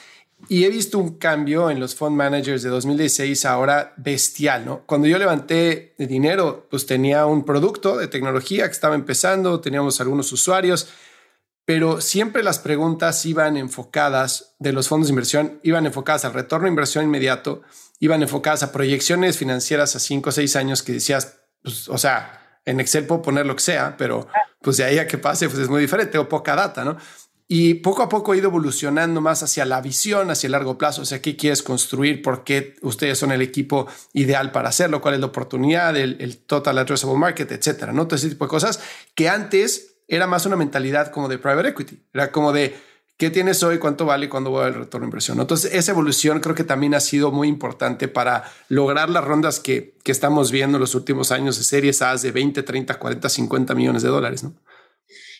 Y 0.49 0.65
he 0.65 0.69
visto 0.69 0.97
un 0.97 1.17
cambio 1.17 1.69
en 1.69 1.79
los 1.79 1.95
fund 1.95 2.15
managers 2.17 2.63
de 2.63 2.69
2016 2.69 3.45
ahora 3.45 3.93
bestial, 3.97 4.65
¿no? 4.65 4.81
Cuando 4.85 5.07
yo 5.07 5.17
levanté 5.17 5.93
dinero, 5.97 6.67
pues 6.69 6.85
tenía 6.85 7.25
un 7.25 7.45
producto 7.45 7.97
de 7.97 8.07
tecnología 8.07 8.65
que 8.65 8.71
estaba 8.71 8.95
empezando, 8.95 9.61
teníamos 9.61 10.01
algunos 10.01 10.31
usuarios, 10.31 10.89
pero 11.65 12.01
siempre 12.01 12.43
las 12.43 12.59
preguntas 12.59 13.25
iban 13.25 13.57
enfocadas 13.57 14.55
de 14.59 14.73
los 14.73 14.87
fondos 14.87 15.07
de 15.07 15.11
inversión, 15.11 15.59
iban 15.63 15.85
enfocadas 15.85 16.25
al 16.25 16.33
retorno 16.33 16.65
de 16.65 16.71
inversión 16.71 17.05
inmediato, 17.05 17.61
iban 17.99 18.21
enfocadas 18.21 18.63
a 18.63 18.71
proyecciones 18.71 19.37
financieras 19.37 19.95
a 19.95 19.99
cinco 19.99 20.29
o 20.29 20.33
seis 20.33 20.55
años 20.55 20.81
que 20.81 20.93
decías, 20.93 21.39
pues, 21.61 21.87
o 21.87 21.97
sea, 21.97 22.59
en 22.65 22.79
Excel 22.79 23.05
puedo 23.05 23.21
poner 23.21 23.45
lo 23.45 23.55
que 23.55 23.61
sea, 23.61 23.95
pero 23.97 24.27
pues 24.61 24.77
de 24.77 24.83
ahí 24.83 24.99
a 24.99 25.07
que 25.07 25.17
pase, 25.17 25.47
pues 25.49 25.59
es 25.59 25.69
muy 25.69 25.81
diferente 25.81 26.17
o 26.17 26.27
poca 26.27 26.55
data, 26.55 26.83
¿no? 26.83 26.97
Y 27.47 27.75
poco 27.75 28.01
a 28.01 28.07
poco 28.07 28.31
ha 28.31 28.37
ido 28.37 28.47
evolucionando 28.47 29.19
más 29.19 29.43
hacia 29.43 29.65
la 29.65 29.81
visión, 29.81 30.31
hacia 30.31 30.47
el 30.47 30.53
largo 30.53 30.77
plazo, 30.77 31.01
o 31.01 31.05
sea, 31.05 31.21
qué 31.21 31.35
quieres 31.35 31.61
construir, 31.61 32.21
por 32.21 32.45
qué 32.45 32.75
ustedes 32.81 33.17
son 33.17 33.33
el 33.33 33.41
equipo 33.41 33.87
ideal 34.13 34.53
para 34.53 34.69
hacerlo, 34.69 35.01
cuál 35.01 35.15
es 35.15 35.19
la 35.19 35.25
oportunidad, 35.25 35.97
el, 35.97 36.15
el 36.21 36.37
total 36.37 36.77
addressable 36.77 37.17
market, 37.17 37.51
etcétera, 37.51 37.91
¿no? 37.91 38.07
Todo 38.07 38.15
ese 38.15 38.29
tipo 38.29 38.45
de 38.45 38.49
cosas 38.49 38.79
que 39.15 39.27
antes 39.27 39.90
era 40.11 40.27
más 40.27 40.45
una 40.45 40.57
mentalidad 40.57 41.09
como 41.09 41.29
de 41.29 41.39
private 41.39 41.69
equity. 41.69 42.03
Era 42.13 42.31
como 42.31 42.51
de 42.51 42.75
qué 43.17 43.29
tienes 43.29 43.63
hoy, 43.63 43.79
cuánto 43.79 44.05
vale 44.05 44.27
cuándo 44.27 44.51
va 44.51 44.67
el 44.67 44.73
retorno 44.73 45.05
de 45.05 45.09
inversión. 45.09 45.39
Entonces, 45.39 45.73
esa 45.73 45.93
evolución 45.93 46.41
creo 46.41 46.53
que 46.53 46.65
también 46.65 46.93
ha 46.93 46.99
sido 46.99 47.31
muy 47.31 47.47
importante 47.47 48.09
para 48.09 48.43
lograr 48.67 49.09
las 49.09 49.23
rondas 49.23 49.61
que, 49.61 49.95
que 50.03 50.11
estamos 50.11 50.51
viendo 50.51 50.77
en 50.77 50.81
los 50.81 50.95
últimos 50.95 51.31
años 51.31 51.57
de 51.57 51.63
series 51.63 52.01
A 52.01 52.15
de 52.17 52.31
20, 52.31 52.61
30, 52.61 52.99
40, 52.99 53.29
50 53.29 53.73
millones 53.73 54.03
de 54.03 54.09
dólares, 54.09 54.43
¿no? 54.43 54.53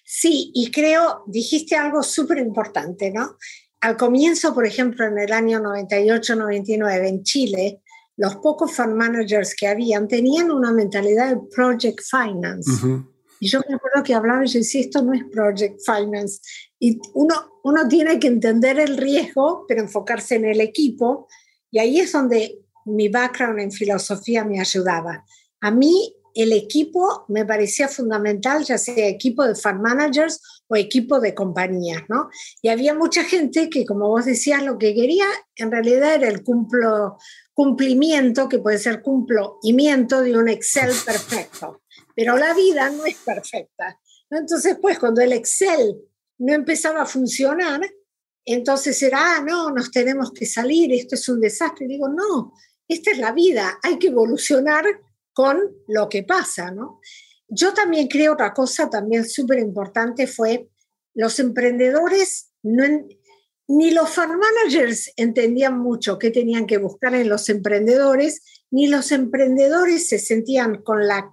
Sí, 0.05 0.51
y 0.53 0.71
creo, 0.71 1.23
dijiste 1.27 1.75
algo 1.75 2.01
súper 2.01 2.37
importante, 2.37 3.11
¿no? 3.11 3.37
Al 3.81 3.97
comienzo, 3.97 4.53
por 4.53 4.65
ejemplo, 4.65 5.05
en 5.05 5.17
el 5.17 5.33
año 5.33 5.59
98-99 5.59 7.07
en 7.07 7.23
Chile, 7.23 7.81
los 8.15 8.35
pocos 8.37 8.73
fund 8.73 8.93
managers 8.93 9.53
que 9.53 9.67
habían 9.67 10.07
tenían 10.07 10.49
una 10.49 10.71
mentalidad 10.71 11.29
de 11.29 11.41
project 11.53 11.99
finance. 12.09 12.71
Y 13.41 13.47
yo 13.47 13.59
me 13.67 13.73
acuerdo 13.73 14.03
que 14.03 14.13
hablaba 14.13 14.45
y 14.45 14.47
yo 14.47 14.59
decía, 14.59 14.81
esto 14.81 15.01
no 15.01 15.13
es 15.13 15.23
project 15.23 15.81
finance. 15.83 16.41
Y 16.79 16.99
uno, 17.15 17.59
uno 17.63 17.87
tiene 17.87 18.19
que 18.19 18.27
entender 18.27 18.79
el 18.79 18.97
riesgo, 18.97 19.65
pero 19.67 19.81
enfocarse 19.81 20.35
en 20.35 20.45
el 20.45 20.61
equipo. 20.61 21.27
Y 21.71 21.79
ahí 21.79 21.99
es 21.99 22.11
donde 22.11 22.59
mi 22.85 23.09
background 23.09 23.59
en 23.59 23.71
filosofía 23.71 24.45
me 24.45 24.59
ayudaba. 24.59 25.25
A 25.59 25.71
mí 25.71 26.15
el 26.35 26.53
equipo 26.53 27.25
me 27.29 27.43
parecía 27.43 27.87
fundamental, 27.87 28.63
ya 28.63 28.77
sea 28.77 29.07
equipo 29.07 29.43
de 29.43 29.55
fund 29.55 29.81
managers 29.81 30.39
o 30.67 30.75
equipo 30.75 31.19
de 31.19 31.33
compañías, 31.33 32.03
¿no? 32.09 32.29
Y 32.61 32.69
había 32.69 32.93
mucha 32.93 33.23
gente 33.23 33.71
que, 33.71 33.87
como 33.87 34.07
vos 34.07 34.25
decías, 34.25 34.61
lo 34.61 34.77
que 34.77 34.93
quería 34.93 35.25
en 35.55 35.71
realidad 35.71 36.13
era 36.13 36.27
el 36.27 36.43
cumplo, 36.43 37.17
cumplimiento, 37.55 38.47
que 38.47 38.59
puede 38.59 38.77
ser 38.77 39.01
cumplimiento 39.01 40.21
de 40.21 40.37
un 40.37 40.47
Excel 40.47 40.91
perfecto 41.03 41.80
pero 42.15 42.37
la 42.37 42.53
vida 42.53 42.89
no 42.89 43.05
es 43.05 43.17
perfecta. 43.17 43.99
Entonces, 44.29 44.77
pues 44.81 44.99
cuando 44.99 45.21
el 45.21 45.33
Excel 45.33 45.97
no 46.39 46.53
empezaba 46.53 47.01
a 47.01 47.05
funcionar, 47.05 47.81
entonces 48.45 49.01
era, 49.03 49.37
ah, 49.37 49.41
no, 49.41 49.71
nos 49.71 49.91
tenemos 49.91 50.31
que 50.31 50.45
salir, 50.45 50.91
esto 50.93 51.15
es 51.15 51.29
un 51.29 51.39
desastre. 51.39 51.87
digo, 51.87 52.09
no, 52.09 52.53
esta 52.87 53.11
es 53.11 53.17
la 53.17 53.31
vida, 53.31 53.79
hay 53.83 53.99
que 53.99 54.07
evolucionar 54.07 54.85
con 55.33 55.59
lo 55.87 56.09
que 56.09 56.23
pasa, 56.23 56.71
¿no? 56.71 56.99
Yo 57.47 57.73
también 57.73 58.07
creo 58.07 58.33
otra 58.33 58.53
cosa 58.53 58.89
también 58.89 59.27
súper 59.27 59.59
importante 59.59 60.25
fue 60.25 60.69
los 61.13 61.39
emprendedores, 61.39 62.51
ni 62.63 63.91
los 63.91 64.09
farm 64.09 64.39
managers 64.39 65.11
entendían 65.17 65.77
mucho 65.77 66.17
qué 66.17 66.31
tenían 66.31 66.65
que 66.65 66.77
buscar 66.77 67.13
en 67.13 67.27
los 67.27 67.49
emprendedores, 67.49 68.41
ni 68.71 68.87
los 68.87 69.11
emprendedores 69.11 70.07
se 70.07 70.19
sentían 70.19 70.81
con 70.81 71.05
la 71.07 71.29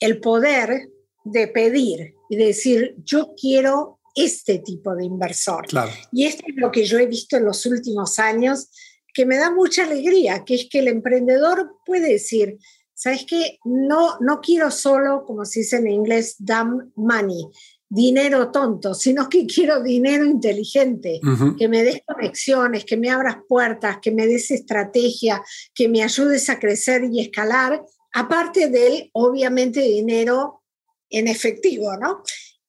el 0.00 0.20
poder 0.20 0.90
de 1.24 1.48
pedir 1.48 2.14
y 2.28 2.36
decir, 2.36 2.96
yo 3.04 3.34
quiero 3.40 4.00
este 4.14 4.60
tipo 4.60 4.94
de 4.94 5.04
inversor. 5.04 5.66
Y 6.12 6.24
esto 6.24 6.44
es 6.48 6.56
lo 6.56 6.72
que 6.72 6.84
yo 6.84 6.98
he 6.98 7.06
visto 7.06 7.36
en 7.36 7.44
los 7.44 7.66
últimos 7.66 8.18
años, 8.18 8.70
que 9.12 9.26
me 9.26 9.36
da 9.36 9.50
mucha 9.50 9.84
alegría, 9.84 10.44
que 10.44 10.54
es 10.54 10.68
que 10.70 10.80
el 10.80 10.88
emprendedor 10.88 11.76
puede 11.84 12.12
decir, 12.12 12.58
¿sabes 12.94 13.24
qué? 13.28 13.58
No, 13.64 14.16
no 14.20 14.40
quiero 14.40 14.70
solo, 14.70 15.24
como 15.26 15.44
se 15.44 15.60
dice 15.60 15.76
en 15.76 15.88
inglés, 15.88 16.36
dumb 16.38 16.90
money, 16.96 17.46
dinero 17.88 18.50
tonto, 18.50 18.94
sino 18.94 19.28
que 19.28 19.46
quiero 19.46 19.82
dinero 19.82 20.24
inteligente, 20.24 21.20
que 21.58 21.68
me 21.68 21.82
des 21.82 22.00
conexiones, 22.06 22.84
que 22.84 22.96
me 22.96 23.10
abras 23.10 23.36
puertas, 23.48 23.98
que 24.00 24.12
me 24.12 24.26
des 24.26 24.50
estrategia, 24.50 25.42
que 25.74 25.88
me 25.88 26.02
ayudes 26.02 26.48
a 26.48 26.58
crecer 26.58 27.04
y 27.10 27.20
escalar 27.20 27.82
aparte 28.16 28.70
del, 28.70 29.10
obviamente, 29.12 29.82
dinero 29.82 30.62
en 31.10 31.28
efectivo, 31.28 31.98
¿no? 31.98 32.22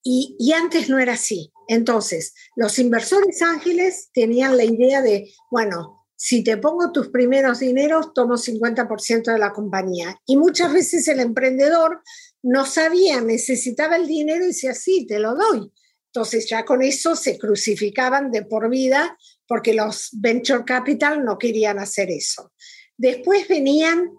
Y, 0.03 0.51
antes 0.51 0.89
no 0.89 0.99
era 0.99 1.13
así. 1.13 1.53
Entonces, 1.69 2.33
los 2.57 2.77
inversores 2.79 3.41
ángeles 3.41 4.09
tenían 4.13 4.57
la 4.57 4.65
idea 4.65 5.01
de, 5.01 5.31
bueno, 5.49 6.05
si 6.17 6.43
te 6.43 6.57
pongo 6.57 6.91
tus 6.91 7.09
primeros 7.09 7.59
dineros, 7.59 8.13
tomo 8.13 8.35
50% 8.35 9.31
de 9.31 9.39
la 9.39 9.53
compañía. 9.53 10.19
Y 10.25 10.35
muchas 10.35 10.73
veces 10.73 11.07
el 11.07 11.21
emprendedor 11.21 12.01
no 12.43 12.65
sabía, 12.65 13.21
necesitaba 13.21 13.95
el 13.95 14.05
dinero 14.05 14.43
y 14.43 14.47
decía, 14.47 14.73
sí, 14.73 15.05
te 15.07 15.19
lo 15.19 15.33
doy. 15.35 15.71
Entonces 16.07 16.49
ya 16.49 16.65
con 16.65 16.81
eso 16.81 17.15
se 17.15 17.37
crucificaban 17.37 18.31
de 18.31 18.43
por 18.43 18.69
vida 18.69 19.17
porque 19.47 19.73
los 19.73 20.09
venture 20.11 20.65
capital 20.65 21.23
no 21.23 21.37
querían 21.37 21.79
hacer 21.79 22.09
eso. 22.11 22.51
Después 22.97 23.47
venían 23.47 24.11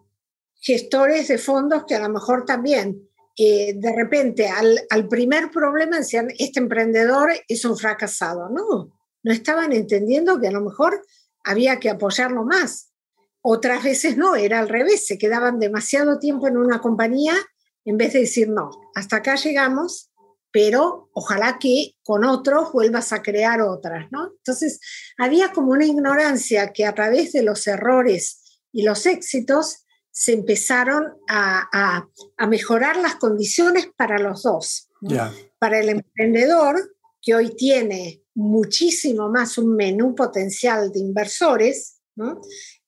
gestores 0.60 1.28
de 1.28 1.38
fondos 1.38 1.84
que 1.86 1.94
a 1.94 2.00
lo 2.00 2.08
mejor 2.08 2.44
también 2.44 3.08
eh, 3.36 3.74
de 3.76 3.94
repente 3.94 4.48
al, 4.48 4.80
al, 4.90 5.06
primer 5.06 5.50
problema 5.50 5.98
decían, 5.98 6.28
este 6.38 6.58
emprendedor 6.58 7.30
es 7.46 7.64
un 7.64 7.76
fracasado. 7.76 8.48
No, 8.48 8.92
no 9.22 9.32
estaban 9.32 9.72
entendiendo 9.72 10.40
que 10.40 10.48
a 10.48 10.52
lo 10.52 10.60
mejor 10.60 11.04
había 11.44 11.78
que 11.78 11.90
apoyarlo 11.90 12.44
más. 12.44 12.92
Otras 13.40 13.84
veces 13.84 14.16
no, 14.16 14.34
era 14.34 14.58
al 14.58 14.68
revés, 14.68 15.06
se 15.06 15.18
quedaban 15.18 15.60
demasiado 15.60 16.18
tiempo 16.18 16.48
en 16.48 16.56
una 16.56 16.80
compañía 16.80 17.34
en 17.84 17.96
vez 17.96 18.12
de 18.12 18.20
decir, 18.20 18.48
no, 18.50 18.70
hasta 18.94 19.16
acá 19.16 19.36
llegamos, 19.36 20.10
pero 20.50 21.08
ojalá 21.14 21.58
que 21.58 21.94
con 22.02 22.24
otros 22.24 22.72
vuelvas 22.72 23.12
a 23.12 23.22
crear 23.22 23.62
otras, 23.62 24.08
¿no? 24.10 24.32
Entonces, 24.36 24.80
había 25.16 25.52
como 25.52 25.72
una 25.72 25.86
ignorancia 25.86 26.72
que 26.72 26.84
a 26.84 26.94
través 26.94 27.32
de 27.32 27.42
los 27.42 27.66
errores 27.66 28.60
y 28.72 28.82
los 28.82 29.06
éxitos 29.06 29.86
se 30.18 30.32
empezaron 30.32 31.16
a, 31.28 32.08
mejorar 32.48 32.96
las 32.96 33.14
condiciones 33.14 33.88
para 33.96 34.18
los 34.18 34.42
dos. 34.42 34.88
Para 35.60 35.78
el 35.78 35.90
emprendedor, 35.90 36.96
que 37.22 37.36
hoy 37.36 37.54
tiene 37.54 38.24
muchísimo 38.34 39.30
más 39.30 39.58
un 39.58 39.76
menú 39.76 40.16
potencial 40.16 40.90
de 40.90 40.98
inversores, 40.98 42.00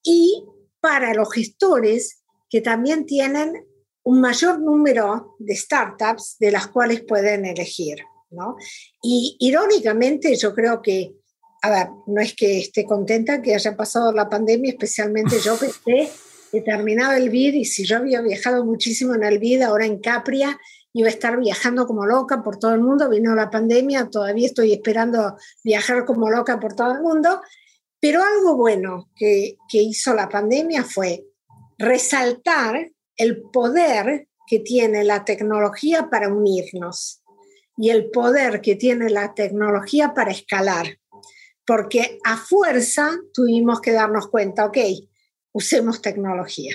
y 0.03 0.45
para 0.81 1.15
los 1.15 1.33
gestores, 1.33 2.21
que 2.49 2.61
también 2.63 3.07
tienen 3.07 3.65
un 4.03 4.21
mayor 4.21 4.59
número 4.59 5.37
de 5.39 5.55
startups 5.55 6.37
de 6.41 6.51
las 6.51 6.67
cuales 6.67 7.05
pueden 7.05 7.47
elegir. 7.47 7.99
Y 9.05 9.37
irónicamente 9.39 10.35
yo 10.35 10.53
creo 10.53 10.83
que, 10.83 11.15
a 11.63 11.71
ver, 11.71 11.91
no 12.09 12.21
es 12.21 12.35
que 12.35 12.59
esté 12.59 12.85
contenta 12.85 13.41
que 13.41 13.55
haya 13.55 13.77
pasado 13.77 14.13
la 14.13 14.29
pandemia, 14.29 14.73
especialmente 14.73 15.39
yo 15.39 15.57
pensé 15.57 15.79
que 15.87 16.11
terminaba 16.65 17.17
el 17.17 17.31
BID 17.31 17.55
y 17.55 17.65
si 17.65 17.85
yo 17.85 17.99
había 17.99 18.21
viajado 18.21 18.65
muchísimo 18.65 19.15
en 19.15 19.23
el 19.23 19.39
BID, 19.39 19.63
ahora 19.63 19.87
en 19.87 20.01
Capria, 20.01 20.59
iba 20.93 21.09
a 21.09 21.13
estar 21.13 21.39
viajando 21.39 21.87
como 21.87 22.07
loca 22.07 22.43
por 22.43 22.59
todo 22.59 22.75
el 22.75 22.81
mundo, 22.81 23.09
vino 23.09 23.35
la 23.35 23.51
pandemia, 23.51 24.11
todavía 24.11 24.47
estoy 24.47 24.73
esperando 24.73 25.37
viajar 25.63 26.05
como 26.05 26.29
loca 26.29 26.59
por 26.59 26.75
todo 26.75 26.93
el 26.93 27.03
mundo, 27.03 27.41
pero 28.01 28.23
algo 28.23 28.57
bueno 28.57 29.11
que, 29.15 29.57
que 29.69 29.83
hizo 29.83 30.15
la 30.15 30.29
pandemia 30.29 30.83
fue 30.83 31.25
resaltar 31.79 32.91
el 33.17 33.43
poder 33.53 34.29
que 34.47 34.59
tiene 34.59 35.05
la 35.05 35.25
tecnología 35.25 36.09
para 36.11 36.33
unirnos 36.33 37.23
y 37.77 37.91
el 37.91 38.11
poder 38.11 38.61
que 38.61 38.75
tiene 38.75 39.09
la 39.09 39.33
tecnología 39.35 40.13
para 40.13 40.33
escalar. 40.33 40.99
Porque 41.65 42.19
a 42.25 42.37
fuerza 42.37 43.17
tuvimos 43.33 43.81
que 43.81 43.93
darnos 43.93 44.29
cuenta, 44.29 44.67
ok, 44.67 44.79
usemos 45.53 46.01
tecnología. 46.01 46.75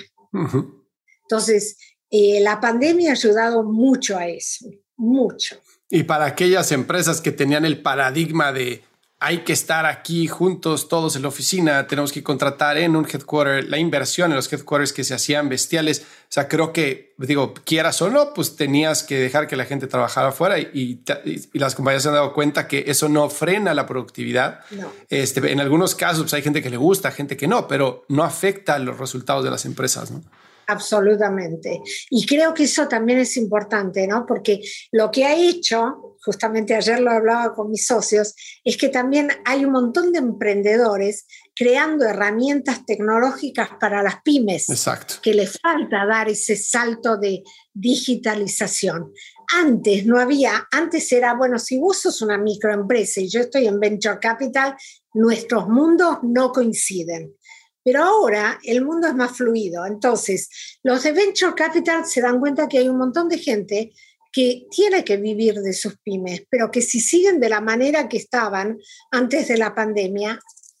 Entonces, 1.22 1.78
eh, 2.10 2.40
la 2.40 2.60
pandemia 2.60 3.10
ha 3.10 3.12
ayudado 3.12 3.62
mucho 3.64 4.16
a 4.16 4.26
eso, 4.28 4.66
mucho. 4.96 5.56
Y 5.88 6.02
para 6.02 6.26
aquellas 6.26 6.72
empresas 6.72 7.20
que 7.20 7.32
tenían 7.32 7.64
el 7.64 7.82
paradigma 7.82 8.52
de 8.52 8.82
hay 9.18 9.38
que 9.38 9.54
estar 9.54 9.86
aquí 9.86 10.26
juntos 10.26 10.88
todos 10.88 11.16
en 11.16 11.22
la 11.22 11.28
oficina, 11.28 11.86
tenemos 11.86 12.12
que 12.12 12.22
contratar 12.22 12.76
en 12.76 12.96
un 12.96 13.06
headquarter, 13.06 13.66
la 13.66 13.78
inversión 13.78 14.30
en 14.30 14.36
los 14.36 14.52
headquarters 14.52 14.92
que 14.92 15.04
se 15.04 15.14
hacían 15.14 15.48
bestiales. 15.48 16.00
O 16.00 16.28
sea, 16.28 16.48
creo 16.48 16.72
que, 16.72 17.14
digo, 17.16 17.54
quieras 17.64 18.02
o 18.02 18.10
no, 18.10 18.34
pues 18.34 18.56
tenías 18.56 19.02
que 19.02 19.18
dejar 19.18 19.46
que 19.46 19.56
la 19.56 19.64
gente 19.64 19.86
trabajara 19.86 20.28
afuera 20.28 20.58
y, 20.58 21.02
y, 21.24 21.58
las 21.58 21.74
compañías 21.74 22.02
se 22.02 22.10
han 22.10 22.14
dado 22.14 22.34
cuenta 22.34 22.68
que 22.68 22.84
eso 22.88 23.08
no 23.08 23.30
frena 23.30 23.72
la 23.72 23.86
productividad. 23.86 24.60
Este, 25.08 25.50
en 25.50 25.60
algunos 25.60 25.94
casos 25.94 26.24
pues 26.24 26.34
hay 26.34 26.42
gente 26.42 26.62
que 26.62 26.68
le 26.68 26.76
gusta, 26.76 27.10
gente 27.10 27.38
que 27.38 27.48
no, 27.48 27.66
pero 27.66 28.04
no 28.08 28.22
afecta 28.22 28.78
los 28.78 28.98
resultados 28.98 29.44
de 29.44 29.50
las 29.50 29.64
empresas, 29.64 30.10
¿no? 30.10 30.22
Absolutamente. 30.68 31.80
Y 32.10 32.26
creo 32.26 32.52
que 32.52 32.64
eso 32.64 32.88
también 32.88 33.20
es 33.20 33.36
importante, 33.36 34.06
¿no? 34.06 34.26
Porque 34.26 34.60
lo 34.90 35.10
que 35.10 35.24
ha 35.24 35.34
hecho, 35.34 36.15
justamente 36.26 36.74
ayer 36.74 36.98
lo 37.00 37.12
hablaba 37.12 37.54
con 37.54 37.70
mis 37.70 37.86
socios, 37.86 38.34
es 38.64 38.76
que 38.76 38.88
también 38.88 39.30
hay 39.44 39.64
un 39.64 39.70
montón 39.70 40.12
de 40.12 40.18
emprendedores 40.18 41.24
creando 41.54 42.04
herramientas 42.04 42.84
tecnológicas 42.84 43.70
para 43.80 44.02
las 44.02 44.20
pymes. 44.22 44.68
Exacto. 44.68 45.14
Que 45.22 45.34
les 45.34 45.56
falta 45.60 46.04
dar 46.04 46.28
ese 46.28 46.56
salto 46.56 47.16
de 47.16 47.44
digitalización. 47.72 49.12
Antes 49.54 50.04
no 50.04 50.18
había, 50.18 50.66
antes 50.72 51.12
era, 51.12 51.34
bueno, 51.34 51.60
si 51.60 51.78
vos 51.78 51.98
sos 52.00 52.20
una 52.20 52.38
microempresa 52.38 53.20
y 53.20 53.28
yo 53.28 53.40
estoy 53.40 53.68
en 53.68 53.78
Venture 53.78 54.18
Capital, 54.20 54.74
nuestros 55.14 55.68
mundos 55.68 56.18
no 56.24 56.50
coinciden. 56.50 57.36
Pero 57.84 58.02
ahora 58.02 58.58
el 58.64 58.84
mundo 58.84 59.06
es 59.06 59.14
más 59.14 59.36
fluido. 59.36 59.86
Entonces, 59.86 60.50
los 60.82 61.04
de 61.04 61.12
Venture 61.12 61.54
Capital 61.54 62.04
se 62.04 62.20
dan 62.20 62.40
cuenta 62.40 62.66
que 62.66 62.78
hay 62.78 62.88
un 62.88 62.98
montón 62.98 63.28
de 63.28 63.38
gente 63.38 63.92
que 64.36 64.66
tiene 64.70 65.02
que 65.02 65.16
vivir 65.16 65.54
de 65.62 65.72
sus 65.72 65.96
pymes, 65.96 66.42
pero 66.50 66.70
que 66.70 66.82
si 66.82 67.00
siguen 67.00 67.40
de 67.40 67.48
la 67.48 67.62
manera 67.62 68.06
que 68.06 68.18
estaban 68.18 68.76
antes 69.10 69.48
de 69.48 69.56
la 69.56 69.74
pandemia, 69.74 70.38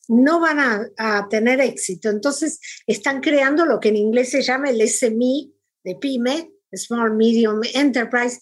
no 0.08 0.40
van 0.40 0.90
a, 0.98 1.26
tener 1.30 1.62
éxito. 1.62 2.10
Entonces, 2.10 2.60
están 2.86 3.22
creando 3.22 3.64
lo 3.64 3.80
que 3.80 3.88
en 3.88 3.96
inglés 3.96 4.28
se 4.28 4.42
llama 4.42 4.68
el 4.68 4.86
SME 4.86 5.52
de 5.84 5.94
pyme, 5.94 6.50
Small 6.70 7.16
Medium 7.16 7.62
Enterprise 7.72 8.40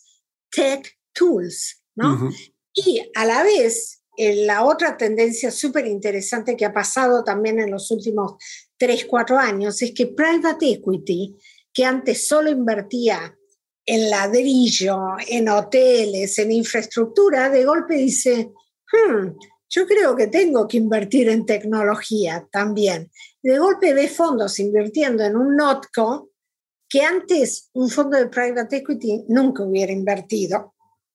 Tech 0.51 0.99
Tools, 1.13 1.81
¿no? 1.95 2.33
Y 2.75 3.01
a 3.15 3.25
la 3.25 3.45
vez 3.45 4.03
la 4.19 4.65
otra 4.65 4.97
tendencia 4.97 5.53
súper 5.53 5.87
interesante 5.87 6.57
que 6.57 6.65
ha 6.65 6.73
pasado 6.73 7.23
también 7.23 7.61
en 7.61 7.71
los 7.71 7.89
últimos 7.93 8.33
3, 8.79 9.05
4 9.05 9.39
años 9.39 9.81
es 9.81 9.93
que 9.93 10.09
private 10.09 10.73
equity, 10.73 11.37
que 11.73 11.85
antes 11.85 12.27
solo 12.27 12.51
invertía 12.51 13.39
en 13.87 14.11
ladrillo, 14.11 14.99
en 15.29 15.49
hoteles, 15.49 16.39
en 16.39 16.53
infraestructura, 16.53 17.51
de 17.51 17.65
golpe 17.65 17.95
dice, 17.95 18.53
hmm, 18.93 19.29
yo 19.69 19.87
creo 19.87 20.15
que 20.15 20.29
tengo 20.29 20.67
que 20.67 20.77
invertir 20.77 21.29
en 21.29 21.45
tecnología 21.45 22.47
también. 22.51 23.11
De 23.43 23.59
golpe 23.59 23.93
ve 23.93 24.09
fondos 24.09 24.59
invirtiendo 24.59 25.25
en 25.25 25.37
un 25.37 25.57
NOTCO 25.57 26.31
que 26.89 27.03
antes 27.03 27.71
un 27.73 27.91
fondo 27.91 28.17
de 28.17 28.29
private 28.29 28.77
equity 28.77 29.25
nunca 29.29 29.65
hubiera 29.65 29.93
invertido 29.93 30.75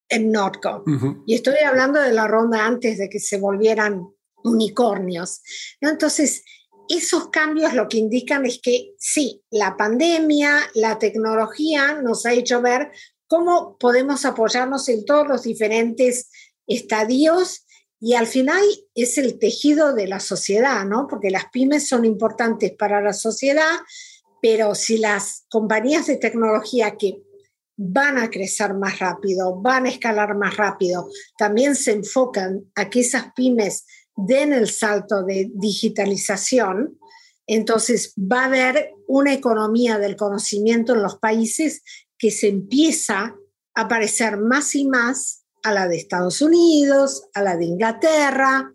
en 0.09 0.31
Notco. 0.31 0.83
Y 1.25 1.35
estoy 1.35 1.59
hablando 1.59 2.01
de 2.01 2.11
la 2.11 2.27
ronda 2.27 2.65
antes 2.65 2.97
de 2.97 3.07
que 3.07 3.19
se 3.19 3.37
volvieran 3.37 4.05
unicornios. 4.43 5.41
Entonces, 5.79 6.43
esos 6.89 7.29
cambios 7.29 7.73
lo 7.73 7.87
que 7.87 7.97
indican 7.97 8.45
es 8.45 8.59
que 8.61 8.95
sí, 8.97 9.43
la 9.51 9.77
pandemia, 9.77 10.59
la 10.73 10.97
tecnología 10.97 12.01
nos 12.01 12.25
ha 12.25 12.33
hecho 12.33 12.61
ver 12.61 12.91
cómo 13.27 13.77
podemos 13.79 14.25
apoyarnos 14.25 14.89
en 14.89 15.05
todos 15.05 15.27
los 15.27 15.43
diferentes 15.43 16.29
estadios 16.67 17.65
y 18.01 18.15
al 18.15 18.27
final 18.27 18.63
es 18.95 19.17
el 19.17 19.37
tejido 19.37 19.93
de 19.93 20.07
la 20.07 20.19
sociedad, 20.19 20.83
¿no? 20.85 21.05
Porque 21.07 21.29
las 21.29 21.45
pymes 21.51 21.87
son 21.87 22.05
importantes 22.05 22.71
para 22.71 23.01
la 23.01 23.13
sociedad, 23.13 23.79
pero 24.41 24.73
si 24.73 24.97
las 24.97 25.45
compañías 25.49 26.07
de 26.07 26.17
tecnología 26.17 26.97
que 26.97 27.21
van 27.81 28.17
a 28.17 28.29
crecer 28.29 28.73
más 28.73 28.99
rápido, 28.99 29.55
van 29.61 29.85
a 29.85 29.89
escalar 29.89 30.35
más 30.35 30.57
rápido. 30.57 31.07
También 31.37 31.75
se 31.75 31.91
enfocan 31.91 32.69
a 32.75 32.89
que 32.89 33.01
esas 33.01 33.31
pymes 33.33 33.85
den 34.27 34.53
el 34.53 34.69
salto 34.69 35.23
de 35.23 35.49
digitalización. 35.53 36.99
Entonces 37.47 38.13
va 38.17 38.43
a 38.43 38.45
haber 38.45 38.91
una 39.07 39.33
economía 39.33 39.97
del 39.97 40.15
conocimiento 40.15 40.93
en 40.93 41.01
los 41.01 41.17
países 41.17 41.83
que 42.17 42.31
se 42.31 42.47
empieza 42.47 43.35
a 43.73 43.87
parecer 43.87 44.37
más 44.37 44.75
y 44.75 44.85
más 44.85 45.45
a 45.63 45.73
la 45.73 45.87
de 45.87 45.97
Estados 45.97 46.41
Unidos, 46.41 47.23
a 47.33 47.41
la 47.41 47.57
de 47.57 47.65
Inglaterra, 47.65 48.71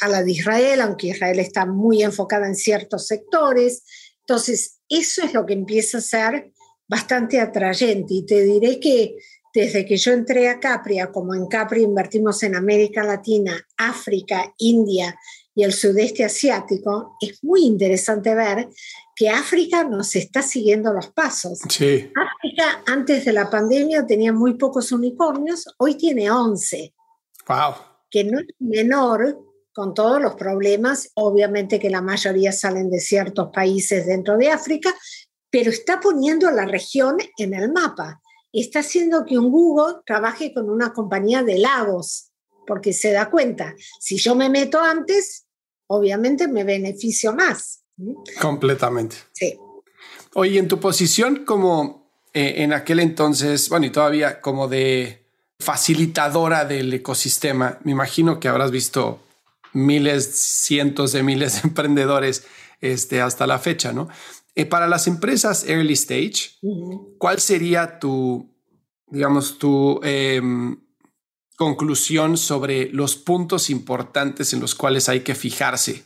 a 0.00 0.08
la 0.08 0.22
de 0.22 0.32
Israel, 0.32 0.80
aunque 0.80 1.08
Israel 1.08 1.38
está 1.38 1.64
muy 1.64 2.02
enfocada 2.02 2.46
en 2.46 2.56
ciertos 2.56 3.06
sectores. 3.06 3.84
Entonces, 4.20 4.80
eso 4.88 5.24
es 5.24 5.32
lo 5.32 5.46
que 5.46 5.54
empieza 5.54 5.98
a 5.98 6.02
ser 6.02 6.52
bastante 6.88 7.40
atrayente. 7.40 8.14
Y 8.14 8.26
te 8.26 8.42
diré 8.42 8.80
que 8.80 9.16
desde 9.54 9.84
que 9.84 9.96
yo 9.96 10.12
entré 10.12 10.48
a 10.48 10.58
Capria, 10.58 11.10
como 11.10 11.34
en 11.34 11.46
Capri 11.46 11.82
invertimos 11.82 12.42
en 12.42 12.54
América 12.56 13.02
Latina, 13.02 13.54
África, 13.76 14.52
India 14.58 15.18
y 15.54 15.64
el 15.64 15.72
sudeste 15.72 16.24
asiático, 16.24 17.16
es 17.20 17.44
muy 17.44 17.64
interesante 17.64 18.34
ver 18.34 18.68
que 19.14 19.28
África 19.28 19.84
nos 19.84 20.16
está 20.16 20.40
siguiendo 20.40 20.92
los 20.92 21.08
pasos. 21.08 21.60
Sí. 21.68 22.10
África 22.16 22.82
antes 22.86 23.24
de 23.26 23.32
la 23.32 23.50
pandemia 23.50 24.06
tenía 24.06 24.32
muy 24.32 24.54
pocos 24.54 24.90
unicornios, 24.92 25.66
hoy 25.76 25.96
tiene 25.96 26.30
11. 26.30 26.94
Wow. 27.46 27.74
Que 28.10 28.24
no 28.24 28.38
es 28.38 28.46
menor 28.58 29.38
con 29.74 29.94
todos 29.94 30.20
los 30.20 30.34
problemas, 30.34 31.10
obviamente 31.14 31.78
que 31.78 31.90
la 31.90 32.02
mayoría 32.02 32.52
salen 32.52 32.90
de 32.90 33.00
ciertos 33.00 33.50
países 33.52 34.06
dentro 34.06 34.36
de 34.36 34.50
África, 34.50 34.94
pero 35.50 35.70
está 35.70 36.00
poniendo 36.00 36.48
a 36.48 36.52
la 36.52 36.64
región 36.64 37.18
en 37.36 37.54
el 37.54 37.70
mapa. 37.72 38.20
Está 38.52 38.80
haciendo 38.80 39.24
que 39.24 39.38
un 39.38 39.50
Google 39.50 40.02
trabaje 40.06 40.52
con 40.52 40.68
una 40.68 40.92
compañía 40.92 41.42
de 41.42 41.58
lagos, 41.58 42.30
porque 42.66 42.92
se 42.92 43.12
da 43.12 43.30
cuenta, 43.30 43.74
si 43.98 44.16
yo 44.16 44.34
me 44.34 44.48
meto 44.48 44.80
antes, 44.80 45.46
obviamente 45.86 46.48
me 46.48 46.64
beneficio 46.64 47.34
más. 47.34 47.82
Completamente. 48.40 49.16
Sí. 49.32 49.58
Oye, 50.34 50.58
en 50.58 50.68
tu 50.68 50.80
posición 50.80 51.44
como 51.44 52.10
eh, 52.32 52.62
en 52.62 52.72
aquel 52.72 53.00
entonces, 53.00 53.68
bueno, 53.68 53.86
y 53.86 53.90
todavía 53.90 54.40
como 54.40 54.68
de 54.68 55.26
facilitadora 55.58 56.64
del 56.64 56.92
ecosistema, 56.92 57.78
me 57.84 57.92
imagino 57.92 58.40
que 58.40 58.48
habrás 58.48 58.70
visto 58.70 59.20
miles, 59.72 60.34
cientos 60.34 61.12
de 61.12 61.22
miles 61.22 61.54
de 61.54 61.60
emprendedores 61.68 62.44
este, 62.80 63.20
hasta 63.20 63.46
la 63.46 63.58
fecha, 63.58 63.92
¿no? 63.92 64.08
Eh, 64.54 64.66
para 64.66 64.86
las 64.86 65.06
empresas 65.06 65.64
early 65.66 65.94
stage, 65.94 66.58
¿cuál 67.18 67.40
sería 67.40 67.98
tu, 67.98 68.54
digamos, 69.06 69.58
tu 69.58 69.98
em, 70.02 70.78
conclusión 71.56 72.36
sobre 72.36 72.90
los 72.90 73.16
puntos 73.16 73.70
importantes 73.70 74.52
en 74.52 74.60
los 74.60 74.74
cuales 74.74 75.08
hay 75.08 75.20
que 75.20 75.34
fijarse 75.34 76.04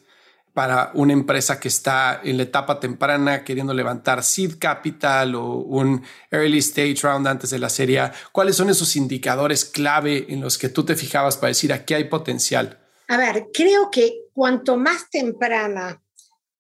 para 0.57 0.91
una 0.95 1.13
empresa 1.13 1.61
que 1.61 1.69
está 1.69 2.21
en 2.25 2.39
la 2.39 2.45
etapa 2.45 2.81
temprana 2.81 3.45
queriendo 3.45 3.75
levantar 3.75 4.23
seed 4.23 4.55
capital 4.59 5.35
o 5.35 5.57
un 5.57 6.03
early 6.31 6.59
stage 6.59 6.97
round 7.03 7.27
antes 7.27 7.51
de 7.51 7.59
la 7.59 7.69
serie? 7.69 8.11
¿Cuáles 8.33 8.57
son 8.57 8.71
esos 8.71 8.97
indicadores 8.97 9.65
clave 9.65 10.27
en 10.29 10.41
los 10.41 10.57
que 10.57 10.69
tú 10.69 10.85
te 10.85 10.97
fijabas 10.97 11.37
para 11.37 11.49
decir 11.49 11.73
aquí 11.73 11.95
hay 11.95 12.05
potencial? 12.05 12.79
A 13.09 13.19
ver, 13.19 13.49
creo 13.53 13.91
que 13.91 14.29
cuanto 14.33 14.77
más 14.77 15.11
temprana 15.11 16.03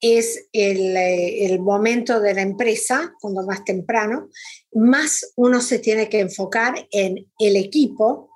es 0.00 0.48
eh, 0.52 1.46
el, 1.46 1.60
momento 1.60 2.20
de 2.20 2.34
la 2.34 2.42
empresa, 2.42 3.14
cuando 3.20 3.44
más 3.44 3.64
temprano, 3.64 4.28
más 4.72 5.32
uno 5.36 5.60
se 5.60 5.78
tiene 5.78 6.08
que 6.08 6.20
enfocar 6.20 6.86
en 6.90 7.26
el 7.38 7.56
equipo. 7.56 8.30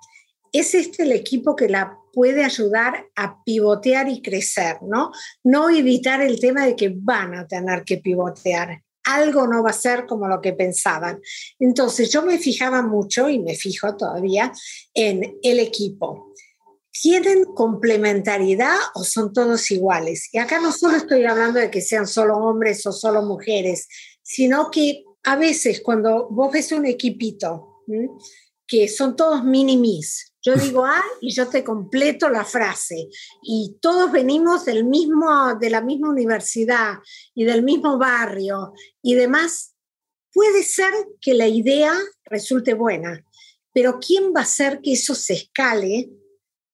Es 0.53 0.75
este 0.75 1.03
el 1.03 1.13
equipo 1.13 1.55
que 1.55 1.69
la 1.69 1.97
puede 2.13 2.45
ayudar 2.45 3.07
a 3.15 3.43
pivotear 3.45 4.09
y 4.09 4.21
crecer, 4.23 4.79
¿no? 4.83 5.13
No 5.45 5.71
evitar 5.71 6.23
el 6.23 6.41
tema 6.41 6.67
de 6.67 6.75
que 6.75 6.93
van 6.95 7.35
a 7.35 7.47
tener 7.47 7.85
que 7.85 7.99
pivotear. 7.99 8.83
Algo 9.05 9.47
no 9.47 9.63
va 9.63 9.71
a 9.71 9.75
ser 9.75 10.07
como 10.07 10.29
lo 10.29 10.41
que 10.41 10.53
pensaban. 10.53 11.21
Entonces 11.59 12.11
yo 12.11 12.23
me 12.23 12.39
fijaba 12.39 12.83
mucho 12.83 13.29
y 13.29 13.39
me 13.39 13.55
fijo 13.55 13.97
todavía 13.97 14.53
en 14.95 15.39
el 15.43 15.61
equipo 15.61 16.31
¿Tienen 17.01 17.45
complementariedad 17.45 18.77
o 18.95 19.05
son 19.05 19.33
todos 19.33 19.71
iguales? 19.71 20.29
Y 20.33 20.39
acá 20.39 20.61
no 20.61 20.71
solo 20.71 20.99
estoy 20.99 21.25
hablando 21.25 21.59
de 21.59 21.71
que 21.71 21.81
sean 21.81 22.07
solo 22.07 22.37
hombres 22.37 22.85
o 22.85 22.93
solo 22.93 23.23
mujeres, 23.23 23.89
sino 24.23 24.71
que 24.71 25.05
a 25.23 25.37
veces 25.37 25.81
cuando 25.83 26.29
vos 26.29 26.53
ves 26.53 26.73
un 26.73 26.85
equipito, 26.85 27.83
que 28.67 28.87
son 28.89 29.17
todos 29.17 29.45
mini-mis, 29.45 30.35
yo 30.43 30.55
digo 30.57 30.85
A 30.85 31.03
y 31.23 31.33
yo 31.33 31.49
te 31.49 31.65
completo 31.65 32.29
la 32.29 32.45
frase. 32.45 33.09
Y 33.43 33.79
todos 33.81 34.13
venimos 34.13 34.67
del 34.67 34.85
mismo, 34.85 35.55
de 35.59 35.71
la 35.71 35.81
misma 35.81 36.11
universidad 36.11 36.99
y 37.35 37.45
del 37.45 37.63
mismo 37.63 37.97
barrio 37.97 38.75
y 39.03 39.15
demás. 39.15 39.75
Puede 40.35 40.63
ser 40.63 40.93
que 41.21 41.33
la 41.33 41.49
idea 41.49 41.95
resulte 42.25 42.75
buena, 42.75 43.25
pero 43.73 43.99
¿quién 43.99 44.33
va 44.37 44.41
a 44.41 44.45
hacer 44.45 44.81
que 44.83 44.93
eso 44.93 45.15
se 45.15 45.33
escale 45.33 46.11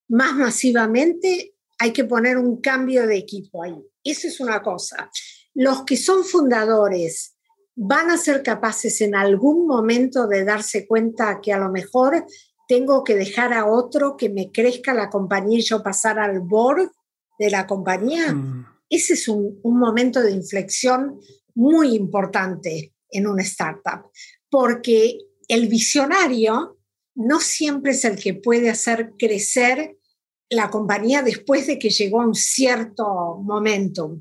más 0.09 0.34
masivamente, 0.34 1.54
hay 1.78 1.92
que 1.92 2.04
poner 2.04 2.38
un 2.38 2.61
cambio 2.61 3.07
de 3.07 3.16
equipo 3.16 3.62
ahí. 3.62 3.76
Eso 4.02 4.28
es 4.28 4.40
una 4.40 4.62
cosa. 4.62 5.11
Los 5.54 5.84
que 5.84 5.96
son 5.96 6.24
fundadores 6.24 7.36
van 7.74 8.11
a 8.11 8.16
ser 8.16 8.42
capaces 8.42 9.00
en 9.02 9.14
algún 9.14 9.66
momento 9.66 10.26
de 10.26 10.44
darse 10.44 10.86
cuenta 10.86 11.40
que 11.42 11.52
a 11.52 11.59
lo 11.59 11.70
mejor 11.70 12.26
tengo 12.68 13.04
que 13.04 13.14
dejar 13.14 13.52
a 13.52 13.66
otro 13.66 14.16
que 14.16 14.28
me 14.28 14.50
crezca 14.50 14.94
la 14.94 15.11
compañía 15.11 15.59
y 15.59 15.62
yo 15.62 15.82
pasar 15.82 16.18
al 16.18 16.40
board 16.40 16.90
de 17.38 17.50
la 17.50 17.66
compañía. 17.66 18.32
Mm. 18.32 18.66
Ese 18.88 19.14
es 19.14 19.28
un, 19.28 19.61
un 19.62 19.78
momento 19.78 20.22
de 20.22 20.32
inflexión 20.32 21.20
muy 21.54 21.94
importante 21.94 22.94
en 23.11 23.26
una 23.26 23.42
startup, 23.42 24.11
porque 24.50 25.18
el 25.48 25.68
visionario 25.68 26.78
no 27.14 27.40
siempre 27.40 27.92
es 27.92 28.04
el 28.04 28.16
que 28.16 28.34
puede 28.34 28.68
hacer 28.68 29.12
crecer 29.18 29.95
la 30.51 30.70
compañía 30.70 31.22
después 31.22 31.66
de 31.66 31.78
que 31.78 31.90
llegó 31.90 32.22
a 32.22 32.26
un 32.26 32.34
cierto 32.34 33.38
momento. 33.42 34.18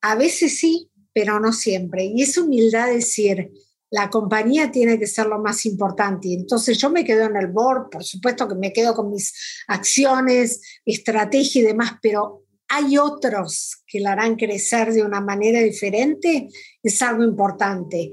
A 0.00 0.14
veces 0.14 0.58
sí, 0.58 0.90
pero 1.12 1.40
no 1.40 1.52
siempre. 1.52 2.04
Y 2.04 2.22
es 2.22 2.38
humildad 2.38 2.88
decir, 2.88 3.50
la 3.90 4.10
compañía 4.10 4.70
tiene 4.70 4.98
que 4.98 5.06
ser 5.06 5.26
lo 5.26 5.40
más 5.40 5.66
importante. 5.66 6.32
Entonces 6.32 6.78
yo 6.78 6.90
me 6.90 7.04
quedo 7.04 7.24
en 7.24 7.36
el 7.36 7.48
board, 7.48 7.90
por 7.90 8.04
supuesto 8.04 8.48
que 8.48 8.54
me 8.54 8.72
quedo 8.72 8.94
con 8.94 9.10
mis 9.10 9.34
acciones, 9.66 10.60
estrategia 10.84 11.62
y 11.62 11.64
demás, 11.64 11.92
pero 12.02 12.44
hay 12.68 12.98
otros 12.98 13.82
que 13.86 14.00
la 14.00 14.12
harán 14.12 14.36
crecer 14.36 14.92
de 14.92 15.02
una 15.02 15.20
manera 15.20 15.60
diferente, 15.60 16.48
es 16.82 17.02
algo 17.02 17.24
importante 17.24 18.12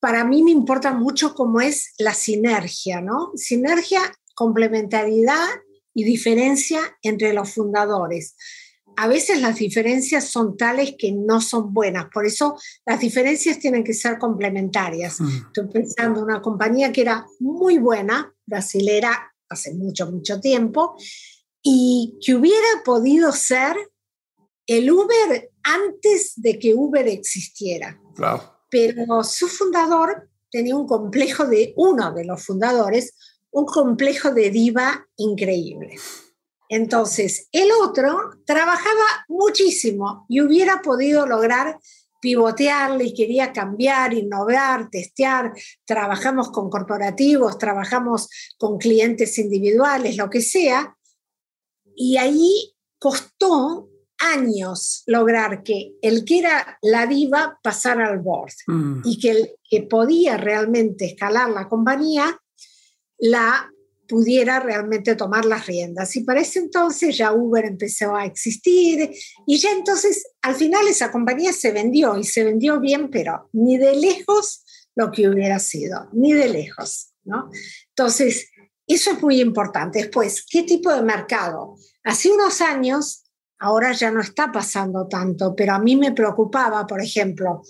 para 0.00 0.24
mí 0.24 0.42
me 0.42 0.50
importa 0.50 0.92
mucho 0.92 1.34
cómo 1.34 1.60
es 1.60 1.92
la 1.98 2.14
sinergia, 2.14 3.02
¿no? 3.02 3.32
Sinergia, 3.36 4.00
complementariedad 4.34 5.46
y 5.94 6.04
diferencia 6.04 6.80
entre 7.02 7.32
los 7.32 7.52
fundadores. 7.52 8.36
A 8.96 9.06
veces 9.06 9.40
las 9.40 9.56
diferencias 9.56 10.24
son 10.24 10.56
tales 10.56 10.94
que 10.98 11.12
no 11.12 11.40
son 11.40 11.72
buenas, 11.72 12.06
por 12.12 12.26
eso 12.26 12.58
las 12.84 13.00
diferencias 13.00 13.58
tienen 13.58 13.84
que 13.84 13.94
ser 13.94 14.18
complementarias. 14.18 15.20
Mm. 15.20 15.46
Estoy 15.46 15.68
pensando 15.68 16.20
en 16.20 16.24
una 16.24 16.42
compañía 16.42 16.92
que 16.92 17.02
era 17.02 17.24
muy 17.38 17.78
buena, 17.78 18.34
brasilera, 18.44 19.32
hace 19.48 19.74
mucho, 19.74 20.10
mucho 20.10 20.40
tiempo, 20.40 20.96
y 21.62 22.18
que 22.24 22.34
hubiera 22.34 22.82
podido 22.84 23.32
ser 23.32 23.76
el 24.66 24.90
Uber 24.90 25.50
antes 25.62 26.32
de 26.36 26.58
que 26.58 26.74
Uber 26.74 27.06
existiera. 27.08 28.00
Wow 28.16 28.40
pero 28.70 29.22
su 29.24 29.48
fundador 29.48 30.30
tenía 30.50 30.76
un 30.76 30.86
complejo 30.86 31.44
de, 31.46 31.74
uno 31.76 32.12
de 32.12 32.24
los 32.24 32.44
fundadores, 32.44 33.14
un 33.50 33.66
complejo 33.66 34.32
de 34.32 34.50
diva 34.50 35.06
increíble. 35.16 35.96
Entonces, 36.68 37.48
el 37.50 37.70
otro 37.82 38.16
trabajaba 38.46 39.24
muchísimo 39.28 40.24
y 40.28 40.40
hubiera 40.40 40.82
podido 40.82 41.26
lograr 41.26 41.80
pivotearle 42.20 43.06
y 43.06 43.14
quería 43.14 43.52
cambiar, 43.52 44.12
innovar, 44.12 44.88
testear. 44.90 45.52
Trabajamos 45.84 46.50
con 46.50 46.70
corporativos, 46.70 47.58
trabajamos 47.58 48.28
con 48.58 48.78
clientes 48.78 49.36
individuales, 49.38 50.16
lo 50.16 50.30
que 50.30 50.42
sea. 50.42 50.96
Y 51.96 52.18
ahí 52.18 52.74
costó 52.98 53.88
años 54.18 55.02
lograr 55.06 55.62
que 55.62 55.94
el 56.02 56.24
que 56.24 56.40
era 56.40 56.78
la 56.82 57.06
diva 57.06 57.58
pasara 57.62 58.08
al 58.08 58.18
board 58.18 58.52
mm. 58.66 59.00
y 59.04 59.18
que 59.18 59.30
el 59.30 59.50
que 59.68 59.82
podía 59.82 60.36
realmente 60.36 61.06
escalar 61.06 61.50
la 61.50 61.68
compañía 61.68 62.38
la 63.20 63.70
pudiera 64.08 64.58
realmente 64.58 65.14
tomar 65.14 65.44
las 65.44 65.66
riendas. 65.66 66.16
Y 66.16 66.24
para 66.24 66.40
ese 66.40 66.58
entonces 66.58 67.16
ya 67.16 67.32
Uber 67.32 67.64
empezó 67.64 68.16
a 68.16 68.24
existir 68.24 69.10
y 69.46 69.58
ya 69.58 69.70
entonces 69.70 70.26
al 70.42 70.56
final 70.56 70.88
esa 70.88 71.12
compañía 71.12 71.52
se 71.52 71.70
vendió 71.70 72.16
y 72.18 72.24
se 72.24 72.44
vendió 72.44 72.80
bien, 72.80 73.10
pero 73.10 73.48
ni 73.52 73.78
de 73.78 73.94
lejos 73.94 74.64
lo 74.96 75.12
que 75.12 75.28
hubiera 75.28 75.58
sido, 75.60 76.08
ni 76.12 76.32
de 76.32 76.48
lejos, 76.48 77.12
¿no? 77.24 77.50
Entonces, 77.90 78.50
eso 78.86 79.12
es 79.12 79.22
muy 79.22 79.40
importante. 79.40 80.00
Después, 80.00 80.44
¿qué 80.50 80.64
tipo 80.64 80.92
de 80.92 81.02
mercado? 81.02 81.76
Hace 82.02 82.30
unos 82.32 82.60
años 82.60 83.30
Ahora 83.62 83.92
ya 83.92 84.10
no 84.10 84.20
está 84.20 84.50
pasando 84.50 85.06
tanto, 85.06 85.54
pero 85.54 85.74
a 85.74 85.78
mí 85.78 85.94
me 85.94 86.12
preocupaba, 86.12 86.86
por 86.86 87.02
ejemplo, 87.02 87.62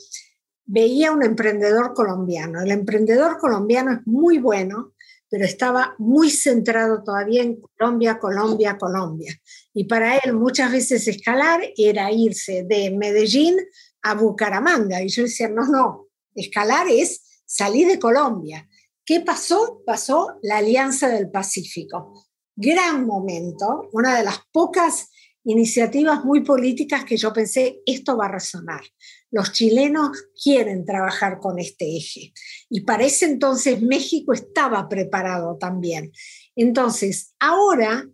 veía 0.65 1.11
un 1.11 1.25
emprendedor 1.25 1.95
colombiano. 1.95 2.61
El 2.61 2.71
emprendedor 2.71 3.39
colombiano 3.39 3.95
es 3.95 4.07
muy 4.07 4.39
bueno, 4.39 4.93
pero 5.31 5.45
estaba 5.45 5.95
muy 5.99 6.29
centrado 6.29 7.03
todavía 7.05 7.43
en 7.43 7.61
Colombia, 7.61 8.19
Colombia, 8.19 8.77
Colombia. 8.77 9.33
Y 9.73 9.85
para 9.85 10.17
él 10.19 10.35
muchas 10.35 10.73
veces 10.73 11.07
escalar 11.07 11.61
era 11.77 12.11
irse 12.11 12.65
de 12.65 12.91
Medellín 12.91 13.57
a 14.03 14.15
Bucaramanga. 14.15 15.01
Y 15.01 15.09
yo 15.09 15.23
decía, 15.23 15.49
no, 15.49 15.67
no, 15.67 16.09
escalar 16.35 16.89
es 16.89 17.43
salir 17.47 17.87
de 17.87 18.01
Colombia. 18.01 18.69
¿Qué 19.05 19.21
pasó? 19.21 19.83
Pasó 19.87 20.39
la 20.43 20.59
Alianza 20.59 21.09
del 21.09 21.31
Pacífico. 21.31 22.27
Gran 22.57 23.07
momento, 23.07 23.89
una 23.93 24.17
de 24.19 24.25
las 24.25 24.41
pocas 24.53 25.11
iniciativas 25.45 26.25
muy 26.25 26.43
políticas 26.43 27.05
que 27.05 27.17
yo 27.17 27.33
pensé, 27.33 27.81
esto 27.87 28.17
va 28.17 28.27
a 28.27 28.33
resonar. 28.33 28.83
Los 29.31 29.53
chilenos 29.53 30.11
quieren 30.43 30.85
trabajar 30.85 31.39
con 31.39 31.59
este 31.59 31.97
eje. 31.97 32.33
Y 32.69 32.83
para 32.83 33.05
ese 33.05 33.27
entonces 33.27 33.81
México 33.81 34.33
estaba 34.33 34.89
preparado 34.89 35.57
también. 35.57 36.13
Entonces, 36.57 37.35
ahora, 37.39 38.09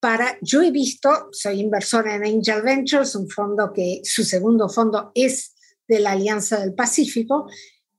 para, 0.00 0.38
yo 0.42 0.62
he 0.62 0.70
visto, 0.70 1.28
soy 1.32 1.60
inversora 1.60 2.14
en 2.14 2.24
Angel 2.24 2.62
Ventures, 2.62 3.14
un 3.14 3.28
fondo 3.28 3.72
que 3.72 4.00
su 4.04 4.24
segundo 4.24 4.68
fondo 4.68 5.10
es 5.14 5.54
de 5.88 6.00
la 6.00 6.12
Alianza 6.12 6.60
del 6.60 6.74
Pacífico, 6.74 7.48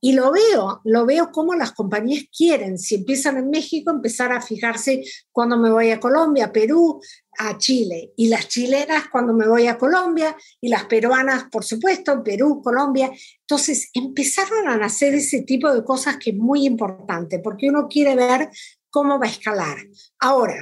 Y 0.02 0.14
lo 0.14 0.32
veo, 0.32 0.80
lo 0.84 1.04
veo 1.04 1.30
como 1.30 1.54
las 1.54 1.72
compañías 1.72 2.24
quieren, 2.34 2.78
si 2.78 2.94
empiezan 2.94 3.36
en 3.36 3.50
México, 3.50 3.90
empezar 3.90 4.32
a 4.32 4.40
fijarse 4.40 5.04
cuando 5.30 5.58
me 5.58 5.70
voy 5.70 5.90
a 5.90 6.00
Colombia, 6.00 6.50
Perú, 6.50 7.00
a 7.38 7.58
Chile. 7.58 8.12
Y 8.16 8.28
las 8.28 8.48
chilenas 8.48 9.08
cuando 9.12 9.34
me 9.34 9.46
voy 9.46 9.66
a 9.66 9.76
Colombia, 9.76 10.34
y 10.60 10.68
las 10.68 10.84
peruanas, 10.84 11.44
por 11.50 11.64
supuesto, 11.64 12.22
Perú, 12.24 12.62
Colombia. 12.62 13.10
Entonces 13.40 13.90
empezaron 13.92 14.68
a 14.68 14.76
nacer 14.76 15.14
ese 15.14 15.42
tipo 15.42 15.72
de 15.72 15.84
cosas 15.84 16.16
que 16.16 16.30
es 16.30 16.36
muy 16.36 16.66
importante, 16.66 17.38
porque 17.38 17.68
uno 17.68 17.86
quiere 17.88 18.16
ver 18.16 18.48
cómo 18.88 19.18
va 19.18 19.26
a 19.26 19.30
escalar. 19.30 19.76
Ahora, 20.18 20.56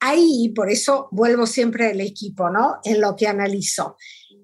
ahí, 0.00 0.52
por 0.54 0.70
eso 0.70 1.08
vuelvo 1.12 1.46
siempre 1.46 1.90
al 1.90 2.00
equipo, 2.00 2.50
¿no? 2.50 2.78
En 2.84 3.00
lo 3.00 3.14
que 3.16 3.28
analizo. 3.28 3.96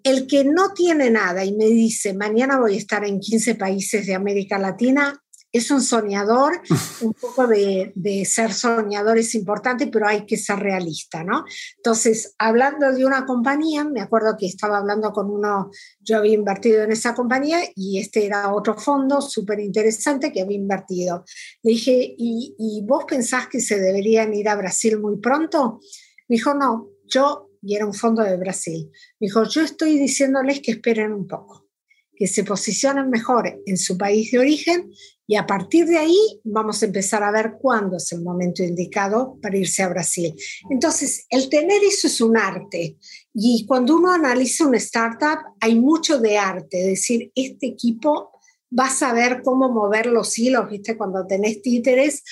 El 0.08 0.26
que 0.26 0.42
no 0.42 0.72
tiene 0.72 1.10
nada 1.10 1.44
y 1.44 1.54
me 1.54 1.66
dice, 1.66 2.14
mañana 2.14 2.58
voy 2.58 2.74
a 2.74 2.78
estar 2.78 3.04
en 3.04 3.20
15 3.20 3.56
países 3.56 4.06
de 4.06 4.14
América 4.14 4.58
Latina, 4.58 5.22
es 5.52 5.70
un 5.70 5.82
soñador, 5.82 6.62
un 7.02 7.12
poco 7.12 7.46
de, 7.46 7.92
ser 8.24 8.54
soñador 8.54 9.18
es 9.18 9.34
importante, 9.34 9.86
pero 9.88 10.08
hay 10.08 10.24
que 10.24 10.38
ser 10.38 10.60
realista, 10.60 11.24
¿no? 11.24 11.44
Entonces, 11.76 12.34
hablando 12.38 12.90
de 12.90 13.04
una 13.04 13.26
compañía, 13.26 13.84
me 13.84 14.00
acuerdo 14.00 14.34
que 14.38 14.46
estaba 14.46 14.78
hablando 14.78 15.12
con 15.12 15.30
uno, 15.30 15.70
yo 16.00 16.16
había 16.16 16.32
invertido 16.32 16.82
en 16.84 16.92
esa 16.92 17.14
compañía 17.14 17.60
y 17.74 17.98
este 17.98 18.24
era 18.24 18.54
otro 18.54 18.78
fondo 18.78 19.20
súper 19.20 19.60
interesante 19.60 20.32
que 20.32 20.40
había 20.40 20.56
invertido. 20.56 21.24
Le 21.62 21.72
dije, 21.72 22.14
¿Y, 22.16 22.54
¿y 22.58 22.82
vos 22.86 23.04
pensás 23.06 23.48
que 23.48 23.60
se 23.60 23.78
deberían 23.78 24.32
ir 24.32 24.48
a 24.48 24.56
Brasil 24.56 24.98
muy 24.98 25.18
pronto? 25.18 25.80
Me 26.28 26.36
dijo, 26.36 26.54
no, 26.54 26.88
yo 27.04 27.47
y 27.68 27.76
era 27.76 27.84
un 27.84 27.92
fondo 27.92 28.22
de 28.22 28.38
Brasil. 28.38 28.90
Me 29.20 29.26
dijo, 29.26 29.44
yo 29.44 29.60
estoy 29.60 29.98
diciéndoles 29.98 30.60
que 30.60 30.70
esperen 30.70 31.12
un 31.12 31.26
poco, 31.26 31.68
que 32.16 32.26
se 32.26 32.42
posicionen 32.42 33.10
mejor 33.10 33.60
en 33.66 33.76
su 33.76 33.98
país 33.98 34.30
de 34.30 34.38
origen 34.38 34.90
y 35.26 35.36
a 35.36 35.46
partir 35.46 35.84
de 35.84 35.98
ahí 35.98 36.40
vamos 36.44 36.82
a 36.82 36.86
empezar 36.86 37.22
a 37.22 37.30
ver 37.30 37.56
cuándo 37.60 37.98
es 37.98 38.10
el 38.12 38.22
momento 38.22 38.62
indicado 38.62 39.38
para 39.42 39.58
irse 39.58 39.82
a 39.82 39.90
Brasil. 39.90 40.34
Entonces, 40.70 41.26
el 41.28 41.50
tener 41.50 41.82
eso 41.84 42.06
es 42.06 42.22
un 42.22 42.38
arte. 42.38 42.96
Y 43.34 43.66
cuando 43.66 43.96
uno 43.96 44.12
analiza 44.12 44.66
una 44.66 44.78
startup, 44.78 45.40
hay 45.60 45.78
mucho 45.78 46.18
de 46.18 46.38
arte, 46.38 46.80
es 46.80 46.86
decir, 46.86 47.30
este 47.34 47.66
equipo 47.66 48.30
va 48.76 48.86
a 48.86 48.94
saber 48.94 49.42
cómo 49.44 49.68
mover 49.68 50.06
los 50.06 50.38
hilos, 50.38 50.70
¿viste? 50.70 50.96
Cuando 50.96 51.26
tenés 51.26 51.60
títeres, 51.60 52.22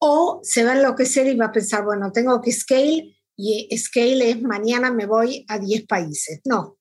o 0.00 0.40
se 0.42 0.64
va 0.64 0.72
a 0.72 0.76
enloquecer 0.76 1.28
y 1.28 1.36
va 1.36 1.46
a 1.46 1.52
pensar, 1.52 1.84
bueno, 1.84 2.10
tengo 2.10 2.40
que 2.40 2.50
scale 2.50 3.19
y 3.40 3.76
scale 3.78 4.30
es 4.30 4.42
mañana 4.42 4.92
me 4.92 5.06
voy 5.06 5.44
a 5.48 5.58
10 5.58 5.86
países. 5.86 6.40
No. 6.44 6.76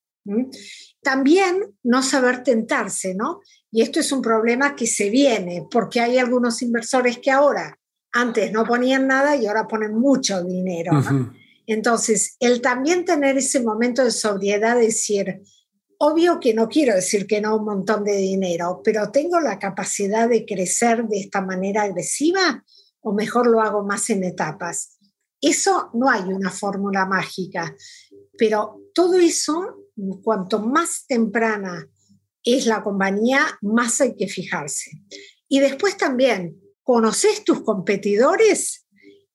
También 1.02 1.78
no 1.84 2.04
saber 2.04 2.44
tentarse, 2.44 3.16
¿no? 3.16 3.40
Y 3.72 3.82
esto 3.82 4.00
es 4.00 4.12
un 4.12 4.22
problema 4.22 4.76
que 4.76 4.86
se 4.86 5.10
viene, 5.10 5.66
porque 5.72 6.02
hay 6.02 6.18
algunos 6.18 6.62
inversores 6.62 7.20
que 7.20 7.32
ahora, 7.32 7.80
antes 8.12 8.52
no 8.52 8.66
ponían 8.66 9.08
nada 9.08 9.36
y 9.36 9.46
ahora 9.46 9.68
ponen 9.68 9.96
mucho 9.96 10.44
dinero. 10.44 10.92
Entonces, 11.66 12.36
el 12.40 12.62
también 12.62 13.06
tener 13.06 13.38
ese 13.38 13.62
momento 13.62 14.04
de 14.04 14.12
sobriedad, 14.12 14.78
decir, 14.78 15.42
obvio 16.00 16.40
que 16.40 16.54
no 16.54 16.68
quiero 16.68 16.96
decir 16.96 17.28
que 17.28 17.42
no 17.42 17.58
un 17.58 17.66
montón 17.66 18.04
de 18.04 18.16
dinero, 18.16 18.82
pero 18.84 19.12
tengo 19.12 19.40
la 19.40 19.60
capacidad 19.60 20.28
de 20.28 20.46
crecer 20.46 21.06
de 21.08 21.20
esta 21.20 21.42
manera 21.42 21.84
agresiva 21.84 22.64
o 23.02 23.14
mejor 23.14 23.48
lo 23.48 23.62
hago 23.62 23.84
más 23.84 24.10
en 24.10 24.24
etapas. 24.24 24.99
Eso 25.42 25.90
no 25.94 26.10
hay 26.10 26.24
una 26.24 26.52
fórmula 26.52 27.06
mágica, 27.06 27.76
pero 28.38 28.82
todo 28.94 29.16
eso, 29.16 29.88
cuanto 30.24 30.60
más 30.60 31.06
temprana 31.08 31.88
es 32.44 32.66
la 32.66 32.84
compañía, 32.84 33.46
más 33.62 34.02
hay 34.02 34.16
que 34.16 34.28
fijarse. 34.28 34.92
Y 35.48 35.60
después 35.60 35.98
también, 35.98 36.60
¿conoces 36.84 37.44
tus 37.44 37.62
competidores 37.64 38.86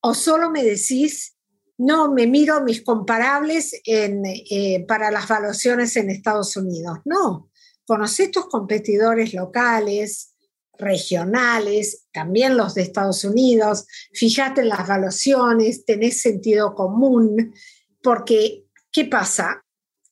o 0.00 0.14
solo 0.14 0.50
me 0.50 0.62
decís, 0.62 1.36
no, 1.78 2.12
me 2.12 2.26
miro 2.26 2.62
mis 2.62 2.82
comparables 2.82 3.80
eh, 3.86 4.84
para 4.86 5.11
las 5.11 5.26
valuaciones 5.28 5.96
en 5.96 6.11
Estados 6.11 6.57
Unidos? 6.57 6.98
No, 7.05 7.50
conoces 7.86 8.30
tus 8.30 8.46
competidores 8.48 9.34
locales, 9.34 10.34
regionales, 10.78 12.06
también 12.12 12.56
los 12.56 12.74
de 12.74 12.82
Estados 12.82 13.24
Unidos, 13.24 13.86
fíjate 14.12 14.62
en 14.62 14.68
las 14.68 14.80
evaluaciones, 14.80 15.84
tenés 15.84 16.20
sentido 16.20 16.74
común, 16.74 17.54
porque 18.02 18.64
¿qué 18.92 19.04
pasa? 19.04 19.64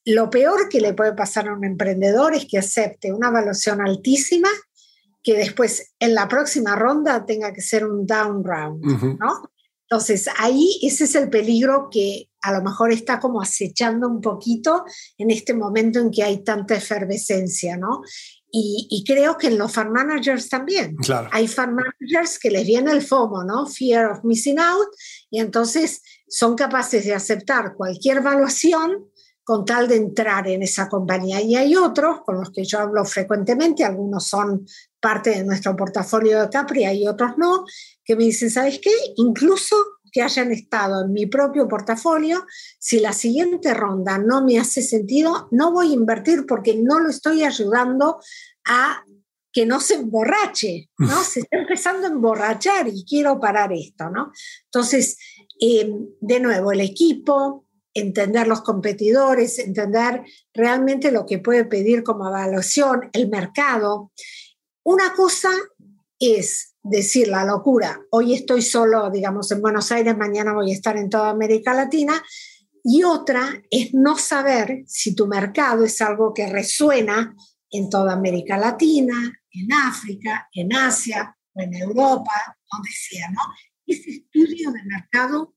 Lo 0.05 0.31
peor 0.31 0.69
que 0.69 0.81
le 0.81 0.95
puede 0.95 1.15
pasar 1.15 1.49
a 1.49 1.55
un 1.55 1.65
emprendedor 1.65 2.35
es 2.35 2.47
que 2.47 2.59
acepte 2.59 3.13
una 3.13 3.29
evaluación 3.29 3.81
altísima 3.81 4.49
que 5.23 5.37
después 5.37 5.95
en 6.01 6.15
la 6.15 6.27
próxima 6.29 6.75
ronda 6.75 7.25
tenga 7.25 7.53
que 7.53 7.61
ser 7.61 7.87
un 7.87 8.07
down 8.07 8.43
round, 8.43 8.85
¿no? 9.21 9.49
Entonces 9.89 10.27
ahí 10.39 10.81
ese 10.83 11.05
es 11.05 11.15
el 11.15 11.29
peligro 11.29 11.89
que 11.91 12.31
a 12.41 12.53
lo 12.53 12.63
mejor 12.63 12.93
está 12.93 13.21
como 13.21 13.41
acechando 13.41 14.09
un 14.09 14.21
poquito 14.21 14.85
en 15.19 15.31
este 15.31 15.55
momento 15.55 16.01
en 16.01 16.11
que 16.11 16.25
hay 16.25 16.43
tanta 16.43 16.75
efervescencia, 16.75 17.77
¿no? 17.77 18.01
Y, 18.55 19.03
creo 19.07 19.39
que 19.39 19.47
en 19.47 19.57
los 19.57 19.73
farm 19.73 19.93
managers 19.93 20.51
también. 20.51 20.95
Hay 21.31 21.49
farm 21.49 21.75
managers 21.75 22.39
que 22.39 22.51
les 22.51 22.67
viene 22.67 22.93
el 22.93 23.01
FOMO, 23.01 23.45
¿no? 23.45 23.67
Fear 23.67 24.13
of 24.13 24.25
missing 24.25 24.59
out, 24.59 24.89
y 25.31 25.41
entonces 25.41 26.03
son 26.29 26.55
capaces 26.55 27.07
de 27.07 27.15
aceptar 27.15 27.75
cualquier 27.75 28.19
evaluación 28.19 29.09
con 29.43 29.65
tal 29.65 29.89
de 29.89 29.97
entrar 29.97 30.47
en 30.49 30.63
esa 30.63 30.89
compañía. 30.89 31.41
Y 31.41 31.57
hay 31.57 31.75
otros 31.77 32.21
con 32.25 32.39
los 32.39 32.51
que 32.51 32.65
yo 32.65 32.79
hablo 32.79 33.05
frecuentemente, 33.07 33.85
algunos 33.85 34.27
son 34.27 34.67
parte 35.01 35.31
de 35.31 35.45
nuestro 35.45 35.75
portafolio 35.75 36.43
de 36.43 36.51
Capri, 36.51 36.85
hay 36.85 37.09
otros 37.09 37.33
no, 37.39 37.65
que 38.05 38.17
me 38.17 38.25
dicen, 38.25 38.51
¿sabes 38.51 38.81
qué? 38.81 38.93
Incluso 39.17 39.77
que 40.13 40.23
hayan 40.23 40.53
estado 40.53 41.05
en 41.05 41.13
mi 41.13 41.27
propio 41.27 41.67
portafolio, 41.67 42.45
si 42.79 43.01
la 43.01 43.13
siguiente 43.13 43.75
ronda 43.75 44.19
no 44.19 44.45
me 44.45 44.59
hace 44.59 44.83
sentido, 44.83 45.49
no 45.51 45.73
voy 45.73 45.91
a 45.91 45.95
invertir 45.95 46.45
porque 46.47 46.77
no 46.77 47.01
lo 47.01 47.09
estoy 47.09 47.43
ayudando 47.43 48.21
a 48.67 49.05
que 49.53 49.67
no 49.67 49.81
se 49.81 49.95
emborrache, 49.95 50.89
¿no? 50.99 51.23
Se 51.25 51.41
está 51.41 51.59
empezando 51.59 52.07
a 52.07 52.11
emborrachar 52.11 52.89
y 52.89 53.05
quiero 53.05 53.39
parar 53.39 53.73
esto, 53.73 54.09
¿no? 54.09 54.33
Entonces, 54.65 55.19
em, 55.61 56.09
de 56.21 56.41
nuevo, 56.41 56.73
el 56.73 56.81
equipo, 56.81 57.67
entender 57.95 58.49
los 58.49 58.63
competidores, 58.63 59.59
entender 59.59 60.23
realmente 60.55 61.13
lo 61.13 61.27
que 61.27 61.39
puede 61.39 61.67
pedir 61.67 62.03
como 62.03 62.29
evaluación, 62.29 63.11
el 63.13 63.29
mercado. 63.29 64.11
Una 64.85 65.13
cosa 65.15 65.51
es 66.19 66.72
decir 66.83 67.29
la 67.29 67.45
locura, 67.45 68.01
hoy 68.11 68.35
estoy 68.35 68.63
solo, 68.63 69.11
digamos, 69.11 69.51
en 69.53 69.61
Buenos 69.61 69.93
Aires, 69.93 70.17
mañana 70.17 70.53
voy 70.53 70.71
a 70.71 70.75
estar 70.75 70.97
en 70.97 71.09
toda 71.09 71.31
América 71.31 71.75
Latina, 71.75 72.23
y 72.85 73.05
otra 73.05 73.63
es 73.71 73.95
no 73.95 74.19
saber 74.19 74.83
si 74.87 75.15
tu 75.15 75.29
mercado 75.29 75.85
es 75.85 76.01
algo 76.01 76.35
que 76.35 76.49
resuena 76.49 77.35
en 77.71 77.89
toda 77.89 78.15
América 78.15 78.57
Latina, 78.57 79.15
en 79.51 79.73
África, 79.73 80.49
en 80.53 80.75
Asia 80.75 81.37
o 81.53 81.61
en 81.61 81.75
Europa, 81.75 82.33
donde 82.71 82.91
sea, 82.91 83.31
¿no? 83.31 83.41
Ese 83.87 84.11
estudio 84.11 84.73
de 84.73 84.83
mercado 84.85 85.55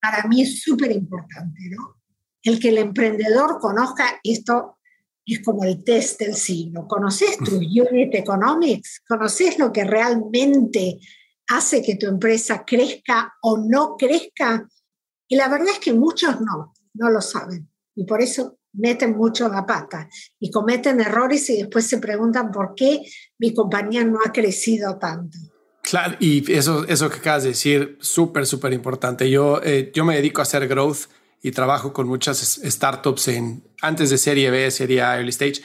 para 0.00 0.26
mí 0.28 0.42
es 0.42 0.62
súper 0.62 0.92
importante, 0.92 1.60
¿no? 1.70 1.96
El 2.42 2.60
que 2.60 2.68
el 2.68 2.78
emprendedor 2.78 3.58
conozca 3.60 4.20
esto 4.22 4.78
es 5.34 5.44
como 5.44 5.64
el 5.64 5.84
test 5.84 6.20
del 6.20 6.34
siglo. 6.34 6.86
¿Conoces 6.88 7.38
tu 7.38 7.56
unit 7.58 8.14
economics? 8.14 9.02
¿Conoces 9.06 9.58
lo 9.58 9.72
que 9.72 9.84
realmente 9.84 10.98
hace 11.48 11.82
que 11.82 11.96
tu 11.96 12.06
empresa 12.06 12.64
crezca 12.66 13.34
o 13.42 13.58
no 13.58 13.96
crezca? 13.96 14.68
Y 15.28 15.36
la 15.36 15.48
verdad 15.48 15.68
es 15.72 15.78
que 15.78 15.92
muchos 15.92 16.40
no, 16.40 16.72
no 16.94 17.10
lo 17.10 17.20
saben. 17.20 17.68
Y 17.94 18.04
por 18.04 18.20
eso 18.20 18.58
meten 18.72 19.16
mucho 19.16 19.48
la 19.48 19.66
pata 19.66 20.08
y 20.38 20.50
cometen 20.50 21.00
errores 21.00 21.50
y 21.50 21.58
después 21.58 21.86
se 21.86 21.98
preguntan 21.98 22.50
por 22.50 22.74
qué 22.74 23.02
mi 23.38 23.52
compañía 23.52 24.04
no 24.04 24.18
ha 24.24 24.32
crecido 24.32 24.96
tanto. 24.98 25.38
Claro, 25.82 26.16
y 26.20 26.52
eso, 26.52 26.86
eso 26.86 27.10
que 27.10 27.16
acabas 27.16 27.42
de 27.42 27.48
decir, 27.50 27.98
súper, 28.00 28.46
súper 28.46 28.72
importante. 28.72 29.28
Yo, 29.28 29.60
eh, 29.62 29.90
yo 29.94 30.04
me 30.04 30.14
dedico 30.14 30.40
a 30.40 30.42
hacer 30.42 30.68
growth 30.68 31.08
y 31.42 31.52
trabajo 31.52 31.92
con 31.92 32.06
muchas 32.06 32.60
startups 32.64 33.28
en 33.28 33.64
antes 33.80 34.10
de 34.10 34.18
serie 34.18 34.50
B, 34.50 34.70
serie 34.70 35.02
A, 35.02 35.16
early 35.16 35.30
stage. 35.30 35.62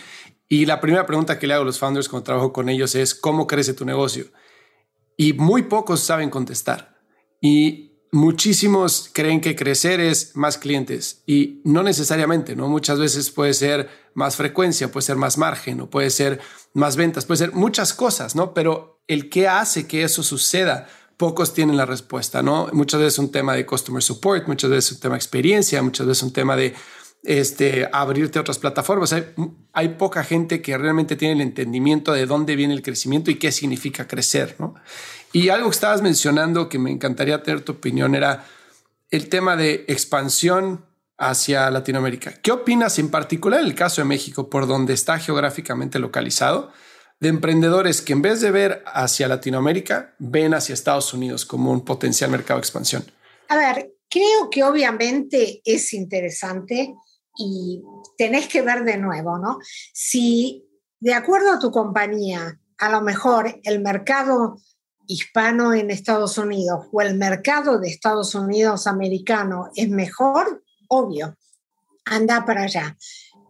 Y 0.47 0.65
la 0.65 0.79
primera 0.79 1.05
pregunta 1.05 1.39
que 1.39 1.47
le 1.47 1.53
hago 1.53 1.63
a 1.63 1.65
los 1.65 1.79
founders 1.79 2.07
cuando 2.07 2.23
trabajo 2.23 2.53
con 2.53 2.69
ellos 2.69 2.95
es 2.95 3.15
cómo 3.15 3.47
crece 3.47 3.73
tu 3.73 3.85
negocio. 3.85 4.25
Y 5.17 5.33
muy 5.33 5.63
pocos 5.63 6.01
saben 6.01 6.29
contestar. 6.29 6.95
Y 7.41 7.95
muchísimos 8.11 9.09
creen 9.11 9.41
que 9.41 9.55
crecer 9.55 9.99
es 9.99 10.35
más 10.35 10.57
clientes 10.57 11.23
y 11.25 11.61
no 11.65 11.83
necesariamente, 11.83 12.55
¿no? 12.55 12.69
Muchas 12.69 12.97
veces 12.97 13.29
puede 13.29 13.53
ser 13.53 13.89
más 14.13 14.37
frecuencia, 14.37 14.91
puede 14.91 15.05
ser 15.05 15.17
más 15.17 15.37
margen 15.37 15.81
o 15.81 15.89
puede 15.89 16.09
ser 16.09 16.39
más 16.73 16.95
ventas, 16.95 17.25
puede 17.25 17.39
ser 17.39 17.53
muchas 17.53 17.93
cosas, 17.93 18.35
¿no? 18.35 18.53
Pero 18.53 19.01
el 19.07 19.29
qué 19.29 19.47
hace 19.47 19.85
que 19.85 20.03
eso 20.03 20.23
suceda 20.23 20.87
pocos 21.17 21.53
tienen 21.53 21.77
la 21.77 21.85
respuesta, 21.85 22.41
¿no? 22.41 22.69
Muchas 22.73 22.99
veces 22.99 23.19
un 23.19 23.31
tema 23.31 23.53
de 23.53 23.65
customer 23.65 24.01
support, 24.01 24.47
muchas 24.47 24.69
veces 24.69 24.91
un 24.93 24.99
tema 24.99 25.15
de 25.15 25.19
experiencia, 25.19 25.81
muchas 25.81 26.05
veces 26.07 26.23
un 26.23 26.33
tema 26.33 26.55
de 26.55 26.73
este, 27.23 27.89
abrirte 27.91 28.39
otras 28.39 28.59
plataformas. 28.59 29.13
Hay, 29.13 29.25
hay, 29.73 29.89
poca 29.89 30.23
gente 30.23 30.61
que 30.61 30.77
realmente 30.77 31.15
tiene 31.15 31.35
el 31.35 31.41
entendimiento 31.41 32.13
de 32.13 32.25
dónde 32.25 32.55
viene 32.55 32.73
el 32.73 32.81
crecimiento 32.81 33.31
y 33.31 33.35
qué 33.35 33.51
significa 33.51 34.07
crecer, 34.07 34.55
¿no? 34.59 34.75
Y 35.33 35.49
algo 35.49 35.69
que 35.69 35.75
estabas 35.75 36.01
mencionando 36.01 36.69
que 36.69 36.79
me 36.79 36.91
encantaría 36.91 37.43
tener 37.43 37.61
tu 37.61 37.73
opinión 37.73 38.15
era 38.15 38.45
el 39.09 39.27
tema 39.27 39.55
de 39.55 39.85
expansión 39.87 40.85
hacia 41.17 41.69
Latinoamérica. 41.71 42.33
¿Qué 42.41 42.51
opinas 42.51 42.99
en 42.99 43.09
particular 43.09 43.61
en 43.61 43.67
el 43.67 43.75
caso 43.75 44.01
de 44.01 44.05
México, 44.05 44.49
por 44.49 44.67
donde 44.67 44.93
está 44.93 45.17
geográficamente 45.19 45.99
localizado, 45.99 46.71
de 47.19 47.29
emprendedores 47.29 48.01
que 48.01 48.13
en 48.13 48.21
vez 48.21 48.41
de 48.41 48.51
ver 48.51 48.83
hacia 48.85 49.27
Latinoamérica, 49.27 50.15
ven 50.19 50.53
hacia 50.53 50.73
Estados 50.73 51.13
Unidos 51.13 51.45
como 51.45 51.71
un 51.71 51.83
potencial 51.83 52.29
mercado 52.29 52.59
de 52.59 52.61
expansión? 52.61 53.05
A 53.49 53.57
ver, 53.57 53.95
creo 54.09 54.49
que 54.49 54.63
obviamente 54.63 55.61
es 55.63 55.93
interesante 55.93 56.93
y 57.37 57.81
tenés 58.17 58.47
que 58.47 58.61
ver 58.61 58.83
de 58.83 58.97
nuevo, 58.97 59.37
¿no? 59.37 59.59
Si 59.93 60.65
de 60.99 61.13
acuerdo 61.13 61.51
a 61.51 61.59
tu 61.59 61.71
compañía, 61.71 62.59
a 62.77 62.89
lo 62.89 63.01
mejor 63.01 63.59
el 63.63 63.79
mercado 63.81 64.57
hispano 65.07 65.73
en 65.73 65.91
Estados 65.91 66.37
Unidos 66.37 66.87
o 66.91 67.01
el 67.01 67.15
mercado 67.15 67.79
de 67.79 67.89
Estados 67.89 68.35
Unidos 68.35 68.87
americano 68.87 69.69
es 69.75 69.89
mejor, 69.89 70.63
obvio, 70.87 71.37
anda 72.05 72.45
para 72.45 72.63
allá. 72.63 72.97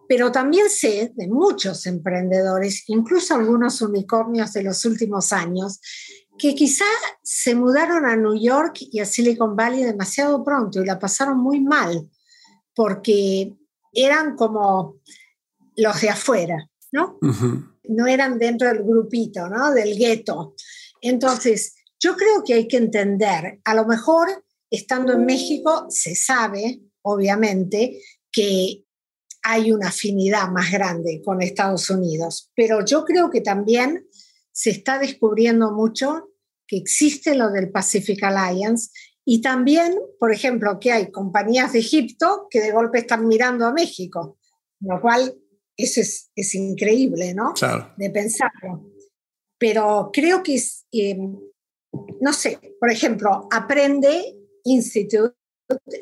Pero 0.07 0.31
también 0.31 0.69
sé 0.69 1.11
de 1.15 1.27
muchos 1.27 1.85
emprendedores, 1.85 2.83
incluso 2.87 3.35
algunos 3.35 3.81
unicornios 3.81 4.53
de 4.53 4.63
los 4.63 4.85
últimos 4.85 5.33
años, 5.33 5.79
que 6.37 6.53
quizá 6.53 6.85
se 7.23 7.55
mudaron 7.55 8.05
a 8.05 8.15
New 8.15 8.35
York 8.39 8.77
y 8.79 8.99
a 8.99 9.05
Silicon 9.05 9.55
Valley 9.55 9.83
demasiado 9.83 10.43
pronto 10.43 10.81
y 10.81 10.85
la 10.85 10.99
pasaron 10.99 11.39
muy 11.39 11.61
mal, 11.61 12.09
porque 12.75 13.53
eran 13.93 14.35
como 14.35 14.99
los 15.77 16.01
de 16.01 16.09
afuera, 16.09 16.69
¿no? 16.91 17.17
No 17.83 18.07
eran 18.07 18.37
dentro 18.37 18.67
del 18.67 18.83
grupito, 18.83 19.47
¿no? 19.47 19.71
Del 19.71 19.97
gueto. 19.97 20.55
Entonces, 21.01 21.75
yo 21.99 22.15
creo 22.15 22.43
que 22.45 22.53
hay 22.53 22.67
que 22.67 22.77
entender, 22.77 23.59
a 23.63 23.73
lo 23.73 23.85
mejor 23.85 24.43
estando 24.69 25.13
en 25.13 25.25
México 25.25 25.85
se 25.89 26.15
sabe, 26.15 26.81
obviamente, 27.01 28.01
que 28.31 28.84
hay 29.47 29.71
una 29.71 29.89
afinidad 29.89 30.49
más 30.49 30.71
grande 30.71 31.21
con 31.23 31.39
Estados 31.39 31.91
Unidos, 31.91 32.51
pero 32.55 32.83
yo 32.83 33.05
creo 33.05 33.29
que 33.29 33.41
también 33.41 34.07
se 34.51 34.71
está 34.71 34.97
descubriendo 34.97 35.71
mucho 35.71 36.31
que 36.67 36.77
existe 36.77 37.35
lo 37.35 37.51
del 37.51 37.69
Pacific 37.69 38.23
Alliance 38.23 38.89
y 39.23 39.41
también, 39.41 39.99
por 40.19 40.33
ejemplo, 40.33 40.79
que 40.79 40.91
hay 40.91 41.11
compañías 41.11 41.73
de 41.73 41.79
Egipto 41.79 42.47
que 42.49 42.59
de 42.59 42.71
golpe 42.71 42.97
están 42.97 43.27
mirando 43.27 43.67
a 43.67 43.73
México, 43.73 44.39
lo 44.79 44.99
cual 44.99 45.35
eso 45.77 46.01
es, 46.01 46.31
es 46.35 46.55
increíble, 46.55 47.35
¿no? 47.35 47.53
Claro. 47.53 47.93
De 47.97 48.09
pensarlo. 48.09 48.91
Pero 49.59 50.09
creo 50.11 50.41
que 50.41 50.55
es, 50.55 50.87
eh, 50.91 51.17
no 52.19 52.33
sé, 52.33 52.59
por 52.79 52.91
ejemplo, 52.91 53.47
Aprende 53.51 54.35
Institute 54.63 55.35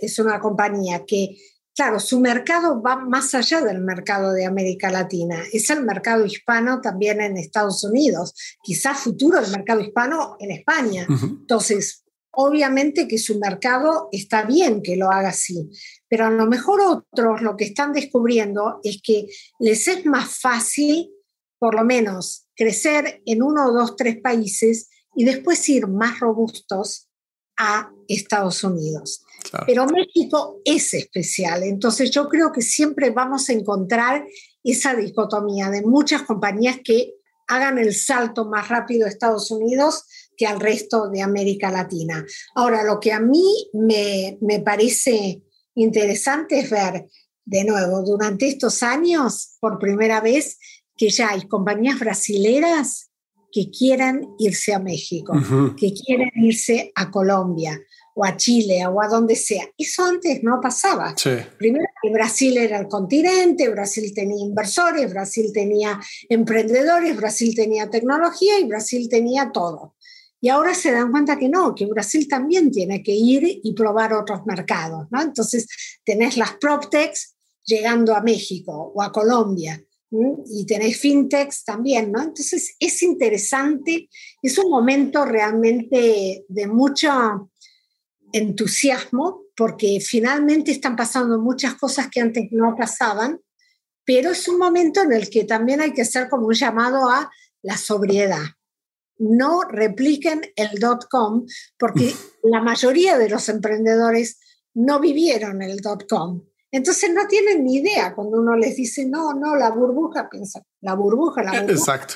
es 0.02 0.18
una 0.20 0.40
compañía 0.40 1.04
que 1.06 1.38
Claro, 1.76 2.00
su 2.00 2.20
mercado 2.20 2.82
va 2.82 2.98
más 2.98 3.34
allá 3.34 3.62
del 3.62 3.82
mercado 3.82 4.32
de 4.32 4.46
América 4.46 4.92
Latina. 4.92 5.44
Es 5.52 5.72
el 5.72 5.84
mercado 5.84 6.24
hispano 6.24 6.82
también 6.82 7.20
en 7.20 7.38
Estados 7.38 7.84
Unidos, 7.84 8.36
quizás 8.62 9.00
futuro 9.00 9.40
el 9.40 9.50
mercado 9.50 9.82
hispano 9.82 10.36
en 10.40 10.52
España. 10.52 11.08
Entonces, 11.10 12.04
obviamente 12.32 13.08
que 13.08 13.18
su 13.18 13.40
mercado 13.40 14.10
está 14.12 14.44
bien 14.44 14.84
que 14.84 14.98
lo 14.98 15.10
haga 15.10 15.30
así, 15.30 15.70
pero 16.08 16.26
a 16.26 16.30
lo 16.30 16.46
mejor 16.46 16.82
otros 16.82 17.42
lo 17.42 17.58
que 17.58 17.66
están 17.66 17.92
descubriendo 17.92 18.80
es 18.84 19.02
que 19.04 19.28
les 19.60 19.88
es 19.88 20.06
más 20.06 20.40
fácil, 20.40 21.10
por 21.58 21.76
lo 21.76 21.84
menos, 21.84 22.46
crecer 22.56 23.22
en 23.26 23.42
uno, 23.42 23.72
dos, 23.72 23.96
tres 23.96 24.18
países 24.22 24.90
y 25.16 25.26
después 25.26 25.68
ir 25.70 25.88
más 25.88 26.20
robustos 26.20 27.10
a 27.58 27.92
Estados 28.08 28.64
Unidos. 28.64 29.23
Pero 29.66 29.86
México 29.86 30.62
es 30.66 30.94
especial, 30.94 31.64
entonces 31.64 32.12
yo 32.12 32.28
creo 32.30 32.52
que 32.52 32.62
siempre 32.62 33.12
vamos 33.12 33.50
a 33.50 33.54
encontrar 33.54 34.26
esa 34.64 34.96
dicotomía 34.96 35.70
de 35.70 35.82
muchas 35.82 36.24
compañías 36.24 36.80
que 36.84 37.14
hagan 37.48 37.78
el 37.78 37.94
salto 37.94 38.46
más 38.46 38.70
rápido 38.70 39.06
a 39.06 39.10
Estados 39.10 39.52
Unidos 39.52 40.06
que 40.38 40.48
al 40.48 40.60
resto 40.60 41.10
de 41.10 41.22
América 41.22 41.70
Latina. 41.70 42.26
Ahora, 42.56 42.84
lo 42.84 43.00
que 43.00 43.12
a 43.12 43.20
mí 43.20 43.70
me, 43.74 44.38
me 44.42 44.60
parece 44.60 45.44
interesante 45.76 46.60
es 46.60 46.70
ver 46.70 47.08
de 47.46 47.64
nuevo 47.66 48.02
durante 48.04 48.48
estos 48.48 48.82
años, 48.84 49.58
por 49.60 49.78
primera 49.78 50.22
vez, 50.22 50.58
que 50.96 51.10
ya 51.10 51.32
hay 51.32 51.48
compañías 51.48 52.00
brasileras 52.00 53.12
que 53.52 53.70
quieran 53.70 54.36
irse 54.40 54.74
a 54.74 54.80
México, 54.80 55.34
que 55.78 55.94
quieran 55.94 56.32
irse 56.36 56.92
a 56.96 57.12
Colombia 57.12 57.80
o 58.16 58.26
a 58.26 58.38
Chile 58.38 58.86
o 58.86 59.02
a 59.02 59.08
donde 59.08 59.36
sea. 59.36 59.68
Eso 59.78 60.06
antes 60.06 60.44
no 60.44 60.60
pasaba. 60.62 61.16
Primero 61.58 61.86
que 62.02 62.12
Brasil 62.12 62.58
era 62.58 62.80
el 62.80 62.88
continente, 62.88 63.70
Brasil 63.70 64.12
tenía 64.14 64.46
inversores, 64.46 65.10
Brasil 65.10 65.52
tenía 65.54 66.00
emprendedores, 66.30 67.16
Brasil 67.16 67.54
tenía 67.56 67.90
tecnología 67.90 68.60
y 68.60 68.66
Brasil 68.66 69.08
tenía 69.10 69.52
todo. 69.52 69.96
Y 70.42 70.50
ahora 70.50 70.74
se 70.74 70.92
dan 70.92 71.12
cuenta 71.12 71.40
que 71.40 71.48
no, 71.48 71.74
que 71.74 71.86
Brasil 71.86 72.28
también 72.28 72.70
tiene 72.70 73.02
que 73.02 73.14
ir 73.14 73.62
y 73.64 73.74
probar 73.74 74.14
otros 74.14 74.46
mercados, 74.46 75.08
¿no? 75.10 75.22
Entonces 75.22 75.68
tenés 76.04 76.36
las 76.36 76.56
PropTechs 76.58 77.36
llegando 77.66 78.14
a 78.14 78.22
México 78.22 78.92
o 78.94 79.02
a 79.02 79.12
Colombia 79.12 79.82
y 80.46 80.66
tenés 80.66 80.98
fintechs 80.98 81.64
también, 81.64 82.12
¿no? 82.12 82.22
Entonces 82.22 82.76
es 82.80 83.02
interesante, 83.02 84.10
es 84.42 84.58
un 84.58 84.70
momento 84.70 85.26
realmente 85.26 86.46
de 86.48 86.68
mucho 86.68 87.50
entusiasmo 88.34 89.44
porque 89.56 90.00
finalmente 90.02 90.72
están 90.72 90.98
pasando 90.98 91.40
muchas 91.40 91.76
cosas 91.76 92.10
que 92.12 92.20
antes 92.20 92.48
no 92.52 92.76
pasaban, 92.76 93.40
pero 94.04 94.32
es 94.32 94.48
un 94.50 94.58
momento 94.58 95.02
en 95.02 95.14
el 95.14 95.30
que 95.30 95.46
también 95.46 95.80
hay 95.80 95.94
que 95.94 96.02
hacer 96.02 96.28
como 96.28 96.48
un 96.48 96.54
llamado 96.54 97.10
a 97.10 97.32
la 97.62 97.78
sobriedad. 97.78 98.44
No 99.18 99.62
repliquen 99.62 100.42
el 100.58 100.80
dot 100.80 101.08
com 101.10 101.46
porque 101.78 102.14
la 102.44 102.62
mayoría 102.62 103.18
de 103.18 103.30
los 103.30 103.48
emprendedores 103.48 104.40
no 104.74 105.00
vivieron 105.00 105.62
el 105.62 105.78
dot 105.78 106.10
com 106.10 106.42
entonces 106.74 107.14
no 107.14 107.28
tienen 107.28 107.64
ni 107.64 107.76
idea 107.76 108.16
cuando 108.16 108.42
uno 108.42 108.56
les 108.56 108.76
dice, 108.76 109.06
no, 109.06 109.34
no, 109.36 109.56
la 109.56 109.70
burbuja, 109.70 110.28
piensa, 110.28 110.64
la 110.82 110.96
burbuja, 110.96 111.44
la 111.44 111.52
burbuja. 111.52 111.72
Exacto. 111.72 112.16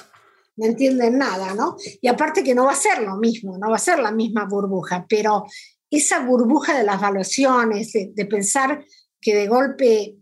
No 0.55 0.65
entienden 0.65 1.19
nada, 1.19 1.53
¿no? 1.53 1.75
Y 2.01 2.07
aparte 2.07 2.43
que 2.43 2.55
no 2.55 2.65
va 2.65 2.71
a 2.71 2.75
ser 2.75 3.03
lo 3.03 3.17
mismo, 3.17 3.55
no 3.59 3.69
va 3.69 3.75
a 3.75 3.79
ser 3.79 3.99
la 3.99 4.11
misma 4.11 4.47
burbuja, 4.49 5.05
pero 5.07 5.45
esa 5.89 6.25
burbuja 6.25 6.77
de 6.77 6.83
las 6.83 6.99
valuaciones, 6.99 7.93
de, 7.93 8.25
pensar 8.25 8.83
que 9.21 9.35
de 9.35 9.47
golpe 9.47 10.17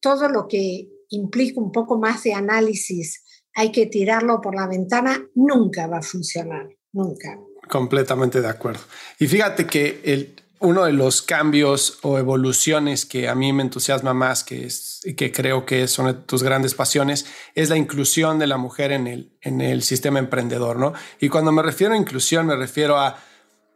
todo 0.00 0.28
lo 0.28 0.46
que 0.48 0.88
implica 1.08 1.60
un 1.60 1.72
poco 1.72 1.98
más 1.98 2.22
de 2.22 2.34
análisis 2.34 3.24
hay 3.54 3.72
que 3.72 3.86
tirarlo 3.86 4.40
por 4.40 4.54
la 4.54 4.68
ventana, 4.68 5.26
nunca 5.34 5.88
va 5.88 5.98
a 5.98 6.02
funcionar, 6.02 6.68
nunca. 6.92 7.38
Completamente 7.68 8.40
de 8.40 8.48
acuerdo. 8.48 8.80
Y 9.18 9.26
fíjate 9.26 9.66
que 9.66 10.00
el, 10.04 10.36
uno 10.60 10.84
de 10.84 10.92
los 10.92 11.22
cambios 11.22 11.98
o 12.02 12.18
evoluciones 12.18 13.06
que 13.06 13.28
a 13.28 13.34
mí 13.34 13.52
me 13.52 13.62
entusiasma 13.62 14.14
más, 14.14 14.44
que, 14.44 14.66
es, 14.66 15.00
que 15.16 15.32
creo 15.32 15.66
que 15.66 15.88
son 15.88 16.06
de 16.06 16.14
tus 16.14 16.42
grandes 16.42 16.74
pasiones, 16.74 17.26
es 17.54 17.70
la 17.70 17.76
inclusión 17.76 18.38
de 18.38 18.46
la 18.46 18.56
mujer 18.56 18.92
en 18.92 19.06
el, 19.06 19.36
en 19.40 19.60
el 19.60 19.82
sistema 19.82 20.20
emprendedor, 20.20 20.78
¿no? 20.78 20.92
Y 21.18 21.28
cuando 21.28 21.50
me 21.50 21.62
refiero 21.62 21.94
a 21.94 21.96
inclusión, 21.96 22.46
me 22.46 22.56
refiero 22.56 22.98
a 22.98 23.18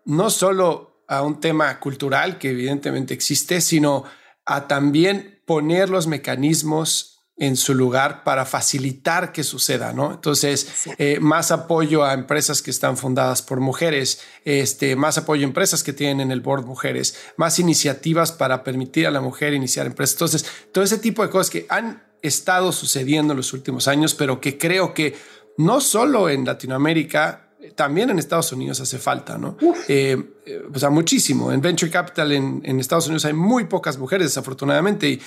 no 0.04 0.30
solo 0.30 0.93
a 1.08 1.22
un 1.22 1.40
tema 1.40 1.78
cultural 1.80 2.38
que 2.38 2.50
evidentemente 2.50 3.14
existe, 3.14 3.60
sino 3.60 4.04
a 4.44 4.66
también 4.66 5.42
poner 5.46 5.90
los 5.90 6.06
mecanismos 6.06 7.14
en 7.36 7.56
su 7.56 7.74
lugar 7.74 8.22
para 8.22 8.44
facilitar 8.44 9.32
que 9.32 9.42
suceda, 9.42 9.92
¿no? 9.92 10.12
Entonces, 10.12 10.86
eh, 10.98 11.18
más 11.20 11.50
apoyo 11.50 12.04
a 12.04 12.14
empresas 12.14 12.62
que 12.62 12.70
están 12.70 12.96
fundadas 12.96 13.42
por 13.42 13.58
mujeres, 13.58 14.20
este, 14.44 14.94
más 14.94 15.18
apoyo 15.18 15.42
a 15.42 15.48
empresas 15.48 15.82
que 15.82 15.92
tienen 15.92 16.20
en 16.20 16.30
el 16.30 16.40
board 16.40 16.64
mujeres, 16.64 17.16
más 17.36 17.58
iniciativas 17.58 18.30
para 18.30 18.62
permitir 18.62 19.08
a 19.08 19.10
la 19.10 19.20
mujer 19.20 19.52
iniciar 19.52 19.86
empresas. 19.86 20.14
Entonces, 20.14 20.46
todo 20.72 20.84
ese 20.84 20.98
tipo 20.98 21.24
de 21.24 21.30
cosas 21.30 21.50
que 21.50 21.66
han 21.68 22.04
estado 22.22 22.70
sucediendo 22.70 23.32
en 23.32 23.38
los 23.38 23.52
últimos 23.52 23.88
años, 23.88 24.14
pero 24.14 24.40
que 24.40 24.56
creo 24.56 24.94
que 24.94 25.16
no 25.56 25.80
solo 25.80 26.28
en 26.28 26.44
Latinoamérica, 26.44 27.43
también 27.74 28.10
en 28.10 28.18
Estados 28.18 28.52
Unidos 28.52 28.80
hace 28.80 28.98
falta, 28.98 29.38
¿no? 29.38 29.56
Eh, 29.88 30.16
eh, 30.46 30.62
o 30.72 30.78
sea, 30.78 30.90
muchísimo. 30.90 31.52
En 31.52 31.60
Venture 31.60 31.90
Capital 31.90 32.32
en, 32.32 32.62
en, 32.64 32.80
Estados 32.80 33.06
Unidos 33.06 33.24
hay 33.24 33.32
muy 33.32 33.64
pocas 33.64 33.98
mujeres, 33.98 34.28
desafortunadamente, 34.28 35.08
y, 35.08 35.20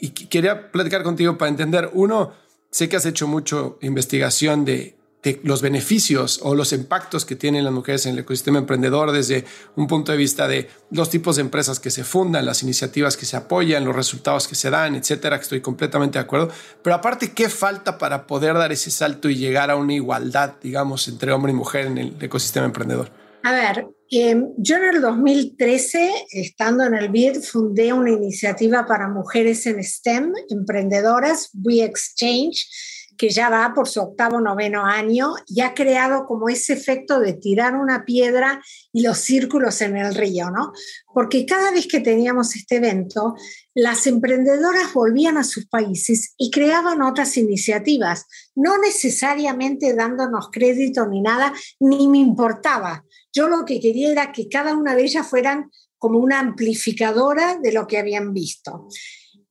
y 0.00 0.10
quería 0.10 0.70
platicar 0.70 1.02
contigo 1.02 1.38
para 1.38 1.48
entender, 1.50 1.90
uno, 1.92 2.32
sé 2.70 2.88
que 2.88 2.96
has 2.96 3.06
hecho 3.06 3.26
mucho 3.26 3.78
investigación 3.82 4.64
de 4.64 4.96
de 5.24 5.40
los 5.42 5.62
beneficios 5.62 6.38
o 6.42 6.54
los 6.54 6.72
impactos 6.72 7.24
que 7.24 7.34
tienen 7.34 7.64
las 7.64 7.72
mujeres 7.72 8.04
en 8.06 8.12
el 8.12 8.20
ecosistema 8.20 8.58
emprendedor 8.58 9.10
desde 9.10 9.44
un 9.74 9.86
punto 9.86 10.12
de 10.12 10.18
vista 10.18 10.46
de 10.46 10.68
los 10.90 11.08
tipos 11.08 11.36
de 11.36 11.42
empresas 11.42 11.80
que 11.80 11.90
se 11.90 12.04
fundan, 12.04 12.44
las 12.44 12.62
iniciativas 12.62 13.16
que 13.16 13.24
se 13.24 13.36
apoyan, 13.36 13.84
los 13.84 13.96
resultados 13.96 14.46
que 14.46 14.54
se 14.54 14.70
dan, 14.70 14.94
etcétera, 14.94 15.38
que 15.38 15.42
estoy 15.42 15.60
completamente 15.60 16.18
de 16.18 16.24
acuerdo. 16.24 16.50
Pero 16.82 16.94
aparte, 16.94 17.32
¿qué 17.32 17.48
falta 17.48 17.96
para 17.96 18.26
poder 18.26 18.54
dar 18.54 18.70
ese 18.70 18.90
salto 18.90 19.30
y 19.30 19.36
llegar 19.36 19.70
a 19.70 19.76
una 19.76 19.94
igualdad, 19.94 20.56
digamos, 20.62 21.08
entre 21.08 21.32
hombre 21.32 21.52
y 21.52 21.56
mujer 21.56 21.86
en 21.86 21.98
el 21.98 22.16
ecosistema 22.20 22.66
emprendedor? 22.66 23.10
A 23.44 23.52
ver, 23.52 23.86
em, 24.10 24.48
yo 24.56 24.76
en 24.76 24.84
el 24.84 25.00
2013, 25.02 26.10
estando 26.30 26.84
en 26.84 26.94
el 26.94 27.08
BID, 27.08 27.42
fundé 27.42 27.92
una 27.92 28.10
iniciativa 28.10 28.86
para 28.86 29.08
mujeres 29.08 29.66
en 29.66 29.82
STEM, 29.82 30.32
emprendedoras, 30.48 31.50
We 31.62 31.82
Exchange, 31.82 32.66
que 33.16 33.30
ya 33.30 33.48
va 33.48 33.72
por 33.74 33.88
su 33.88 34.00
octavo, 34.00 34.40
noveno 34.40 34.84
año 34.84 35.34
y 35.46 35.60
ha 35.60 35.74
creado 35.74 36.26
como 36.26 36.48
ese 36.48 36.72
efecto 36.72 37.20
de 37.20 37.34
tirar 37.34 37.74
una 37.74 38.04
piedra 38.04 38.62
y 38.92 39.02
los 39.02 39.18
círculos 39.18 39.80
en 39.80 39.96
el 39.96 40.14
río, 40.14 40.50
¿no? 40.50 40.72
Porque 41.12 41.46
cada 41.46 41.70
vez 41.70 41.86
que 41.86 42.00
teníamos 42.00 42.56
este 42.56 42.76
evento, 42.76 43.34
las 43.74 44.06
emprendedoras 44.06 44.92
volvían 44.92 45.36
a 45.36 45.44
sus 45.44 45.66
países 45.66 46.34
y 46.36 46.50
creaban 46.50 47.02
otras 47.02 47.36
iniciativas, 47.36 48.26
no 48.54 48.78
necesariamente 48.78 49.94
dándonos 49.94 50.48
crédito 50.50 51.06
ni 51.06 51.20
nada, 51.20 51.52
ni 51.80 52.08
me 52.08 52.18
importaba. 52.18 53.04
Yo 53.32 53.48
lo 53.48 53.64
que 53.64 53.80
quería 53.80 54.12
era 54.12 54.32
que 54.32 54.48
cada 54.48 54.74
una 54.74 54.94
de 54.94 55.04
ellas 55.04 55.26
fueran 55.26 55.70
como 55.98 56.18
una 56.18 56.38
amplificadora 56.38 57.58
de 57.62 57.72
lo 57.72 57.86
que 57.86 57.98
habían 57.98 58.32
visto. 58.32 58.88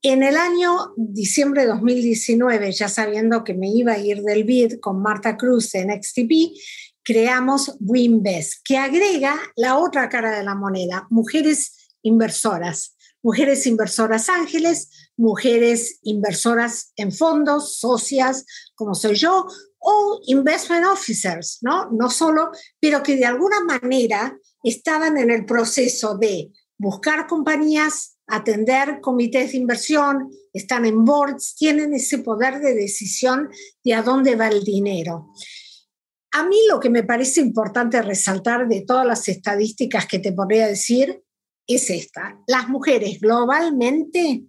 En 0.06 0.22
el 0.22 0.36
año 0.36 0.94
diciembre 0.98 1.62
de 1.62 1.70
2019, 1.70 2.74
ya 2.74 2.90
sabiendo 2.90 3.46
que 3.46 3.54
me 3.54 3.70
iba 3.70 3.94
a 3.94 3.98
ir 3.98 4.22
del 4.22 4.44
BID 4.44 4.82
con 4.82 5.02
Marta 5.02 5.38
Cruz 5.38 5.74
en 5.76 5.92
XTP, 5.92 6.54
creamos 7.04 7.78
WinBest, 7.80 8.64
que 8.66 8.78
agrega 8.78 9.40
la 9.56 9.78
otra 9.78 10.10
cara 10.10 10.38
de 10.38 10.44
la 10.44 10.56
moneda, 10.56 11.08
mujeres 11.10 11.94
inversoras, 12.02 12.98
mujeres 13.22 13.66
inversoras 13.66 14.28
ángeles, 14.28 14.90
mujeres 15.16 16.00
inversoras 16.02 16.92
en 16.98 17.14
fondos, 17.14 17.80
socias, 17.80 18.46
como 18.76 18.96
soy 18.96 19.16
yo, 19.16 19.48
o 19.80 20.20
investment 20.26 20.86
officers, 20.86 21.60
¿no? 21.62 21.90
No 21.92 22.10
solo, 22.10 22.52
pero 22.82 23.02
que 23.04 23.16
de 23.16 23.26
alguna 23.26 23.64
manera 23.64 24.38
estaban 24.64 25.16
en 25.16 25.32
el 25.32 25.46
proceso 25.46 26.18
de 26.18 26.52
buscar 26.78 27.26
compañías 27.26 28.13
atender 28.28 29.00
comités 29.02 29.52
de 29.52 29.58
inversión, 29.58 30.30
están 30.54 30.86
en 30.86 31.04
boards, 31.04 31.56
tienen 31.56 31.94
ese 31.94 32.20
poder 32.20 32.60
de 32.60 32.74
decisión 32.74 33.50
de 33.84 33.94
a 33.94 34.02
dónde 34.02 34.36
va 34.36 34.48
el 34.48 34.64
dinero. 34.64 35.30
A 36.32 36.48
mí 36.48 36.58
lo 36.70 36.80
que 36.80 36.90
me 36.90 37.04
parece 37.04 37.42
importante 37.42 38.02
resaltar 38.02 38.68
de 38.68 38.82
todas 38.82 39.06
las 39.06 39.28
estadísticas 39.28 40.08
que 40.08 40.20
te 40.20 40.32
podría 40.32 40.68
decir 40.68 41.22
es 41.68 41.90
esta. 41.90 42.40
Las 42.48 42.70
mujeres 42.70 43.20
globalmente 43.20 44.44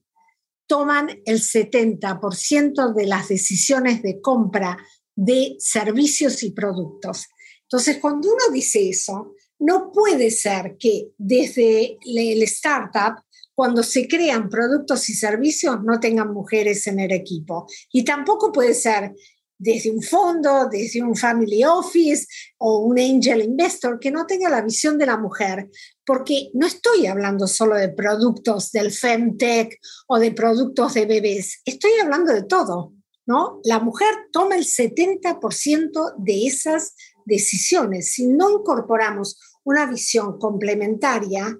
toman 0.66 1.10
el 1.26 1.40
70% 1.40 2.94
de 2.94 3.06
las 3.06 3.28
decisiones 3.28 4.02
de 4.02 4.20
compra 4.20 4.78
de 5.14 5.56
servicios 5.58 6.42
y 6.42 6.52
productos. 6.52 7.26
Entonces, 7.62 7.98
cuando 7.98 8.28
uno 8.28 8.52
dice 8.52 8.88
eso, 8.88 9.34
no 9.58 9.92
puede 9.92 10.30
ser 10.30 10.76
que 10.78 11.08
desde 11.16 11.98
el 12.04 12.42
startup 12.42 13.23
cuando 13.54 13.82
se 13.82 14.08
crean 14.08 14.48
productos 14.48 15.08
y 15.08 15.14
servicios 15.14 15.78
no 15.84 16.00
tengan 16.00 16.32
mujeres 16.32 16.86
en 16.86 17.00
el 17.00 17.12
equipo. 17.12 17.66
Y 17.92 18.04
tampoco 18.04 18.52
puede 18.52 18.74
ser 18.74 19.12
desde 19.58 19.90
un 19.90 20.02
fondo, 20.02 20.68
desde 20.70 21.02
un 21.02 21.14
family 21.14 21.64
office 21.64 22.26
o 22.58 22.80
un 22.80 22.98
angel 22.98 23.42
investor 23.42 23.98
que 23.98 24.10
no 24.10 24.26
tenga 24.26 24.50
la 24.50 24.62
visión 24.62 24.98
de 24.98 25.06
la 25.06 25.16
mujer, 25.16 25.70
porque 26.04 26.50
no 26.54 26.66
estoy 26.66 27.06
hablando 27.06 27.46
solo 27.46 27.76
de 27.76 27.88
productos 27.88 28.72
del 28.72 28.90
femtech 28.92 29.78
o 30.08 30.18
de 30.18 30.32
productos 30.32 30.94
de 30.94 31.06
bebés, 31.06 31.60
estoy 31.64 31.92
hablando 32.02 32.32
de 32.32 32.42
todo, 32.42 32.92
¿no? 33.26 33.60
La 33.64 33.78
mujer 33.78 34.14
toma 34.32 34.56
el 34.56 34.64
70% 34.64 36.14
de 36.18 36.46
esas 36.46 36.94
decisiones. 37.24 38.12
Si 38.12 38.26
no 38.26 38.50
incorporamos 38.50 39.38
una 39.62 39.86
visión 39.86 40.38
complementaria, 40.38 41.58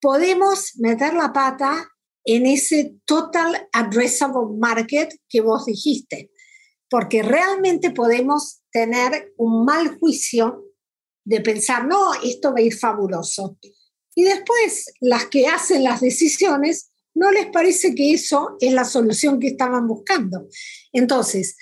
podemos 0.00 0.72
meter 0.76 1.14
la 1.14 1.32
pata 1.32 1.88
en 2.24 2.46
ese 2.46 2.96
total 3.04 3.68
addressable 3.72 4.56
market 4.58 5.14
que 5.28 5.40
vos 5.40 5.66
dijiste, 5.66 6.30
porque 6.90 7.22
realmente 7.22 7.92
podemos 7.92 8.62
tener 8.70 9.32
un 9.36 9.64
mal 9.64 9.98
juicio 9.98 10.64
de 11.24 11.40
pensar, 11.40 11.86
no, 11.86 12.14
esto 12.22 12.52
va 12.52 12.58
a 12.58 12.62
ir 12.62 12.74
fabuloso. 12.74 13.58
Y 14.14 14.24
después 14.24 14.92
las 15.00 15.26
que 15.26 15.46
hacen 15.46 15.84
las 15.84 16.00
decisiones 16.00 16.90
no 17.14 17.30
les 17.30 17.46
parece 17.46 17.94
que 17.94 18.12
eso 18.12 18.56
es 18.60 18.72
la 18.72 18.84
solución 18.84 19.40
que 19.40 19.48
estaban 19.48 19.86
buscando. 19.86 20.48
Entonces, 20.92 21.56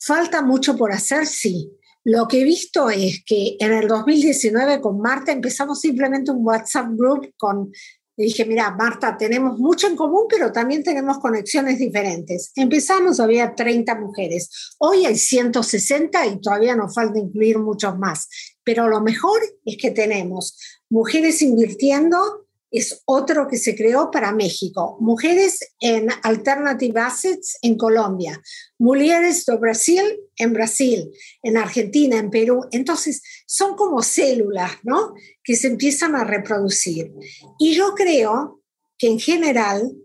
falta 0.00 0.42
mucho 0.42 0.76
por 0.76 0.92
hacer, 0.92 1.26
sí, 1.26 1.70
lo 2.08 2.26
que 2.26 2.40
he 2.40 2.44
visto 2.44 2.88
es 2.88 3.22
que 3.26 3.58
en 3.60 3.70
el 3.70 3.86
2019 3.86 4.80
con 4.80 4.98
Marta 4.98 5.30
empezamos 5.30 5.78
simplemente 5.78 6.30
un 6.30 6.38
WhatsApp 6.40 6.86
group 6.96 7.34
con, 7.36 7.70
le 8.16 8.24
dije, 8.24 8.46
mira, 8.46 8.70
Marta, 8.70 9.14
tenemos 9.18 9.58
mucho 9.58 9.88
en 9.88 9.94
común, 9.94 10.24
pero 10.26 10.50
también 10.50 10.82
tenemos 10.82 11.18
conexiones 11.18 11.78
diferentes. 11.78 12.50
Empezamos, 12.56 13.20
había 13.20 13.54
30 13.54 13.94
mujeres. 13.96 14.74
Hoy 14.78 15.04
hay 15.04 15.18
160 15.18 16.26
y 16.28 16.40
todavía 16.40 16.74
nos 16.74 16.94
falta 16.94 17.18
incluir 17.18 17.58
muchos 17.58 17.98
más. 17.98 18.26
Pero 18.64 18.88
lo 18.88 19.02
mejor 19.02 19.40
es 19.66 19.76
que 19.76 19.90
tenemos 19.90 20.58
mujeres 20.88 21.42
invirtiendo 21.42 22.47
es 22.70 23.02
otro 23.06 23.48
que 23.48 23.56
se 23.56 23.74
creó 23.74 24.10
para 24.10 24.32
México. 24.32 24.98
Mujeres 25.00 25.58
en 25.80 26.08
Alternative 26.22 27.00
Assets 27.00 27.58
en 27.62 27.76
Colombia. 27.76 28.40
Mujeres 28.78 29.46
de 29.46 29.56
Brasil 29.56 30.02
en 30.36 30.52
Brasil, 30.52 31.10
en 31.42 31.56
Argentina, 31.56 32.18
en 32.18 32.30
Perú. 32.30 32.66
Entonces, 32.70 33.22
son 33.46 33.74
como 33.74 34.02
células, 34.02 34.72
¿no? 34.82 35.14
Que 35.42 35.56
se 35.56 35.68
empiezan 35.68 36.14
a 36.14 36.24
reproducir. 36.24 37.12
Y 37.58 37.74
yo 37.74 37.94
creo 37.94 38.62
que 38.98 39.08
en 39.08 39.18
general 39.18 39.96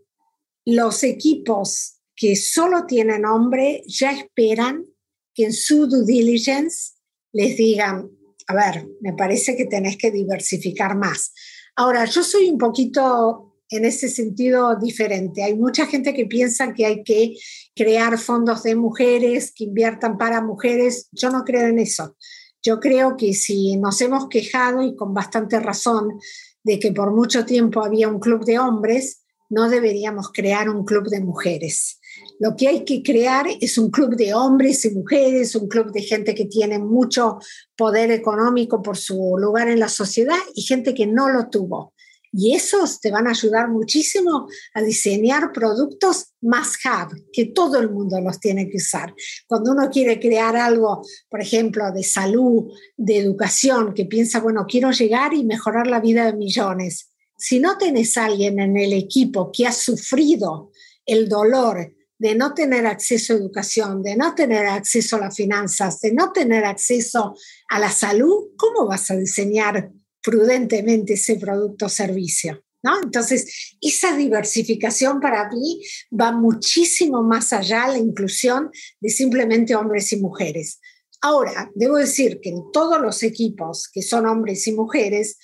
los 0.66 1.04
equipos 1.04 2.00
que 2.16 2.36
solo 2.36 2.86
tienen 2.86 3.26
hombre 3.26 3.84
ya 3.88 4.12
esperan 4.12 4.86
que 5.34 5.46
en 5.46 5.54
su 5.54 5.88
due 5.88 6.06
diligence 6.06 6.94
les 7.34 7.58
digan, 7.58 8.12
a 8.48 8.54
ver, 8.54 8.88
me 9.02 9.14
parece 9.14 9.56
que 9.56 9.66
tenés 9.66 9.98
que 9.98 10.12
diversificar 10.12 10.96
más 10.96 11.34
Ahora, 11.76 12.06
yo 12.06 12.24
soy 12.24 12.50
un 12.50 12.58
poquito 12.58 13.54
en 13.70 13.86
ese 13.86 14.08
sentido 14.08 14.76
diferente. 14.76 15.44
Hay 15.44 15.56
mucha 15.56 15.88
gente 15.88 16.14
que 16.14 16.26
piensa 16.26 16.74
que 16.74 16.86
hay 16.86 17.04
que 17.04 17.36
crear 17.76 18.20
fondos 18.20 18.62
de 18.64 18.76
mujeres 18.76 19.52
que 19.56 19.64
inviertan 19.66 20.18
para 20.18 20.42
mujeres. 20.42 21.10
Yo 21.12 21.32
no 21.32 21.44
creo 21.44 21.68
en 21.68 21.80
eso. 21.80 22.16
Yo 22.62 22.80
creo 22.80 23.18
que 23.18 23.34
si 23.34 23.76
nos 23.78 24.00
hemos 24.02 24.30
quejado 24.30 24.84
y 24.84 24.96
con 24.96 25.14
bastante 25.14 25.60
razón 25.60 26.20
de 26.64 26.80
que 26.80 26.92
por 26.92 27.12
mucho 27.14 27.46
tiempo 27.46 27.84
había 27.84 28.08
un 28.08 28.20
club 28.20 28.46
de 28.46 28.60
hombres, 28.60 29.24
no 29.50 29.70
deberíamos 29.70 30.32
crear 30.32 30.70
un 30.70 30.86
club 30.86 31.10
de 31.10 31.22
mujeres. 31.22 32.00
Lo 32.40 32.56
que 32.56 32.68
hay 32.68 32.86
que 32.86 33.02
crear 33.04 33.46
es 33.62 33.78
un 33.78 33.90
club 33.90 34.16
de 34.16 34.34
hombres 34.34 34.84
y 34.86 34.92
mujeres, 34.92 35.56
un 35.56 35.68
club 35.68 35.92
de 35.92 36.02
gente 36.02 36.34
que 36.36 36.46
tiene 36.46 36.80
mucho 36.80 37.40
poder 37.76 38.12
económico 38.12 38.82
por 38.82 38.98
su 38.98 39.36
lugar 39.38 39.70
en 39.70 39.80
la 39.80 39.90
sociedad 39.90 40.38
y 40.54 40.64
gente 40.64 40.94
que 40.94 41.06
no 41.06 41.30
lo 41.30 41.50
tuvo. 41.50 41.94
Y 42.36 42.56
esos 42.56 43.00
te 43.00 43.12
van 43.12 43.28
a 43.28 43.30
ayudar 43.30 43.70
muchísimo 43.70 44.48
a 44.74 44.82
diseñar 44.82 45.52
productos 45.54 46.34
más 46.42 46.80
hub, 46.84 47.16
que 47.32 47.46
todo 47.46 47.80
el 47.80 47.92
mundo 47.92 48.20
los 48.20 48.40
tiene 48.40 48.68
que 48.70 48.78
usar. 48.78 49.14
Cuando 49.48 49.72
uno 49.72 49.88
quiere 49.92 50.20
crear 50.20 50.56
algo, 50.56 51.04
por 51.30 51.42
ejemplo, 51.42 51.92
de 51.92 52.04
salud, 52.04 52.74
de 52.98 53.20
educación, 53.20 53.94
que 53.94 54.06
piensa, 54.06 54.40
bueno, 54.40 54.66
quiero 54.68 54.90
llegar 54.90 55.36
y 55.36 55.44
mejorar 55.44 55.86
la 55.86 56.00
vida 56.00 56.26
de 56.26 56.34
millones. 56.34 57.12
Si 57.38 57.60
no 57.60 57.78
tenés 57.78 58.18
alguien 58.18 58.60
en 58.60 58.78
el 58.78 58.94
equipo 58.94 59.52
que 59.52 59.68
ha 59.68 59.72
sufrido 59.72 60.72
el 61.06 61.30
dolor 61.30 61.94
de 62.24 62.36
no 62.36 62.54
tener 62.54 62.88
acceso 62.88 63.34
a 63.34 63.36
educación, 63.36 64.02
de 64.02 64.16
no 64.16 64.34
tener 64.34 64.66
acceso 64.66 65.18
a 65.18 65.20
las 65.20 65.36
finanzas, 65.36 66.00
de 66.00 66.14
no 66.14 66.32
tener 66.32 66.64
acceso 66.64 67.36
a 67.68 67.80
la 67.80 67.92
salud, 67.92 68.52
¿cómo 68.56 68.88
vas 68.88 69.12
a 69.12 69.18
diseñar 69.18 69.92
prudentemente 70.22 71.16
ese 71.16 71.36
producto 71.36 71.88
o 71.88 71.90
servicio? 71.90 72.64
¿No? 72.82 73.02
Entonces, 73.04 73.76
esa 73.82 74.16
diversificación 74.16 75.20
para 75.20 75.50
mí 75.50 75.82
va 76.18 76.32
muchísimo 76.32 77.24
más 77.24 77.52
allá 77.52 77.90
la 77.90 77.98
inclusión 77.98 78.72
de 79.02 79.10
simplemente 79.10 79.76
hombres 79.76 80.14
y 80.14 80.22
mujeres. 80.22 80.80
Ahora, 81.20 81.70
debo 81.76 81.98
decir 81.98 82.40
que 82.42 82.52
en 82.52 82.72
todos 82.72 83.02
los 83.02 83.22
equipos 83.24 83.90
que 83.92 84.02
son 84.02 84.28
hombres 84.28 84.66
y 84.68 84.72
mujeres, 84.72 85.38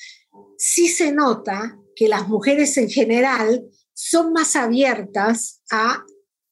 sí 0.57 0.87
se 0.87 1.11
nota 1.11 1.77
que 1.93 2.07
las 2.07 2.29
mujeres 2.29 2.77
en 2.77 2.89
general 2.89 3.65
son 3.93 4.31
más 4.31 4.55
abiertas 4.55 5.61
a 5.71 6.05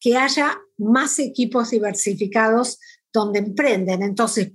que 0.08 0.16
haya 0.16 0.58
más 0.78 1.20
equipos 1.20 1.72
diversificados 1.72 2.80
donde 3.12 3.40
emprenden. 3.40 4.02
Entonces, 4.02 4.54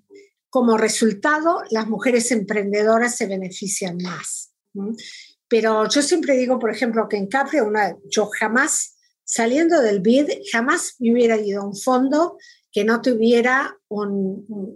como 0.48 0.78
resultado 0.78 1.60
las 1.68 1.86
mujeres 1.88 2.30
emprendedoras 2.30 3.16
se 3.16 3.26
benefician 3.26 3.98
más. 3.98 4.54
Pero 5.48 5.86
yo 5.90 6.00
siempre 6.00 6.38
digo, 6.38 6.58
por 6.58 6.70
ejemplo, 6.70 7.06
que 7.06 7.18
en 7.18 7.26
Capri, 7.26 7.60
una, 7.60 7.94
yo 8.10 8.30
jamás, 8.30 8.96
saliendo 9.24 9.82
del 9.82 10.00
BID, 10.00 10.30
jamás 10.50 10.94
me 11.00 11.12
hubiera 11.12 11.36
ido 11.36 11.60
a 11.60 11.66
un 11.66 11.76
fondo 11.76 12.38
que 12.72 12.84
no 12.84 13.02
tuviera 13.02 13.76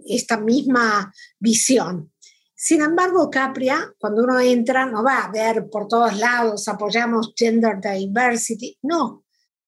esta 0.05 0.37
misma 0.37 1.11
visión. 1.39 2.11
Sin 2.53 2.83
embargo, 2.83 3.31
Capria, 3.31 3.95
cuando 3.97 4.23
uno 4.23 4.39
entra, 4.39 4.85
no 4.85 5.03
va 5.03 5.23
a 5.23 5.31
ver 5.31 5.69
por 5.71 5.87
todos 5.87 6.15
lados, 6.19 6.67
apoyamos 6.67 7.33
gender 7.35 7.79
diversity. 7.81 8.77
No, 8.83 9.23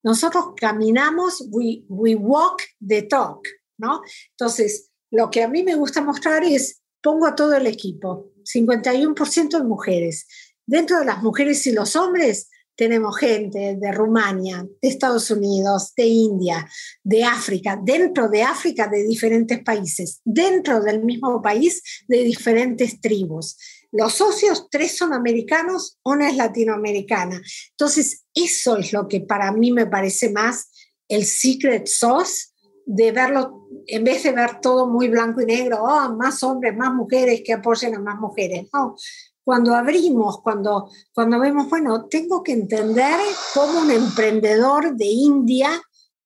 nosotros 0.10 0.54
caminamos, 0.58 1.48
we, 1.52 1.84
we 1.88 2.16
walk 2.16 2.64
the 2.86 3.04
talk, 3.04 3.48
¿no? 3.78 4.02
Entonces, 4.32 4.90
lo 5.12 5.30
que 5.30 5.44
a 5.44 5.48
mí 5.48 5.62
me 5.62 5.76
gusta 5.76 6.02
mostrar 6.02 6.44
es, 6.44 6.82
pongo 7.00 7.28
a 7.28 7.36
todo 7.36 7.54
el 7.54 7.68
equipo, 7.68 8.32
51% 8.44 9.60
de 9.60 9.64
mujeres. 9.64 10.26
Dentro 10.66 10.98
de 10.98 11.06
las 11.06 11.22
mujeres 11.22 11.66
y 11.68 11.74
los 11.74 11.96
hombres, 11.96 12.50
tenemos 12.76 13.20
gente 13.20 13.78
de 13.80 13.92
Rumania, 13.92 14.66
de 14.82 14.90
Estados 14.90 15.30
Unidos, 15.30 15.94
de 15.96 16.08
India, 16.08 16.68
de 17.04 17.24
África, 17.24 17.80
dentro 17.80 18.30
de 18.30 18.42
África 18.42 18.88
de 18.88 19.04
diferentes 19.04 19.64
países, 19.64 20.22
dentro 20.26 20.82
del 20.82 21.04
mismo 21.04 21.40
país 21.40 21.84
de 22.08 22.24
diferentes 22.24 23.00
tribus. 23.00 23.58
Los 23.92 24.14
socios, 24.14 24.68
tres 24.70 24.98
son 24.98 25.14
americanos, 25.14 25.98
una 26.04 26.30
es 26.30 26.36
latinoamericana. 26.36 27.42
Entonces, 27.72 28.26
eso 28.34 28.78
es 28.78 28.94
lo 28.94 29.08
que 29.08 29.22
para 29.22 29.52
mí 29.52 29.72
me 29.72 29.88
parece 29.88 30.32
más 30.32 30.72
el 31.08 31.26
secret 31.26 31.88
sauce 31.88 32.50
de 32.86 33.12
verlo, 33.12 33.68
en 33.88 34.04
vez 34.04 34.24
de 34.24 34.32
ver 34.32 34.62
todo 34.62 34.88
muy 34.88 35.10
blanco 35.10 35.42
y 35.42 35.46
negro, 35.46 35.84
oh, 35.84 36.14
más 36.16 36.42
hombres, 36.44 36.76
más 36.76 36.94
mujeres 36.94 37.42
que 37.46 37.54
apoyen 37.54 37.96
a 37.96 38.00
más 38.00 38.20
mujeres. 38.20 38.68
No, 38.74 38.96
cuando 39.44 39.76
abrimos, 39.76 40.42
cuando, 40.42 40.90
cuando 41.14 41.40
vemos, 41.40 41.70
bueno, 41.70 42.06
tengo 42.06 42.44
que 42.44 42.52
entender 42.52 43.20
cómo 43.54 43.82
un 43.82 43.92
emprendedor 43.92 44.96
de 44.96 45.06
India 45.06 45.70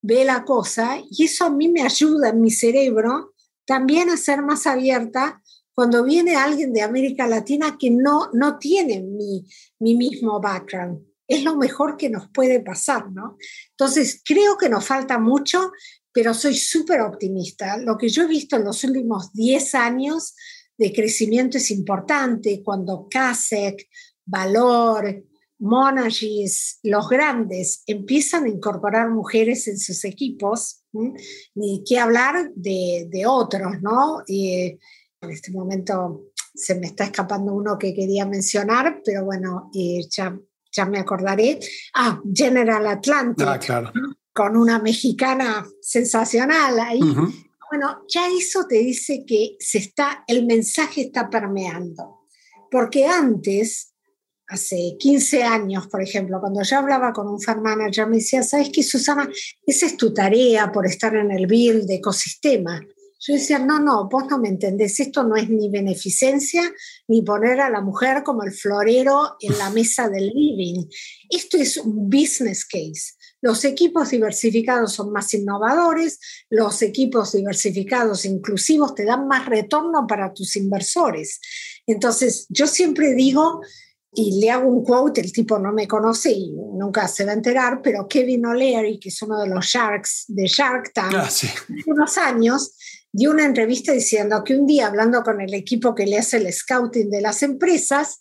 ve 0.01 0.26
la 0.26 0.43
cosa 0.43 0.97
y 1.09 1.26
eso 1.26 1.45
a 1.45 1.49
mí 1.49 1.70
me 1.70 1.82
ayuda 1.82 2.30
en 2.30 2.41
mi 2.41 2.51
cerebro 2.51 3.34
también 3.66 4.09
a 4.09 4.18
ser 4.18 4.41
más 4.41 4.68
abierta 4.68 5.41
cuando 5.74 6.03
viene 6.03 6.36
alguien 6.36 6.71
de 6.74 6.82
América 6.82 7.28
Latina 7.28 7.78
que 7.80 7.89
no, 7.89 8.30
no 8.34 8.57
tiene 8.57 9.01
mi, 9.01 9.45
mi 9.80 9.95
mismo 9.95 10.39
background. 10.39 11.03
Es 11.28 11.43
lo 11.43 11.55
mejor 11.55 11.97
que 11.97 12.09
nos 12.09 12.30
puede 12.30 12.59
pasar, 12.59 13.11
¿no? 13.11 13.38
Entonces, 13.71 14.21
creo 14.24 14.57
que 14.57 14.69
nos 14.69 14.86
falta 14.86 15.17
mucho, 15.17 15.71
pero 16.11 16.34
soy 16.34 16.55
súper 16.55 17.01
optimista. 17.01 17.78
Lo 17.78 17.97
que 17.97 18.09
yo 18.09 18.24
he 18.24 18.28
visto 18.28 18.55
en 18.55 18.65
los 18.65 18.84
últimos 18.84 19.34
10 19.34 19.76
años 19.76 20.36
de 20.78 20.93
crecimiento 20.93 21.57
es 21.57 21.71
importante 21.71 22.61
cuando 22.63 23.07
CASEC, 23.09 23.88
Valor, 24.26 25.24
Monagis, 25.59 26.80
los 26.84 27.07
grandes, 27.07 27.84
empiezan 27.88 28.45
a 28.45 28.49
incorporar 28.49 29.09
mujeres 29.09 29.67
en 29.67 29.80
sus 29.80 30.03
equipos, 30.03 30.84
ni 31.55 31.84
qué 31.86 31.99
hablar 31.99 32.51
de, 32.53 33.07
de 33.09 33.26
otros, 33.26 33.82
¿no? 33.82 34.24
Y 34.28 34.78
en 35.24 35.32
este 35.32 35.51
momento 35.51 36.32
se 36.53 36.76
me 36.76 36.88
está 36.88 37.05
escapando 37.05 37.53
uno 37.53 37.78
que 37.78 37.93
quería 37.93 38.26
mencionar, 38.26 39.01
pero 39.03 39.26
bueno, 39.26 39.71
ya, 40.09 40.38
ya 40.71 40.86
me 40.86 40.99
acordaré. 40.99 41.59
Ah, 41.95 42.21
General 42.34 42.86
Atlantic. 42.88 43.47
Ah, 43.47 43.59
claro. 43.59 43.91
Con 44.34 44.57
una 44.57 44.80
mexicana 44.80 45.65
sensacional 45.82 46.80
ahí. 46.80 46.99
Bueno, 46.99 48.03
ya 48.07 48.28
eso 48.28 48.65
te 48.67 48.76
dice 48.76 49.24
que 49.26 49.55
se 49.59 49.80
está, 49.80 50.24
el 50.28 50.45
mensaje 50.45 51.01
está 51.01 51.30
permeando. 51.30 52.19
Porque 52.69 53.05
antes, 53.05 53.93
hace 54.47 54.95
15 54.99 55.43
años, 55.43 55.88
por 55.88 56.01
ejemplo, 56.01 56.39
cuando 56.39 56.61
yo 56.63 56.78
hablaba 56.78 57.13
con 57.13 57.28
un 57.28 57.39
farm 57.39 57.61
manager, 57.61 58.07
me 58.07 58.17
decía, 58.17 58.43
¿sabes 58.43 58.69
qué, 58.74 58.84
Susana? 58.84 59.28
Esa 59.65 59.86
es 59.86 59.97
tu 59.97 60.13
tarea 60.13 60.71
por 60.71 60.86
estar 60.86 61.15
en 61.15 61.32
el 61.32 61.47
build 61.47 61.86
de 61.86 61.95
ecosistema. 61.95 62.80
Yo 63.26 63.36
decía, 63.36 63.57
no, 63.59 63.80
no, 63.80 64.09
vos 64.09 64.26
no 64.30 64.38
me 64.38 64.49
entendés, 64.49 64.99
esto 64.99 65.24
no 65.24 65.38
es 65.38 65.49
ni 65.49 65.69
beneficencia, 65.69 66.61
ni 67.07 67.21
poner 67.21 67.61
a 67.61 67.69
la 67.69 67.80
mujer 67.80 68.21
como 68.24 68.43
el 68.43 68.51
florero 68.51 69.38
en 69.39 69.57
la 69.57 69.69
mesa 69.69 70.09
del 70.09 70.28
living. 70.28 70.86
Esto 71.30 71.57
es 71.57 71.78
un 71.78 72.09
business 72.09 72.65
case. 72.65 73.13
Los 73.41 73.63
equipos 73.63 74.09
diversificados 74.09 74.93
son 74.93 75.11
más 75.11 75.34
innovadores, 75.34 76.19
los 76.49 76.82
equipos 76.82 77.32
diversificados 77.32 78.26
inclusivos 78.26 78.93
te 78.93 79.05
dan 79.05 79.28
más 79.28 79.45
retorno 79.45 80.05
para 80.05 80.34
tus 80.34 80.55
inversores. 80.57 81.39
Entonces, 81.88 82.45
yo 82.49 82.67
siempre 82.67 83.13
digo, 83.13 83.61
y 84.15 84.39
le 84.39 84.51
hago 84.51 84.69
un 84.69 84.84
quote, 84.84 85.21
el 85.21 85.32
tipo 85.32 85.57
no 85.57 85.74
me 85.74 85.88
conoce 85.88 86.32
y 86.32 86.51
nunca 86.51 87.07
se 87.07 87.26
va 87.26 87.32
a 87.32 87.36
enterar, 87.36 87.82
pero 87.82 88.07
Kevin 88.07 88.45
O'Leary, 88.45 88.99
que 88.99 89.09
es 89.09 89.21
uno 89.21 89.39
de 89.41 89.47
los 89.47 89.65
Sharks 89.65 90.26
de 90.28 90.45
Shark 90.45 90.93
Tank, 90.93 91.13
ah, 91.15 91.24
hace 91.24 91.51
unos 91.88 92.17
años, 92.17 92.76
dio 93.14 93.30
una 93.30 93.45
entrevista 93.45 93.93
diciendo 93.93 94.43
que 94.43 94.55
un 94.55 94.66
día, 94.66 94.88
hablando 94.88 95.22
con 95.22 95.39
el 95.39 95.53
equipo 95.53 95.93
que 95.93 96.07
le 96.07 96.18
hace 96.18 96.38
el 96.38 96.51
scouting 96.51 97.11
de 97.11 97.22
las 97.22 97.43
empresas, 97.43 98.20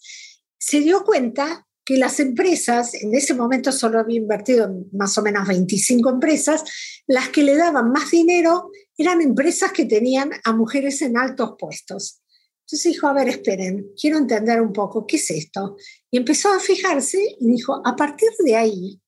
se 0.59 0.81
dio 0.81 1.03
cuenta 1.03 1.67
que 1.85 1.97
las 1.97 2.21
empresas, 2.21 2.95
en 2.95 3.15
ese 3.15 3.35
momento 3.35 3.73
solo 3.73 3.99
había 3.99 4.19
invertido 4.19 4.67
en 4.67 4.87
más 4.93 5.17
o 5.19 5.23
menos 5.23 5.49
25 5.49 6.11
empresas, 6.11 6.63
las 7.07 7.31
que 7.31 7.43
le 7.43 7.57
daban 7.57 7.91
más 7.91 8.11
dinero 8.11 8.71
eran 8.97 9.21
empresas 9.21 9.73
que 9.73 9.87
tenían 9.87 10.31
a 10.45 10.53
mujeres 10.53 11.03
en 11.03 11.17
altos 11.17 11.55
puestos. 11.59 12.23
Entonces 12.67 12.93
dijo, 12.93 13.09
a 13.09 13.15
ver, 13.15 13.29
esperen, 13.29 13.91
quiero 14.01 14.19
entender 14.19 14.61
un 14.61 14.73
poco 14.73 15.07
qué 15.07 15.17
es 15.17 15.31
esto. 15.31 15.77
Y 16.11 16.19
empezó 16.19 16.53
a 16.53 16.61
fijarse 16.61 17.19
y 17.41 17.49
dijo, 17.49 17.83
a 17.85 17.97
partir 17.97 18.31
de 18.45 18.55
ahí, 18.55 19.02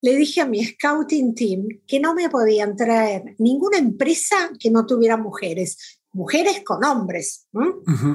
le 0.00 0.16
dije 0.16 0.40
a 0.40 0.46
mi 0.46 0.64
scouting 0.64 1.34
team 1.34 1.66
que 1.86 2.00
no 2.00 2.14
me 2.14 2.28
podían 2.28 2.76
traer 2.76 3.34
ninguna 3.38 3.78
empresa 3.78 4.50
que 4.58 4.70
no 4.70 4.86
tuviera 4.86 5.16
mujeres, 5.16 6.00
mujeres 6.12 6.62
con 6.64 6.84
hombres, 6.84 7.46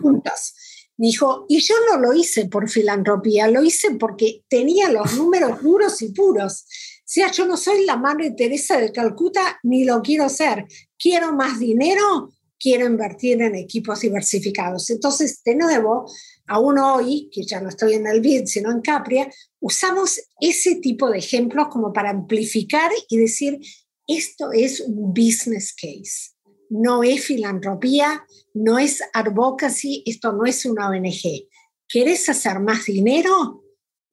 juntas. 0.02 0.54
Dijo, 0.96 1.46
y 1.50 1.60
yo 1.60 1.76
no 1.90 2.00
lo 2.00 2.14
hice 2.14 2.46
por 2.46 2.70
filantropía, 2.70 3.48
lo 3.48 3.64
hice 3.64 3.96
porque 3.96 4.44
tenía 4.48 4.92
los 4.92 5.18
números 5.18 5.62
duros 5.62 6.02
y 6.02 6.10
puros. 6.10 6.66
O 7.00 7.06
sea, 7.06 7.32
yo 7.32 7.46
no 7.46 7.58
soy 7.58 7.86
la 7.86 7.98
madre 7.98 8.32
Teresa 8.32 8.80
de 8.80 8.92
Calcuta 8.92 9.60
ni 9.64 9.84
lo 9.84 10.02
quiero 10.02 10.30
ser. 10.30 10.66
Quiero 10.98 11.34
más 11.34 11.60
dinero, 11.60 12.32
quiero 12.60 12.86
invertir 12.86 13.42
en 13.42 13.56
equipos 13.56 14.02
diversificados. 14.02 14.90
Entonces, 14.90 15.42
de 15.44 15.56
nuevo, 15.56 16.06
aún 16.48 16.78
hoy, 16.78 17.30
que 17.32 17.44
ya 17.44 17.62
no 17.62 17.70
estoy 17.70 17.94
en 17.94 18.08
el 18.08 18.48
sino 18.48 18.72
en 18.72 18.82
Capria, 18.82 19.30
usamos 19.60 20.20
ese 20.40 20.76
tipo 20.76 21.10
de 21.10 21.20
ejemplos 21.20 21.68
como 21.70 21.94
para 21.94 22.10
amplificar 22.10 22.92
y 23.10 23.18
decir, 23.18 23.60
esto 24.08 24.52
es 24.52 24.82
un 24.82 25.14
business 25.14 25.74
case 25.74 26.34
no 26.74 27.04
es 27.04 27.24
filantropía, 27.24 28.26
no 28.56 28.80
es 28.80 29.02
advocacy, 29.14 30.02
esto 30.08 30.34
no 30.34 30.46
es 30.46 30.66
una 30.66 30.90
ONG. 30.90 31.48
¿Querés 31.88 32.28
hacer 32.30 32.60
más 32.60 32.86
dinero? 32.86 33.64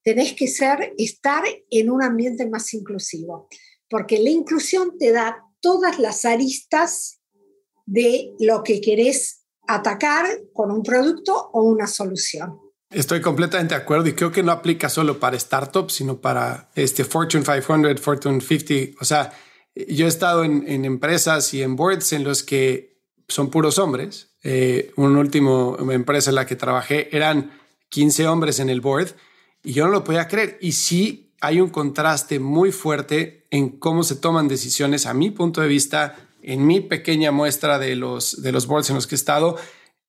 Tenés 0.05 0.35
que 0.35 0.47
ser, 0.47 0.93
estar 0.99 1.43
en 1.70 1.91
un 1.91 2.03
ambiente 2.03 2.47
más 2.51 2.74
inclusivo, 2.74 3.49
porque 3.89 4.18
la 4.18 4.28
inclusión 4.28 4.99
te 4.99 5.11
da 5.11 5.43
todas 5.61 5.99
las 5.99 6.26
aristas 6.26 7.22
de 7.87 8.35
lo 8.39 8.62
que 8.62 8.83
querés 8.83 9.39
atacar 9.74 10.26
con 10.52 10.70
un 10.70 10.82
producto 10.82 11.50
o 11.52 11.62
una 11.62 11.86
solución. 11.86 12.58
Estoy 12.90 13.20
completamente 13.20 13.74
de 13.74 13.80
acuerdo 13.80 14.08
y 14.08 14.14
creo 14.14 14.32
que 14.32 14.42
no 14.42 14.50
aplica 14.50 14.88
solo 14.88 15.20
para 15.20 15.38
startups, 15.38 15.94
sino 15.94 16.20
para 16.20 16.70
este 16.74 17.04
Fortune 17.04 17.44
500, 17.44 18.00
Fortune 18.00 18.40
50. 18.40 19.00
O 19.00 19.04
sea, 19.04 19.32
yo 19.74 20.06
he 20.06 20.08
estado 20.08 20.42
en, 20.42 20.84
empresas 20.84 21.54
y 21.54 21.62
en 21.62 21.76
boards 21.76 22.12
en 22.12 22.24
los 22.24 22.42
que 22.42 23.00
son 23.28 23.48
puros 23.48 23.78
hombres. 23.78 24.34
Eh, 24.42 24.92
una 24.96 25.20
última 25.20 25.76
empresa 25.92 26.30
en 26.30 26.36
la 26.36 26.46
que 26.46 26.56
trabajé 26.56 27.14
eran 27.16 27.52
15 27.90 28.26
hombres 28.26 28.58
en 28.58 28.70
el 28.70 28.80
board 28.80 29.14
y 29.62 29.72
yo 29.72 29.84
no 29.84 29.92
lo 29.92 30.02
podía 30.02 30.26
creer. 30.26 30.58
Y 30.60 30.72
sí 30.72 31.34
hay 31.40 31.60
un 31.60 31.70
contraste 31.70 32.40
muy 32.40 32.72
fuerte 32.72 33.46
en 33.50 33.78
cómo 33.78 34.02
se 34.02 34.16
toman 34.16 34.48
decisiones, 34.48 35.06
a 35.06 35.14
mi 35.14 35.30
punto 35.30 35.60
de 35.60 35.68
vista, 35.68 36.30
en 36.43 36.66
mi 36.66 36.80
pequeña 36.80 37.32
muestra 37.32 37.78
de 37.78 37.97
los, 37.97 38.43
de 38.43 38.53
los 38.53 38.66
boards 38.66 38.91
en 38.91 38.97
los 38.97 39.07
que 39.07 39.14
he 39.14 39.16
estado, 39.16 39.57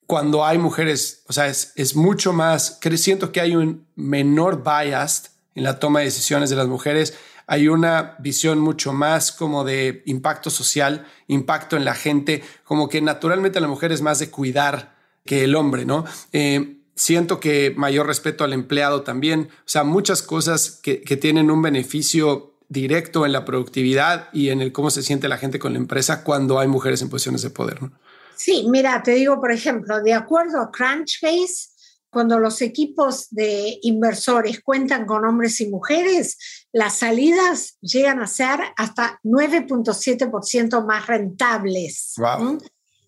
cuando 0.07 0.45
hay 0.45 0.57
mujeres. 0.57 1.23
O 1.27 1.33
sea, 1.33 1.47
es, 1.47 1.73
es 1.75 1.95
mucho 1.95 2.33
más, 2.33 2.79
siento 2.97 3.31
que 3.31 3.41
hay 3.41 3.55
un 3.55 3.87
menor 3.95 4.63
bias 4.63 5.31
en 5.55 5.63
la 5.63 5.79
toma 5.79 5.99
de 5.99 6.05
decisiones 6.05 6.49
de 6.49 6.55
las 6.55 6.67
mujeres 6.67 7.13
hay 7.51 7.67
una 7.67 8.15
visión 8.19 8.59
mucho 8.59 8.93
más 8.93 9.33
como 9.33 9.65
de 9.65 10.03
impacto 10.05 10.49
social, 10.49 11.05
impacto 11.27 11.75
en 11.75 11.83
la 11.83 11.95
gente, 11.95 12.43
como 12.63 12.87
que 12.87 13.01
naturalmente 13.01 13.59
la 13.59 13.67
mujer 13.67 13.91
es 13.91 14.01
más 14.01 14.19
de 14.19 14.29
cuidar 14.29 14.95
que 15.25 15.43
el 15.43 15.55
hombre, 15.55 15.83
¿no? 15.83 16.05
Eh, 16.31 16.77
siento 16.95 17.41
que 17.41 17.73
mayor 17.75 18.07
respeto 18.07 18.45
al 18.45 18.53
empleado 18.53 19.01
también, 19.01 19.49
o 19.51 19.69
sea, 19.69 19.83
muchas 19.83 20.21
cosas 20.21 20.79
que, 20.81 20.99
tienen 21.17 21.51
un 21.51 21.61
beneficio 21.61 22.50
directo 22.71 23.25
en 23.25 23.33
la 23.33 23.43
productividad 23.43 24.29
y 24.31 24.49
en 24.49 24.61
el 24.61 24.71
cómo 24.71 24.89
se 24.89 25.03
siente 25.03 25.27
la 25.27 25.37
gente 25.37 25.59
con 25.59 25.73
la 25.73 25.79
empresa 25.79 26.23
cuando 26.23 26.57
hay 26.57 26.69
mujeres 26.69 27.01
en 27.01 27.09
posiciones 27.09 27.41
de 27.41 27.49
poder, 27.49 27.81
¿no? 27.81 27.91
Sí, 28.37 28.65
mira, 28.69 29.03
te 29.03 29.11
digo, 29.11 29.39
por 29.41 29.51
ejemplo, 29.51 30.01
de 30.01 30.13
acuerdo 30.13 30.61
a 30.61 30.71
Crunchbase, 30.71 31.69
cuando 32.09 32.39
los 32.39 32.61
equipos 32.61 33.27
de 33.29 33.77
inversores 33.83 34.61
cuentan 34.61 35.05
con 35.05 35.25
hombres 35.25 35.59
y 35.59 35.69
mujeres, 35.69 36.37
las 36.71 36.97
salidas 36.97 37.77
llegan 37.81 38.21
a 38.21 38.27
ser 38.27 38.59
hasta 38.77 39.19
9.7% 39.23 40.85
más 40.85 41.07
rentables. 41.07 42.15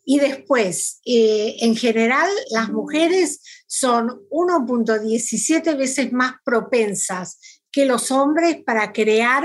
Y 0.06 0.20
después, 0.20 1.00
eh, 1.06 1.56
en 1.62 1.76
general, 1.76 2.30
las 2.52 2.70
mujeres 2.70 3.42
son 3.66 4.22
1.17 4.30 5.78
veces 5.78 6.12
más 6.12 6.36
propensas 6.44 7.40
que 7.74 7.86
los 7.86 8.12
hombres 8.12 8.64
para 8.64 8.94
crear 8.94 9.44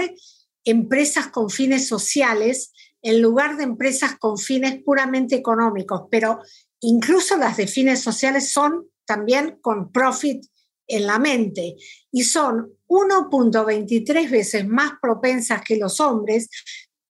empresas 0.64 1.28
con 1.28 1.50
fines 1.50 1.88
sociales 1.88 2.72
en 3.02 3.22
lugar 3.22 3.56
de 3.56 3.64
empresas 3.64 4.16
con 4.18 4.38
fines 4.38 4.82
puramente 4.84 5.34
económicos, 5.34 6.02
pero 6.10 6.40
incluso 6.80 7.36
las 7.36 7.56
de 7.56 7.66
fines 7.66 8.00
sociales 8.00 8.52
son 8.52 8.86
también 9.04 9.58
con 9.62 9.90
profit 9.90 10.44
en 10.86 11.06
la 11.06 11.18
mente 11.18 11.76
y 12.12 12.24
son 12.24 12.72
1.23 12.88 14.30
veces 14.30 14.66
más 14.66 14.92
propensas 15.00 15.62
que 15.62 15.76
los 15.76 16.00
hombres 16.00 16.48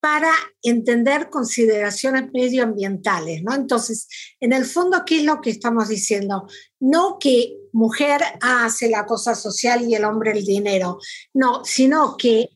para 0.00 0.30
entender 0.62 1.28
consideraciones 1.28 2.30
medioambientales, 2.32 3.42
¿no? 3.42 3.54
Entonces, 3.54 4.08
en 4.40 4.52
el 4.52 4.64
fondo, 4.64 5.02
¿qué 5.04 5.18
es 5.18 5.24
lo 5.24 5.40
que 5.40 5.50
estamos 5.50 5.88
diciendo? 5.88 6.46
No 6.78 7.18
que 7.18 7.56
mujer 7.72 8.22
hace 8.40 8.88
la 8.88 9.06
cosa 9.06 9.34
social 9.34 9.88
y 9.88 9.94
el 9.94 10.04
hombre 10.04 10.32
el 10.32 10.44
dinero, 10.44 10.98
no, 11.34 11.64
sino 11.64 12.16
que 12.16 12.50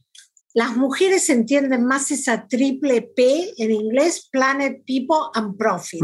las 0.54 0.76
mujeres 0.76 1.28
entienden 1.30 1.84
más 1.84 2.10
esa 2.10 2.46
triple 2.46 3.02
P 3.02 3.54
en 3.56 3.70
inglés, 3.70 4.28
Planet, 4.30 4.82
People 4.86 5.30
and 5.34 5.56
Profit. 5.56 6.02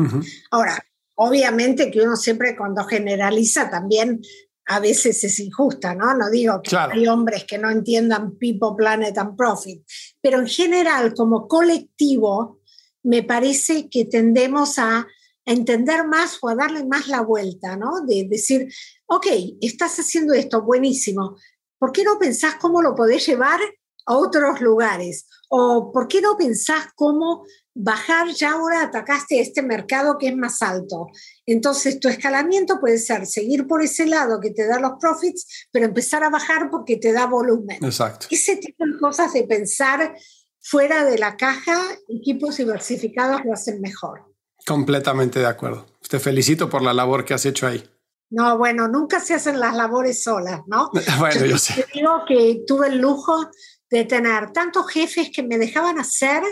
Ahora, 0.51 0.83
obviamente 1.15 1.91
que 1.91 2.01
uno 2.01 2.17
siempre 2.17 2.57
cuando 2.57 2.85
generaliza 2.85 3.71
también 3.71 4.21
a 4.69 4.81
veces 4.81 5.25
es 5.25 5.41
injusta, 5.41 5.95
¿no? 5.95 6.15
No 6.15 6.29
digo 6.31 6.61
que 6.63 6.77
hay 6.77 7.07
hombres 7.09 7.45
que 7.45 7.57
no 7.57 7.71
entiendan 7.71 8.37
People, 8.37 8.77
Planet 8.77 9.17
and 9.17 9.35
Profit, 9.35 9.83
pero 10.21 10.39
en 10.39 10.47
general 10.47 11.15
como 11.15 11.49
colectivo 11.49 12.61
me 13.03 13.23
parece 13.23 13.89
que 13.89 14.05
tendemos 14.05 14.79
a, 14.79 14.99
a 14.99 15.07
entender 15.47 16.07
más 16.07 16.39
o 16.43 16.51
a 16.51 16.55
darle 16.55 16.85
más 16.85 17.09
la 17.09 17.23
vuelta, 17.23 17.77
¿no? 17.77 18.05
De 18.07 18.27
decir, 18.29 18.69
ok, 19.07 19.27
estás 19.63 19.99
haciendo 19.99 20.35
esto, 20.35 20.61
buenísimo. 20.63 21.39
¿Por 21.79 21.91
qué 21.91 22.05
no 22.05 22.19
pensás 22.19 22.57
cómo 22.57 22.83
lo 22.83 22.95
podés 22.95 23.27
llevar 23.27 23.61
a 24.05 24.17
otros 24.17 24.61
lugares? 24.61 25.27
¿O 25.49 25.91
por 25.93 26.09
qué 26.09 26.21
no 26.21 26.37
pensás 26.37 26.89
cómo 26.95 27.47
bajar 27.81 28.29
ya 28.35 28.53
ahora 28.53 28.83
atacaste 28.83 29.41
este 29.41 29.63
mercado 29.63 30.19
que 30.19 30.29
es 30.29 30.37
más 30.37 30.61
alto? 30.63 31.07
Entonces 31.47 32.01
tu 32.01 32.09
escalamiento 32.09 32.81
puede 32.81 32.99
ser 32.99 33.27
seguir 33.27 33.67
por 33.67 33.83
ese 33.83 34.07
lado 34.07 34.41
que 34.41 34.51
te 34.51 34.67
da 34.67 34.81
los 34.81 34.93
profits, 35.01 35.69
pero 35.71 35.87
empezar 35.87 36.25
a 36.25 36.31
bajar 36.31 36.71
porque 36.71 36.97
te 36.97 37.13
da 37.13 37.27
volumen. 37.27 37.83
Exacto. 37.83 38.27
Ese 38.31 38.57
tipo 38.57 38.85
de 38.85 38.99
cosas 38.99 39.33
de 39.33 39.45
pensar 39.45 40.15
fuera 40.61 41.05
de 41.05 41.19
la 41.19 41.37
caja, 41.37 41.81
equipos 42.09 42.57
diversificados 42.57 43.43
lo 43.45 43.53
hacen 43.53 43.81
mejor. 43.81 44.35
Completamente 44.67 45.39
de 45.39 45.47
acuerdo. 45.47 45.87
Te 46.09 46.19
felicito 46.19 46.69
por 46.69 46.83
la 46.83 46.93
labor 46.93 47.25
que 47.25 47.35
has 47.35 47.47
hecho 47.47 47.67
ahí. 47.67 47.83
No, 48.31 48.59
bueno, 48.59 48.89
nunca 48.89 49.21
se 49.21 49.35
hacen 49.35 49.59
las 49.59 49.75
labores 49.75 50.23
solas, 50.23 50.61
¿no? 50.67 50.91
bueno, 51.19 51.47
yo 51.47 51.57
sé. 51.57 51.75
Te 51.75 51.87
digo 51.95 52.25
que 52.27 52.63
tuve 52.67 52.89
el 52.89 52.99
lujo 52.99 53.49
de 53.91 54.05
tener 54.05 54.53
tantos 54.53 54.87
jefes 54.91 55.31
que 55.35 55.43
me 55.43 55.57
dejaban 55.57 55.99
hacer, 55.99 56.43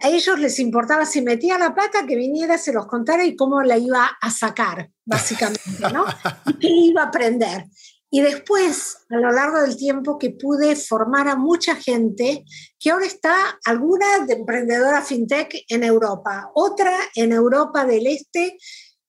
a 0.00 0.08
ellos 0.08 0.38
les 0.38 0.58
importaba 0.58 1.04
si 1.04 1.22
metía 1.22 1.58
la 1.58 1.74
plata 1.74 2.06
que 2.06 2.16
viniera, 2.16 2.58
se 2.58 2.72
los 2.72 2.86
contara 2.86 3.24
y 3.24 3.36
cómo 3.36 3.62
la 3.62 3.76
iba 3.78 4.06
a 4.20 4.30
sacar, 4.30 4.90
básicamente, 5.04 5.92
¿no? 5.92 6.04
y 6.46 6.58
qué 6.58 6.68
iba 6.68 7.02
a 7.02 7.06
aprender. 7.06 7.64
Y 8.10 8.22
después, 8.22 8.98
a 9.10 9.16
lo 9.16 9.30
largo 9.32 9.60
del 9.60 9.76
tiempo 9.76 10.18
que 10.18 10.30
pude 10.30 10.76
formar 10.76 11.28
a 11.28 11.36
mucha 11.36 11.76
gente, 11.76 12.44
que 12.78 12.90
ahora 12.90 13.04
está 13.04 13.58
alguna 13.66 14.24
de 14.26 14.34
emprendedora 14.34 15.02
fintech 15.02 15.64
en 15.68 15.84
Europa, 15.84 16.50
otra 16.54 16.92
en 17.14 17.32
Europa 17.32 17.84
del 17.84 18.06
Este 18.06 18.56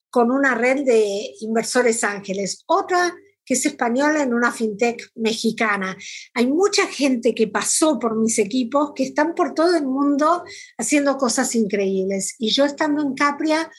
con 0.09 0.31
una 0.31 0.55
red 0.55 0.85
de 0.85 1.33
inversores 1.39 2.03
ángeles, 2.03 2.63
otra 2.65 3.13
es 3.53 3.65
española 3.65 4.23
en 4.23 4.33
una 4.33 4.51
fintech 4.51 5.11
mexicana. 5.15 5.97
Hay 6.33 6.47
mucha 6.47 6.87
gente 6.87 7.33
que 7.33 7.47
pasó 7.47 7.99
por 7.99 8.17
mis 8.17 8.39
equipos 8.39 8.91
que 8.95 9.03
están 9.03 9.33
por 9.35 9.53
todo 9.53 9.75
el 9.75 9.85
mundo 9.85 10.43
haciendo 10.77 11.17
cosas 11.17 11.55
increíbles. 11.55 12.35
Y 12.39 12.49
yo 12.49 12.65
estando 12.65 13.01
en 13.01 13.13
Capria, 13.13 13.69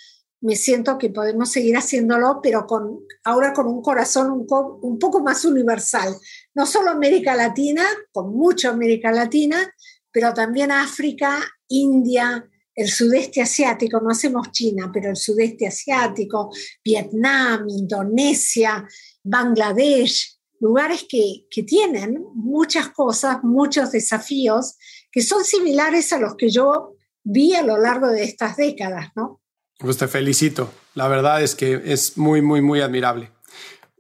me 0.43 0.57
siento 0.57 0.97
que 0.97 1.11
podemos 1.11 1.51
seguir 1.51 1.77
haciéndolo, 1.77 2.41
pero 2.43 2.67
con, 2.67 3.01
ahora 3.25 3.53
con 3.53 3.67
un 3.67 3.83
corazón 3.83 4.31
un, 4.31 4.47
un 4.83 4.99
poco 4.99 5.23
más 5.23 5.45
universal. 5.45 6.17
No 6.55 6.67
solo 6.67 6.91
América 6.91 7.35
Latina, 7.35 7.85
con 8.13 8.35
mucha 8.35 8.71
América 8.71 9.13
Latina, 9.13 9.73
pero 10.11 10.33
también 10.33 10.73
África, 10.73 11.41
India, 11.69 12.49
el 12.75 12.89
sudeste 12.89 13.43
asiático, 13.43 14.01
no 14.01 14.11
hacemos 14.11 14.51
China, 14.53 14.91
pero 14.93 15.11
el 15.11 15.17
sudeste 15.17 15.67
asiático, 15.67 16.51
Vietnam, 16.83 17.67
Indonesia, 17.69 18.87
Bangladesh, 19.23 20.39
lugares 20.61 21.07
que, 21.09 21.47
que, 21.51 21.63
tienen 21.63 22.25
muchas 22.35 22.89
cosas, 22.89 23.43
muchos 23.43 23.93
desafíos 23.93 24.77
que 25.11 25.23
son 25.23 25.45
similares 25.45 26.13
a 26.13 26.19
los 26.19 26.37
que 26.37 26.51
yo 26.51 26.95
vi 27.23 27.55
a 27.55 27.63
lo 27.63 27.79
largo 27.79 28.09
de 28.09 28.25
estas 28.25 28.57
décadas, 28.57 29.09
¿no? 29.17 29.41
Pues 29.79 29.97
te 29.97 30.09
felicito. 30.09 30.71
La 30.95 31.09
verdad 31.09 31.43
es 31.43 31.55
que 31.55 31.81
es 31.85 32.19
muy, 32.19 32.43
muy, 32.43 32.61
muy 32.61 32.81
admirable. 32.81 33.33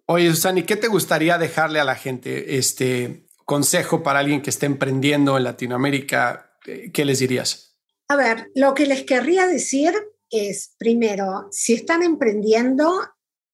Oye, 0.06 0.30
Susani, 0.30 0.64
¿qué 0.64 0.76
te 0.76 0.88
gustaría 0.88 1.38
dejarle 1.38 1.80
a 1.80 1.84
la 1.84 1.94
gente? 1.94 2.58
Este 2.58 3.26
consejo 3.46 4.02
para 4.02 4.20
alguien 4.20 4.42
que 4.42 4.50
esté 4.50 4.66
emprendiendo 4.66 5.36
en 5.36 5.44
Latinoamérica, 5.44 6.58
¿qué 6.92 7.04
les 7.04 7.20
dirías? 7.20 7.78
A 8.08 8.16
ver, 8.16 8.50
lo 8.54 8.74
que 8.74 8.86
les 8.86 9.04
querría 9.04 9.46
decir 9.46 9.92
es, 10.28 10.74
primero, 10.78 11.48
si 11.50 11.74
están 11.74 12.02
emprendiendo, 12.02 12.92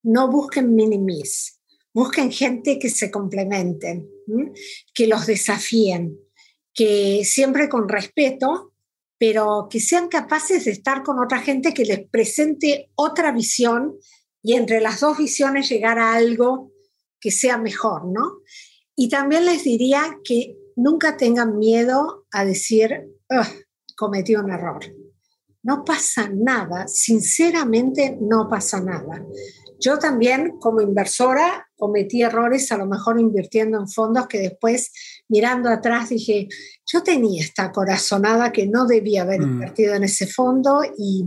no 0.02 0.30
busquen 0.30 0.74
minimis 0.74 1.55
busquen 1.96 2.30
gente 2.30 2.78
que 2.78 2.90
se 2.90 3.10
complementen, 3.10 4.06
que 4.92 5.06
los 5.06 5.24
desafíen, 5.26 6.18
que 6.74 7.22
siempre 7.24 7.70
con 7.70 7.88
respeto, 7.88 8.74
pero 9.16 9.66
que 9.70 9.80
sean 9.80 10.08
capaces 10.08 10.66
de 10.66 10.72
estar 10.72 11.02
con 11.02 11.18
otra 11.18 11.38
gente 11.38 11.72
que 11.72 11.86
les 11.86 12.06
presente 12.06 12.90
otra 12.96 13.32
visión 13.32 13.96
y 14.42 14.56
entre 14.56 14.82
las 14.82 15.00
dos 15.00 15.16
visiones 15.16 15.70
llegar 15.70 15.98
a 15.98 16.12
algo 16.12 16.70
que 17.18 17.30
sea 17.30 17.56
mejor, 17.56 18.04
¿no? 18.12 18.42
Y 18.94 19.08
también 19.08 19.46
les 19.46 19.64
diría 19.64 20.18
que 20.22 20.54
nunca 20.76 21.16
tengan 21.16 21.56
miedo 21.56 22.26
a 22.30 22.44
decir, 22.44 23.08
cometí 23.96 24.36
un 24.36 24.50
error. 24.50 24.84
No 25.62 25.82
pasa 25.82 26.28
nada, 26.30 26.88
sinceramente 26.88 28.18
no 28.20 28.50
pasa 28.50 28.82
nada. 28.82 29.24
Yo 29.80 29.98
también 29.98 30.58
como 30.58 30.80
inversora 30.80 31.68
cometí 31.76 32.22
errores, 32.22 32.72
a 32.72 32.78
lo 32.78 32.86
mejor 32.86 33.20
invirtiendo 33.20 33.78
en 33.78 33.88
fondos 33.88 34.26
que 34.26 34.38
después 34.38 34.92
mirando 35.28 35.68
atrás 35.68 36.08
dije, 36.08 36.48
yo 36.86 37.02
tenía 37.02 37.42
esta 37.42 37.70
corazonada 37.72 38.52
que 38.52 38.66
no 38.66 38.86
debía 38.86 39.22
haber 39.22 39.40
mm. 39.40 39.50
invertido 39.50 39.94
en 39.94 40.04
ese 40.04 40.26
fondo 40.26 40.80
y 40.96 41.24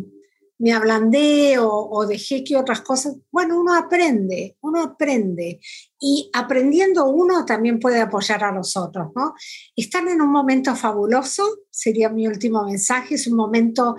me 0.59 0.73
ablandé 0.73 1.55
o, 1.57 2.05
dejé 2.05 2.43
que 2.43 2.57
otras 2.57 2.81
cosas, 2.81 3.15
bueno, 3.31 3.59
uno 3.59 3.75
aprende, 3.75 4.57
uno 4.61 4.83
aprende 4.83 5.61
y 5.99 6.29
aprendiendo 6.33 7.05
uno 7.05 7.45
también 7.45 7.79
puede 7.79 8.01
apoyar 8.01 8.43
a 8.43 8.51
los 8.51 8.75
otros, 8.75 9.07
¿no? 9.15 9.35
Están 9.73 10.09
en 10.09 10.21
un 10.21 10.29
momento 10.29 10.75
fabuloso, 10.75 11.43
sería 11.69 12.09
mi 12.09 12.27
último 12.27 12.65
mensaje, 12.65 13.15
es 13.15 13.25
un 13.27 13.37
momento 13.37 13.95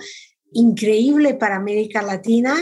increíble 0.52 1.32
para 1.32 1.56
América 1.56 2.02
Latina 2.02 2.54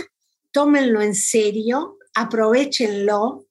tómenlo 0.53 1.01
en 1.01 1.15
serio, 1.15 1.99
aprovechenlo, 2.15 3.47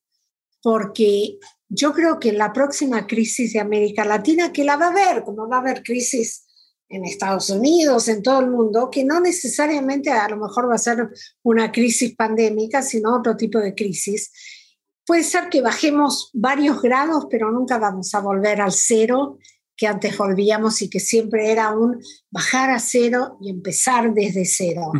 porque 0.62 1.38
yo 1.70 1.93
creo 1.93 2.20
que 2.20 2.32
la 2.32 2.54
próxima 2.54 3.08
crisis 3.08 3.54
de 3.54 3.60
América 3.60 4.06
Latina, 4.06 4.52
que 4.52 4.64
la 4.64 4.78
va 4.78 4.88
a 4.88 4.91
haber, 4.91 5.24
como 5.24 5.48
va 5.48 5.58
a 5.58 5.60
haber 5.60 5.84
crisis 5.84 6.45
en 6.89 7.04
Estados 7.04 7.50
Unidos, 7.50 8.08
en 8.08 8.24
todo 8.24 8.39
el 8.39 8.50
mundo, 8.50 8.89
que 8.89 9.04
no 9.04 9.20
necesariamente 9.20 10.09
a 10.09 10.30
lo 10.30 10.38
mejor 10.38 10.70
va 10.70 10.76
a 10.76 10.80
ser 10.80 11.09
una 11.43 11.71
crisis 11.71 12.16
pandémica, 12.16 12.82
sino 12.82 13.16
otro 13.16 13.36
tipo 13.36 13.59
de 13.59 13.76
crisis. 13.76 14.32
Puede 15.05 15.24
ser 15.24 15.50
que 15.50 15.62
bajemos 15.62 16.30
varios 16.34 16.82
grados, 16.82 17.28
pero 17.30 17.51
nunca 17.51 17.78
vamos 17.78 18.13
a 18.13 18.20
volver 18.20 18.62
al 18.62 18.71
cero 18.71 19.38
que 19.78 19.86
antes 19.86 20.17
volvíamos 20.17 20.82
y 20.82 20.89
que 20.89 20.99
siempre 20.99 21.51
era 21.51 21.71
un 21.78 22.01
bajar 22.32 22.71
a 22.71 22.79
cero 22.79 23.37
y 23.39 23.51
empezar 23.51 24.12
desde 24.13 24.43
cero. 24.43 24.91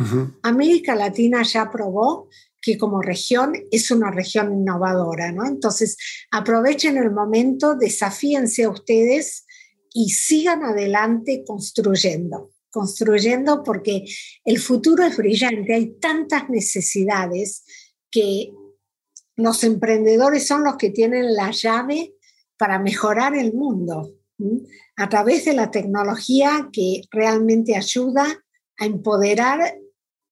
América 0.42 0.94
Latina 0.94 1.42
ya 1.42 1.68
probó 1.68 2.28
que 2.62 2.78
como 2.78 3.02
región 3.02 3.54
es 3.72 3.90
una 3.90 4.10
región 4.12 4.52
innovadora, 4.52 5.32
¿no? 5.32 5.44
Entonces, 5.46 5.96
aprovechen 6.30 6.96
el 6.96 7.10
momento, 7.10 7.74
desafíense 7.74 8.64
a 8.64 8.70
ustedes 8.70 9.44
y 9.92 10.10
sigan 10.10 10.62
adelante 10.62 11.42
construyendo. 11.46 12.52
construyendo 12.70 13.64
porque 13.64 14.04
el 14.44 14.58
futuro 14.58 15.02
es 15.02 15.16
brillante, 15.16 15.74
hay 15.74 15.98
tantas 15.98 16.50
necesidades 16.50 17.64
que 18.10 18.52
los 19.36 19.64
emprendedores 19.64 20.46
son 20.46 20.62
los 20.64 20.76
que 20.76 20.90
tienen 20.90 21.34
la 21.34 21.50
llave 21.50 22.14
para 22.58 22.78
mejorar 22.78 23.34
el 23.34 23.54
mundo 23.54 24.17
a 24.96 25.08
través 25.08 25.44
de 25.44 25.54
la 25.54 25.70
tecnología 25.70 26.68
que 26.72 27.02
realmente 27.10 27.76
ayuda 27.76 28.44
a 28.78 28.84
empoderar 28.84 29.74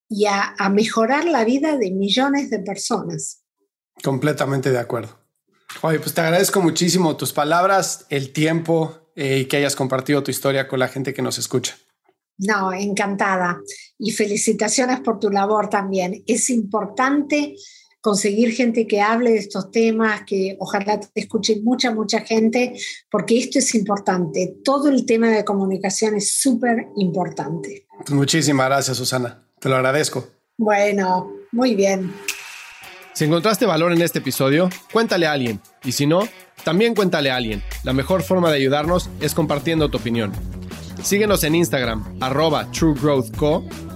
y 0.08 0.26
a, 0.26 0.54
mejorar 0.70 1.24
la 1.24 1.44
vida 1.44 1.76
de 1.76 1.90
millones 1.90 2.50
de 2.50 2.60
personas. 2.60 3.42
Completamente 4.02 4.70
de 4.70 4.78
acuerdo. 4.78 5.18
Oye, 5.82 5.98
pues 5.98 6.14
te 6.14 6.20
agradezco 6.20 6.60
muchísimo 6.60 7.16
tus 7.16 7.32
palabras, 7.32 8.06
el 8.08 8.32
tiempo 8.32 9.10
eh, 9.16 9.40
y 9.40 9.44
que 9.46 9.56
hayas 9.56 9.74
compartido 9.74 10.22
tu 10.22 10.30
historia 10.30 10.68
con 10.68 10.78
la 10.78 10.88
gente 10.88 11.12
que 11.12 11.22
nos 11.22 11.38
escucha. 11.38 11.76
No, 12.38 12.72
encantada. 12.72 13.60
Y 13.98 14.12
felicitaciones 14.12 15.00
por 15.00 15.18
tu 15.18 15.30
labor 15.30 15.68
también. 15.68 16.22
Es 16.26 16.50
importante 16.50 17.56
conseguir 18.06 18.52
gente 18.52 18.86
que 18.86 19.00
hable 19.00 19.32
de 19.32 19.38
estos 19.38 19.72
temas, 19.72 20.22
que 20.24 20.56
ojalá 20.60 21.00
te 21.00 21.08
escuche 21.22 21.60
mucha, 21.64 21.92
mucha 21.92 22.20
gente, 22.20 22.78
porque 23.10 23.36
esto 23.36 23.58
es 23.58 23.74
importante. 23.74 24.58
Todo 24.62 24.88
el 24.88 25.04
tema 25.04 25.28
de 25.30 25.44
comunicación 25.44 26.14
es 26.14 26.38
súper 26.40 26.86
importante. 26.98 27.88
Muchísimas 28.10 28.68
gracias, 28.68 28.96
Susana. 28.96 29.42
Te 29.58 29.68
lo 29.68 29.74
agradezco. 29.74 30.24
Bueno, 30.56 31.32
muy 31.50 31.74
bien. 31.74 32.14
Si 33.12 33.24
encontraste 33.24 33.66
valor 33.66 33.90
en 33.90 34.00
este 34.00 34.20
episodio, 34.20 34.70
cuéntale 34.92 35.26
a 35.26 35.32
alguien. 35.32 35.60
Y 35.82 35.90
si 35.90 36.06
no, 36.06 36.28
también 36.62 36.94
cuéntale 36.94 37.32
a 37.32 37.36
alguien. 37.36 37.60
La 37.82 37.92
mejor 37.92 38.22
forma 38.22 38.50
de 38.50 38.58
ayudarnos 38.58 39.10
es 39.20 39.34
compartiendo 39.34 39.88
tu 39.88 39.98
opinión. 39.98 40.30
Síguenos 41.02 41.42
en 41.42 41.56
Instagram, 41.56 42.18
arroba 42.20 42.70
truegrowthco, 42.70 43.64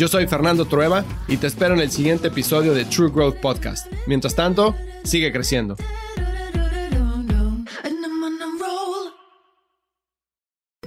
Yo 0.00 0.08
soy 0.08 0.26
Fernando 0.26 0.64
Trueba 0.64 1.04
y 1.28 1.36
te 1.36 1.46
espero 1.46 1.74
en 1.74 1.80
el 1.80 1.90
siguiente 1.90 2.28
episodio 2.28 2.72
de 2.72 2.86
True 2.86 3.10
Growth 3.10 3.38
Podcast. 3.38 3.86
Mientras 4.06 4.34
tanto, 4.34 4.74
sigue 5.04 5.30
creciendo. 5.30 5.76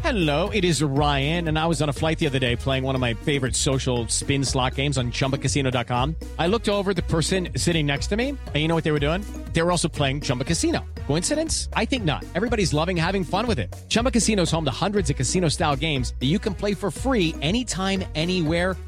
Hello, 0.02 0.50
it 0.50 0.66
is 0.66 0.82
Ryan, 0.82 1.48
and 1.48 1.58
I 1.58 1.66
was 1.66 1.82
on 1.82 1.90
a 1.90 1.94
flight 1.94 2.18
the 2.18 2.26
other 2.26 2.40
day 2.40 2.56
playing 2.56 2.84
one 2.84 2.96
of 2.96 3.02
my 3.02 3.14
favorite 3.14 3.56
social 3.56 4.08
spin 4.08 4.44
slot 4.44 4.76
games 4.76 4.98
on 4.98 5.12
chumbacasino.com. 5.12 6.16
I 6.40 6.48
looked 6.48 6.68
over 6.68 6.94
the 6.94 7.04
person 7.04 7.50
sitting 7.56 7.86
next 7.86 8.08
to 8.08 8.16
me, 8.16 8.30
and 8.30 8.56
you 8.56 8.68
know 8.68 8.76
what 8.76 8.84
they 8.84 8.92
were 8.92 9.00
doing? 9.00 9.24
They 9.54 9.62
were 9.62 9.72
also 9.72 9.88
playing 9.88 10.22
Chumba 10.22 10.44
Casino. 10.44 10.84
Coincidence? 11.08 11.70
I 11.74 11.86
think 11.86 12.04
not. 12.04 12.26
Everybody's 12.36 12.74
loving 12.74 12.98
having 12.98 13.24
fun 13.24 13.48
with 13.48 13.60
it. 13.60 13.74
Chumba 13.90 14.12
Casino 14.12 14.44
is 14.44 14.52
home 14.52 14.66
to 14.66 14.72
hundreds 14.72 15.10
of 15.10 15.16
casino 15.16 15.50
style 15.50 15.76
games 15.76 16.14
that 16.20 16.26
you 16.26 16.40
can 16.40 16.54
play 16.54 16.74
for 16.74 16.92
free 16.92 17.36
anytime, 17.42 18.04
anywhere, 18.16 18.76